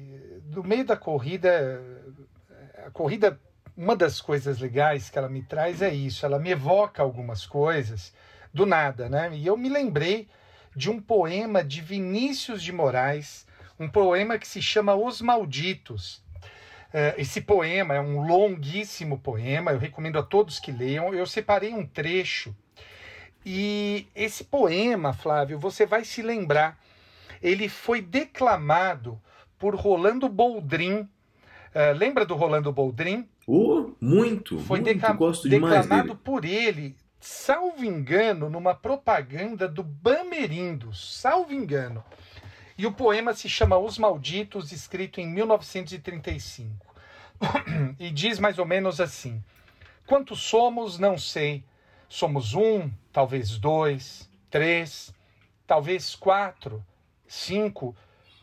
no 0.55 0.63
meio 0.63 0.85
da 0.85 0.97
corrida, 0.97 1.83
a 2.87 2.91
corrida, 2.91 3.39
uma 3.77 3.97
das 3.97 4.21
coisas 4.21 4.59
legais 4.59 5.09
que 5.09 5.19
ela 5.19 5.29
me 5.29 5.43
traz 5.43 5.83
é 5.83 5.93
isso, 5.93 6.25
ela 6.27 6.39
me 6.39 6.51
evoca 6.51 7.03
algumas 7.03 7.47
coisas 7.47 8.13
do 8.53 8.67
nada, 8.67 9.09
né? 9.09 9.31
E 9.33 9.47
eu 9.47 9.57
me 9.57 9.69
lembrei 9.69 10.29
de 10.77 10.91
um 10.91 11.01
poema 11.01 11.65
de 11.65 11.81
Vinícius 11.81 12.63
de 12.63 12.73
Moraes, 12.73 13.47
um 13.79 13.89
poema 13.89 14.39
que 14.39 14.47
se 14.47 14.61
chama 14.61 14.95
Os 14.95 15.21
Malditos. 15.21 16.23
Eh, 16.93 17.15
Esse 17.19 17.41
poema 17.41 17.95
é 17.95 18.01
um 18.01 18.27
longuíssimo 18.27 19.19
poema, 19.19 19.71
eu 19.73 19.79
recomendo 19.79 20.19
a 20.19 20.23
todos 20.23 20.59
que 20.61 20.71
leiam. 20.73 21.15
Eu 21.15 21.27
separei 21.27 21.73
um 21.73 21.87
trecho 21.87 22.55
e 23.45 24.07
esse 24.15 24.45
poema, 24.45 25.13
Flávio, 25.13 25.59
você 25.59 25.85
vai 25.85 26.05
se 26.05 26.23
lembrar, 26.23 26.79
ele 27.43 27.69
foi 27.69 28.01
declamado 28.01 29.21
por 29.59 29.75
Rolando 29.75 30.29
Boldrin. 30.29 31.09
Eh, 31.75 31.93
lembra 31.93 32.25
do 32.25 32.35
Rolando 32.35 32.71
Boldrin? 32.73 33.29
Oh, 33.47 33.93
muito, 34.01 34.59
Foi 34.61 34.81
muito, 34.81 34.95
deca- 34.95 35.13
gosto 35.15 35.49
demais 35.49 35.81
declamado 35.83 36.09
dele. 36.11 36.21
por 36.23 36.45
ele, 36.45 36.97
salvo 37.19 37.85
engano, 37.85 38.49
numa 38.49 38.75
propaganda 38.75 39.67
do 39.67 39.83
Bamerindos, 39.83 41.19
salvo 41.21 41.53
engano. 41.53 42.05
E 42.83 42.87
o 42.87 42.91
poema 42.91 43.33
se 43.33 43.49
chama 43.49 43.79
Os 43.79 43.97
Malditos, 43.97 44.73
escrito 44.73 45.21
em 45.21 45.27
1935. 45.29 46.85
e 47.97 48.11
diz 48.11 48.41
mais 48.41 48.59
ou 48.59 48.67
menos 48.67 49.01
assim: 49.01 49.41
Quantos 50.05 50.43
somos, 50.43 50.99
não 50.99 51.17
sei. 51.17 51.63
Somos 52.09 52.55
um, 52.55 52.91
talvez 53.13 53.57
dois, 53.57 54.29
três, 54.51 55.15
talvez 55.65 56.17
quatro, 56.17 56.85
cinco, 57.25 57.95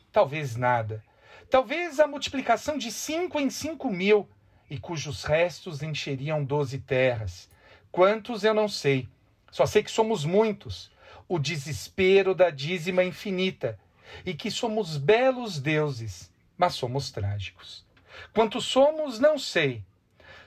talvez 0.09 0.55
nada. 0.55 1.03
Talvez 1.49 1.99
a 1.99 2.07
multiplicação 2.07 2.77
de 2.77 2.93
cinco 2.93 3.41
em 3.41 3.49
cinco 3.49 3.91
mil, 3.91 4.25
e 4.69 4.79
cujos 4.79 5.25
restos 5.25 5.83
encheriam 5.83 6.45
doze 6.45 6.79
terras. 6.79 7.49
Quantos 7.91 8.45
eu 8.45 8.53
não 8.53 8.69
sei. 8.69 9.05
Só 9.51 9.65
sei 9.65 9.83
que 9.83 9.91
somos 9.91 10.23
muitos. 10.23 10.89
O 11.27 11.37
desespero 11.37 12.33
da 12.33 12.49
dízima 12.49 13.03
infinita. 13.03 13.77
E 14.25 14.33
que 14.33 14.49
somos 14.51 14.97
belos 14.97 15.59
deuses, 15.59 16.31
mas 16.57 16.75
somos 16.75 17.11
trágicos. 17.11 17.85
Quantos 18.33 18.65
somos, 18.65 19.19
não 19.19 19.37
sei. 19.37 19.83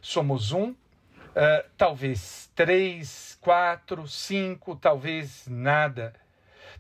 Somos 0.01 0.53
um, 0.53 0.71
uh, 0.71 0.77
talvez 1.77 2.51
três, 2.55 3.39
quatro, 3.41 4.07
cinco, 4.07 4.77
talvez 4.77 5.45
nada. 5.47 6.15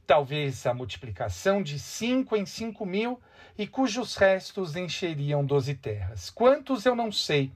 Talvez 0.06 0.66
a 0.66 0.74
multiplicação 0.74 1.62
de 1.62 1.78
cinco 1.78 2.36
em 2.36 2.44
cinco 2.44 2.84
mil 2.84 3.20
e 3.56 3.66
cujos 3.66 4.16
restos 4.16 4.76
encheriam 4.76 5.44
doze 5.44 5.74
terras. 5.74 6.30
Quantos 6.30 6.84
eu 6.84 6.94
não 6.94 7.12
sei. 7.12 7.52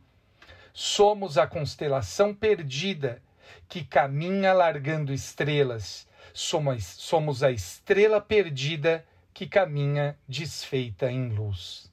Somos 0.72 1.38
a 1.38 1.46
constelação 1.46 2.34
perdida 2.34 3.22
que 3.68 3.84
caminha 3.84 4.52
largando 4.52 5.12
estrelas. 5.12 6.06
Somos, 6.32 6.84
somos 6.84 7.42
a 7.42 7.50
estrela 7.50 8.20
perdida 8.20 9.04
que 9.36 9.46
caminha 9.46 10.16
desfeita 10.26 11.12
em 11.12 11.28
luz. 11.28 11.92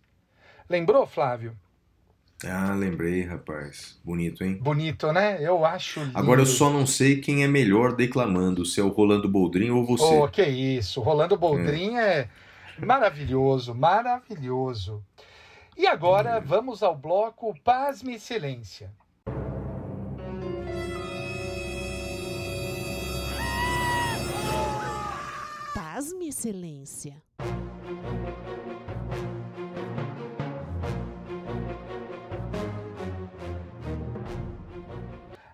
Lembrou, 0.70 1.06
Flávio? 1.06 1.54
Ah, 2.46 2.74
lembrei, 2.74 3.22
rapaz. 3.24 4.00
Bonito, 4.02 4.46
hein? 4.46 4.56
Bonito, 4.62 5.12
né? 5.12 5.38
Eu 5.42 5.66
acho 5.66 6.00
lindo. 6.06 6.18
Agora 6.18 6.40
eu 6.40 6.46
só 6.46 6.70
não 6.70 6.88
sei 6.88 7.20
quem 7.20 7.44
é 7.44 7.48
melhor 7.48 7.98
declamando, 7.98 8.66
se 8.66 8.80
é 8.80 8.84
o 8.84 8.88
Rolando 8.88 9.28
Boldrin 9.28 9.72
ou 9.72 9.86
você. 9.86 10.06
Oh, 10.06 10.26
que 10.30 10.42
isso. 10.42 11.02
Rolando 11.02 11.36
Boldrin 11.36 11.98
é, 11.98 12.30
maravilhoso, 12.80 13.76
maravilhoso. 13.76 15.04
E 15.76 15.86
agora 15.86 16.40
Hum. 16.40 16.44
vamos 16.46 16.82
ao 16.82 16.96
bloco 16.96 17.54
Pasme 17.62 18.16
e 18.16 18.20
Silência. 18.22 18.90
Pasme, 26.04 26.28
excelência. 26.28 27.16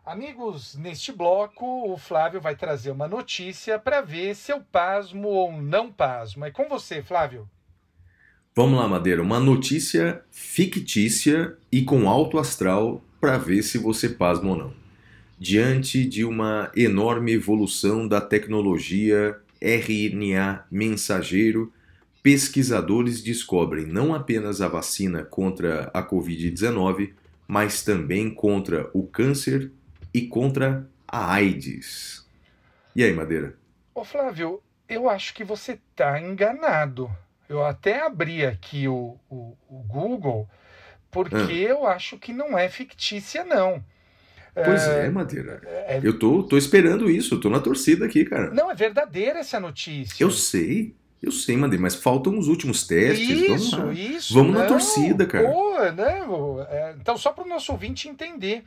Amigos, 0.03 0.75
neste 0.75 1.11
bloco 1.11 1.93
o 1.93 1.95
Flávio 1.99 2.41
vai 2.41 2.55
trazer 2.55 2.89
uma 2.89 3.07
notícia 3.07 3.77
para 3.77 4.01
ver 4.01 4.35
se 4.35 4.51
eu 4.51 4.59
pasmo 4.59 5.27
ou 5.27 5.51
não 5.51 5.91
pasmo. 5.91 6.43
É 6.45 6.49
com 6.49 6.67
você, 6.67 7.03
Flávio. 7.03 7.47
Vamos 8.55 8.79
lá, 8.79 8.87
Madeira. 8.87 9.21
Uma 9.21 9.39
notícia 9.39 10.23
fictícia 10.31 11.55
e 11.71 11.83
com 11.83 12.09
alto 12.09 12.39
astral 12.39 13.03
para 13.21 13.37
ver 13.37 13.61
se 13.61 13.77
você 13.77 14.09
pasma 14.09 14.49
ou 14.49 14.55
não. 14.55 14.73
Diante 15.37 16.03
de 16.03 16.25
uma 16.25 16.71
enorme 16.75 17.33
evolução 17.33 18.07
da 18.07 18.19
tecnologia 18.19 19.39
RNA 19.61 20.65
mensageiro, 20.71 21.73
pesquisadores 22.21 23.21
descobrem 23.21 23.85
não 23.85 24.13
apenas 24.13 24.61
a 24.61 24.67
vacina 24.67 25.23
contra 25.23 25.89
a 25.93 26.03
Covid-19, 26.03 27.13
mas 27.47 27.83
também 27.83 28.29
contra 28.29 28.89
o 28.93 29.07
câncer 29.07 29.71
e 30.13 30.27
contra 30.27 30.87
a 31.07 31.33
AIDS. 31.33 32.25
E 32.95 33.03
aí, 33.03 33.13
Madeira? 33.13 33.55
Ô 33.95 34.03
Flávio, 34.03 34.61
eu 34.87 35.09
acho 35.09 35.33
que 35.33 35.43
você 35.43 35.73
está 35.73 36.19
enganado. 36.21 37.09
Eu 37.47 37.65
até 37.65 38.01
abri 38.05 38.45
aqui 38.45 38.87
o, 38.87 39.17
o, 39.29 39.57
o 39.67 39.83
Google, 39.87 40.47
porque 41.09 41.35
Ah. 41.35 41.51
eu 41.51 41.87
acho 41.87 42.17
que 42.17 42.31
não 42.31 42.57
é 42.57 42.69
fictícia, 42.69 43.43
não. 43.43 43.83
Pois 44.53 44.83
é, 44.87 45.09
Madeira. 45.09 45.61
É- 45.65 45.99
Eu 46.03 46.17
tô, 46.17 46.43
tô 46.43 46.57
esperando 46.57 47.09
isso, 47.09 47.35
eu 47.35 47.39
tô 47.39 47.49
na 47.49 47.59
torcida 47.59 48.05
aqui, 48.05 48.25
cara. 48.25 48.49
Não, 48.51 48.69
é 48.69 48.75
verdadeira 48.75 49.39
essa 49.39 49.59
notícia. 49.59 50.23
Eu 50.23 50.31
sei, 50.31 50.93
eu 51.21 51.31
sei, 51.31 51.55
Madeira, 51.57 51.81
mas 51.81 51.95
faltam 51.95 52.37
os 52.37 52.47
últimos 52.47 52.85
testes. 52.85 53.27
vamos 53.47 53.61
Isso, 53.63 53.77
lá. 53.85 53.93
isso. 53.93 54.33
Vamos 54.33 54.53
na 54.53 54.61
não. 54.61 54.67
torcida, 54.67 55.25
cara. 55.25 55.47
Pô, 55.49 55.75
não, 55.95 56.61
é, 56.69 56.95
então, 56.99 57.17
só 57.17 57.31
para 57.31 57.43
o 57.45 57.47
nosso 57.47 57.71
ouvinte 57.71 58.07
entender, 58.09 58.63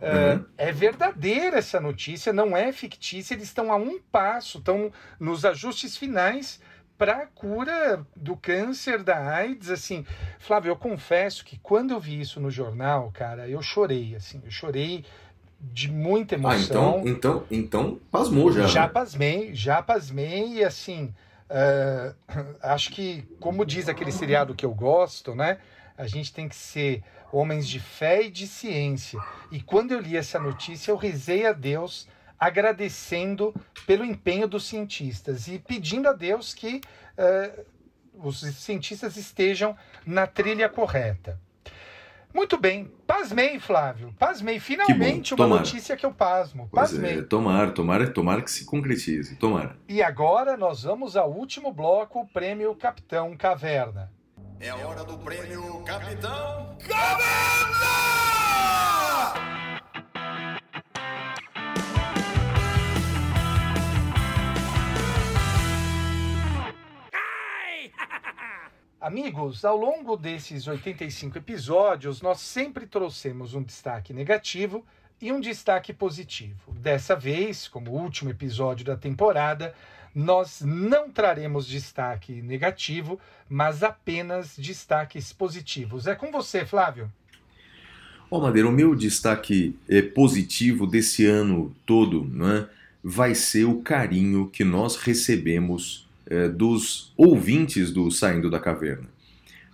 é, 0.00 0.34
Uhum. 0.34 0.44
é 0.58 0.72
verdadeira 0.72 1.58
essa 1.58 1.80
notícia, 1.80 2.32
não 2.32 2.56
é 2.56 2.70
fictícia, 2.72 3.34
eles 3.34 3.44
estão 3.44 3.72
a 3.72 3.76
um 3.76 3.98
passo, 4.12 4.58
estão 4.58 4.92
nos 5.18 5.44
ajustes 5.44 5.96
finais 5.96 6.60
para 6.98 7.18
a 7.22 7.26
cura 7.26 8.04
do 8.14 8.36
câncer, 8.36 9.02
da 9.02 9.18
AIDS, 9.34 9.70
assim. 9.70 10.04
Flávio, 10.38 10.70
eu 10.70 10.76
confesso 10.76 11.44
que 11.44 11.58
quando 11.58 11.92
eu 11.92 12.00
vi 12.00 12.20
isso 12.20 12.40
no 12.40 12.50
jornal, 12.50 13.10
cara, 13.12 13.48
eu 13.48 13.60
chorei, 13.62 14.14
assim, 14.16 14.40
eu 14.44 14.50
chorei 14.50 15.04
de 15.60 15.90
muita 15.90 16.36
Ah, 16.36 16.38
emoção. 16.38 16.98
então, 17.00 17.04
então, 17.06 17.46
então, 17.50 18.00
pasmou 18.10 18.52
já. 18.52 18.66
Já 18.66 18.82
né? 18.82 18.88
pasmei, 18.88 19.54
já 19.54 19.82
pasmei 19.82 20.54
e 20.54 20.64
assim, 20.64 21.14
eh, 21.48 22.14
acho 22.62 22.90
que, 22.92 23.22
como 23.40 23.64
diz 23.64 23.88
aquele 23.88 24.12
seriado 24.12 24.54
que 24.54 24.64
eu 24.64 24.74
gosto, 24.74 25.34
né? 25.34 25.58
A 25.96 26.06
gente 26.06 26.32
tem 26.32 26.48
que 26.48 26.56
ser 26.56 27.02
homens 27.32 27.66
de 27.66 27.80
fé 27.80 28.22
e 28.22 28.30
de 28.30 28.46
ciência. 28.46 29.18
E 29.50 29.60
quando 29.60 29.92
eu 29.92 30.00
li 30.00 30.16
essa 30.16 30.38
notícia, 30.38 30.90
eu 30.90 30.96
rezei 30.96 31.46
a 31.46 31.52
Deus 31.52 32.06
agradecendo 32.38 33.54
pelo 33.86 34.04
empenho 34.04 34.46
dos 34.46 34.66
cientistas 34.66 35.48
e 35.48 35.58
pedindo 35.58 36.08
a 36.08 36.12
Deus 36.12 36.54
que 36.54 36.80
eh, 37.16 37.64
os 38.14 38.40
cientistas 38.40 39.16
estejam 39.16 39.76
na 40.04 40.26
trilha 40.26 40.68
correta. 40.68 41.40
Muito 42.36 42.58
bem, 42.58 42.92
pasmei, 43.06 43.58
Flávio. 43.58 44.14
Pasmei. 44.18 44.60
Finalmente 44.60 45.32
uma 45.32 45.46
notícia 45.46 45.96
que 45.96 46.04
eu 46.04 46.12
pasmo. 46.12 46.68
Pois 46.70 46.90
Pasmei. 46.90 47.20
é, 47.20 47.22
tomara, 47.22 47.70
tomara, 47.70 48.06
tomara 48.10 48.42
que 48.42 48.50
se 48.50 48.66
concretize. 48.66 49.36
Tomara. 49.36 49.74
E 49.88 50.02
agora 50.02 50.54
nós 50.54 50.82
vamos 50.82 51.16
ao 51.16 51.32
último 51.32 51.72
bloco, 51.72 52.20
o 52.20 52.26
prêmio 52.26 52.74
Capitão 52.74 53.34
Caverna. 53.36 54.12
É 54.60 54.68
a 54.68 54.76
hora 54.76 55.02
do 55.04 55.16
prêmio 55.18 55.82
Capitão 55.84 56.76
Amigos, 69.06 69.64
ao 69.64 69.76
longo 69.76 70.16
desses 70.16 70.66
85 70.66 71.38
episódios, 71.38 72.20
nós 72.20 72.40
sempre 72.40 72.86
trouxemos 72.86 73.54
um 73.54 73.62
destaque 73.62 74.12
negativo 74.12 74.84
e 75.22 75.30
um 75.30 75.38
destaque 75.38 75.92
positivo. 75.92 76.74
Dessa 76.80 77.14
vez, 77.14 77.68
como 77.68 77.92
último 77.92 78.30
episódio 78.30 78.84
da 78.84 78.96
temporada, 78.96 79.72
nós 80.12 80.60
não 80.60 81.08
traremos 81.08 81.68
destaque 81.68 82.42
negativo, 82.42 83.16
mas 83.48 83.84
apenas 83.84 84.58
destaques 84.58 85.32
positivos. 85.32 86.08
É 86.08 86.16
com 86.16 86.32
você, 86.32 86.66
Flávio. 86.66 87.08
Ó, 88.28 88.40
Madeira, 88.40 88.68
o 88.68 88.72
meu 88.72 88.92
destaque 88.96 89.78
eh, 89.88 90.02
positivo 90.02 90.84
desse 90.84 91.24
ano 91.24 91.72
todo 91.86 92.24
né, 92.24 92.68
vai 93.04 93.36
ser 93.36 93.66
o 93.66 93.82
carinho 93.82 94.48
que 94.48 94.64
nós 94.64 94.96
recebemos 94.96 96.05
eh, 96.28 96.48
dos 96.48 97.12
ouvintes 97.16 97.92
do 97.92 98.10
Saindo 98.10 98.50
da 98.50 98.58
Caverna. 98.58 99.08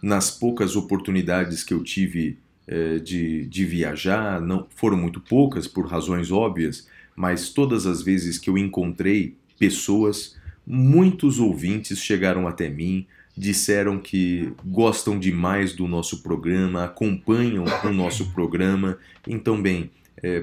Nas 0.02 0.30
poucas 0.30 0.76
oportunidades 0.76 1.64
que 1.64 1.72
eu 1.72 1.82
tive 1.82 2.38
eh, 2.66 2.98
de, 2.98 3.46
de 3.46 3.64
viajar, 3.64 4.40
não 4.40 4.66
foram 4.76 4.96
muito 4.96 5.20
poucas 5.20 5.66
por 5.66 5.86
razões 5.86 6.30
óbvias, 6.30 6.86
mas 7.16 7.48
todas 7.48 7.86
as 7.86 8.02
vezes 8.02 8.38
que 8.38 8.50
eu 8.50 8.58
encontrei 8.58 9.34
pessoas, 9.58 10.36
muitos 10.66 11.38
ouvintes 11.38 11.98
chegaram 11.98 12.46
até 12.46 12.68
mim, 12.68 13.06
disseram 13.36 13.98
que 13.98 14.52
gostam 14.64 15.18
demais 15.18 15.72
do 15.72 15.88
nosso 15.88 16.22
programa, 16.22 16.84
acompanham 16.84 17.64
o 17.84 17.92
nosso 17.92 18.30
programa. 18.32 18.98
Então, 19.26 19.60
bem, 19.60 19.90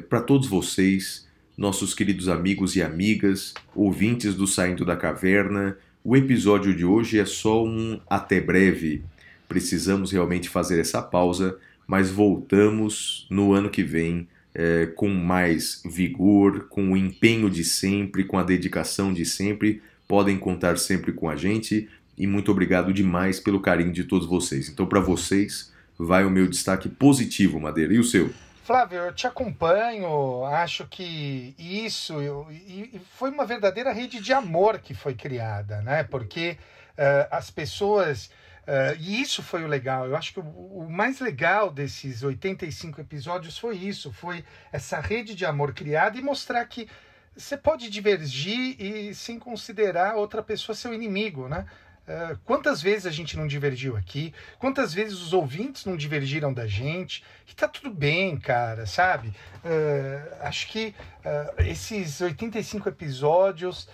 para 0.09 0.21
todos 0.21 0.47
vocês, 0.47 1.27
nossos 1.59 1.93
queridos 1.93 2.29
amigos 2.29 2.75
e 2.75 2.81
amigas, 2.81 3.53
ouvintes 3.75 4.33
do 4.33 4.47
Saindo 4.47 4.85
da 4.85 4.95
Caverna, 4.95 5.77
o 6.03 6.15
episódio 6.15 6.75
de 6.75 6.85
hoje 6.85 7.19
é 7.19 7.25
só 7.25 7.63
um 7.63 7.99
até 8.09 8.39
breve. 8.39 9.03
Precisamos 9.47 10.11
realmente 10.11 10.49
fazer 10.49 10.79
essa 10.79 11.01
pausa, 11.01 11.57
mas 11.87 12.09
voltamos 12.09 13.27
no 13.29 13.53
ano 13.53 13.69
que 13.69 13.83
vem 13.83 14.27
é, 14.53 14.85
com 14.87 15.09
mais 15.09 15.81
vigor, 15.85 16.67
com 16.69 16.91
o 16.91 16.97
empenho 16.97 17.49
de 17.49 17.63
sempre, 17.63 18.23
com 18.23 18.37
a 18.37 18.43
dedicação 18.43 19.13
de 19.13 19.25
sempre. 19.25 19.81
Podem 20.07 20.37
contar 20.37 20.77
sempre 20.77 21.11
com 21.11 21.29
a 21.29 21.35
gente 21.35 21.87
e 22.17 22.25
muito 22.27 22.51
obrigado 22.51 22.93
demais 22.93 23.39
pelo 23.39 23.59
carinho 23.59 23.91
de 23.91 24.03
todos 24.03 24.27
vocês. 24.27 24.69
Então, 24.69 24.85
para 24.85 24.99
vocês, 24.99 25.71
vai 25.97 26.25
o 26.25 26.29
meu 26.29 26.47
destaque 26.47 26.89
positivo, 26.89 27.59
Madeira. 27.59 27.93
E 27.93 27.99
o 27.99 28.03
seu? 28.03 28.29
Flávio, 28.69 28.99
eu 28.99 29.11
te 29.11 29.25
acompanho, 29.25 30.45
acho 30.45 30.85
que 30.85 31.55
isso 31.57 32.21
eu- 32.21 32.45
e, 32.51 33.01
foi 33.15 33.31
uma 33.31 33.43
verdadeira 33.43 33.91
rede 33.91 34.21
de 34.21 34.31
amor 34.31 34.77
que 34.77 34.93
foi 34.93 35.15
criada, 35.15 35.81
né? 35.81 36.03
Porque 36.03 36.55
eh, 36.95 37.27
as 37.31 37.49
pessoas. 37.49 38.29
eh, 38.67 38.95
e 38.99 39.19
isso 39.21 39.41
foi 39.41 39.63
o 39.63 39.67
legal. 39.67 40.05
Eu 40.05 40.15
acho 40.15 40.31
que 40.33 40.39
o, 40.39 40.43
o 40.43 40.87
mais 40.87 41.19
legal 41.19 41.71
desses 41.71 42.21
85 42.21 43.01
episódios 43.01 43.57
foi 43.57 43.75
isso: 43.75 44.13
foi 44.13 44.45
essa 44.71 44.99
rede 44.99 45.33
de 45.33 45.47
amor 45.47 45.73
criada 45.73 46.15
e 46.19 46.21
mostrar 46.21 46.63
que 46.65 46.87
você 47.35 47.57
pode 47.57 47.89
divergir 47.89 48.79
e 48.79 49.15
sem 49.15 49.39
considerar 49.39 50.15
outra 50.15 50.43
pessoa 50.43 50.75
seu 50.75 50.93
inimigo, 50.93 51.47
né? 51.49 51.65
Eh, 52.09 52.35
quantas 52.43 52.81
vezes 52.81 53.05
a 53.05 53.11
gente 53.11 53.37
não 53.37 53.45
divergiu 53.45 53.95
aqui? 53.95 54.33
Quantas 54.57 54.91
vezes 54.91 55.21
os 55.21 55.31
ouvintes 55.31 55.85
não 55.85 55.95
divergiram 55.95 56.51
da 56.51 56.65
gente? 56.65 57.23
E 57.47 57.53
tá 57.53 57.67
tudo 57.67 57.91
bem, 57.91 58.35
cara, 58.35 58.87
sabe? 58.87 59.31
Eh, 59.63 60.37
acho 60.41 60.67
que 60.69 60.95
eh, 61.23 61.53
esses 61.67 62.19
85 62.19 62.89
episódios 62.89 63.87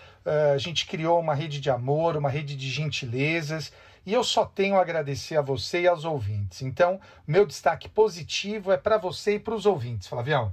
a 0.53 0.57
gente 0.57 0.87
criou 0.87 1.19
uma 1.19 1.35
rede 1.35 1.59
de 1.59 1.69
amor, 1.69 2.17
uma 2.17 2.31
rede 2.31 2.55
de 2.55 2.67
gentilezas. 2.67 3.71
E 4.03 4.11
eu 4.11 4.23
só 4.23 4.43
tenho 4.43 4.75
a 4.75 4.81
agradecer 4.81 5.37
a 5.37 5.41
você 5.41 5.81
e 5.81 5.87
aos 5.87 6.03
ouvintes. 6.03 6.63
Então, 6.63 6.99
meu 7.27 7.45
destaque 7.45 7.87
positivo 7.87 8.71
é 8.71 8.77
para 8.77 8.97
você 8.97 9.35
e 9.35 9.39
para 9.39 9.53
os 9.53 9.67
ouvintes, 9.67 10.07
Flavião. 10.07 10.51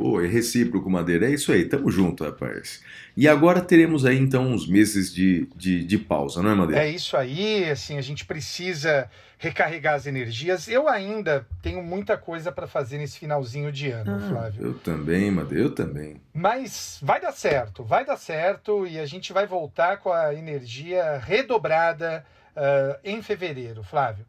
Pô, 0.00 0.18
é 0.18 0.26
recíproco, 0.26 0.88
Madeira. 0.88 1.26
É 1.26 1.30
isso 1.34 1.52
aí, 1.52 1.66
tamo 1.66 1.90
junto, 1.90 2.24
rapaz. 2.24 2.82
E 3.14 3.28
agora 3.28 3.60
teremos 3.60 4.06
aí 4.06 4.18
então 4.18 4.44
uns 4.50 4.66
meses 4.66 5.12
de, 5.12 5.46
de, 5.54 5.84
de 5.84 5.98
pausa, 5.98 6.42
não 6.42 6.50
é, 6.50 6.54
Madeira? 6.54 6.84
É 6.86 6.90
isso 6.90 7.18
aí, 7.18 7.68
assim, 7.68 7.98
a 7.98 8.00
gente 8.00 8.24
precisa 8.24 9.10
recarregar 9.36 9.92
as 9.96 10.06
energias. 10.06 10.68
Eu 10.68 10.88
ainda 10.88 11.46
tenho 11.60 11.82
muita 11.82 12.16
coisa 12.16 12.50
para 12.50 12.66
fazer 12.66 12.96
nesse 12.96 13.18
finalzinho 13.18 13.70
de 13.70 13.90
ano, 13.90 14.16
Ah, 14.16 14.28
Flávio. 14.30 14.62
eu 14.68 14.72
também, 14.78 15.30
Madeira, 15.30 15.64
eu 15.64 15.74
também. 15.74 16.18
Mas 16.32 16.98
vai 17.02 17.20
dar 17.20 17.32
certo, 17.32 17.84
vai 17.84 18.02
dar 18.02 18.16
certo 18.16 18.86
e 18.86 18.98
a 18.98 19.04
gente 19.04 19.34
vai 19.34 19.46
voltar 19.46 19.98
com 19.98 20.10
a 20.10 20.32
energia 20.34 21.18
redobrada 21.22 22.24
ah, 22.56 22.98
em 23.04 23.20
fevereiro, 23.20 23.82
Flávio. 23.82 24.24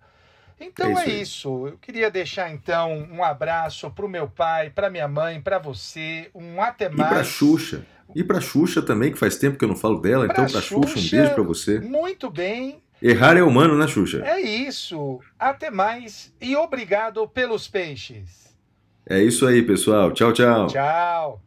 Então 0.62 0.90
É 0.90 0.94
isso 0.94 1.02
é 1.02 1.10
isso. 1.10 1.68
Eu 1.68 1.78
queria 1.78 2.10
deixar 2.12 2.52
então 2.52 3.08
um 3.12 3.24
abraço 3.24 3.90
pro 3.92 4.08
meu 4.08 4.28
pai, 4.28 4.70
pra 4.70 4.90
minha 4.90 5.08
mãe, 5.08 5.42
pra 5.42 5.58
você, 5.60 6.30
um 6.36 6.62
até 6.62 6.86
E 6.86 6.96
mais. 6.96 7.10
pra 7.10 7.24
Xuxa. 7.24 7.86
E 8.16 8.24
pra 8.24 8.42
Xuxa 8.42 8.82
também, 8.82 9.12
que 9.12 9.18
faz 9.18 9.38
tempo 9.38 9.58
que 9.58 9.64
eu 9.64 9.70
não 9.70 9.76
falo 9.76 10.00
dela. 10.00 10.26
Pra 10.28 10.34
então, 10.34 10.46
pra 10.52 10.62
Xuxa, 10.62 11.00
um 11.00 11.10
beijo 11.10 11.34
pra 11.34 11.44
você. 11.44 11.80
Muito 11.80 12.30
bem. 12.30 12.82
Errar 13.02 13.36
é 13.38 13.42
humano, 13.42 13.78
né, 13.78 13.88
Xuxa? 13.88 14.22
É 14.24 14.40
isso. 14.40 15.20
Até 15.40 15.72
mais 15.72 16.32
e 16.40 16.56
obrigado 16.56 17.28
pelos 17.28 17.68
peixes. 17.68 18.56
É 19.10 19.22
isso 19.22 19.48
aí, 19.48 19.64
pessoal. 19.64 20.12
Tchau, 20.12 20.32
tchau. 20.32 20.68
Tchau. 20.68 21.42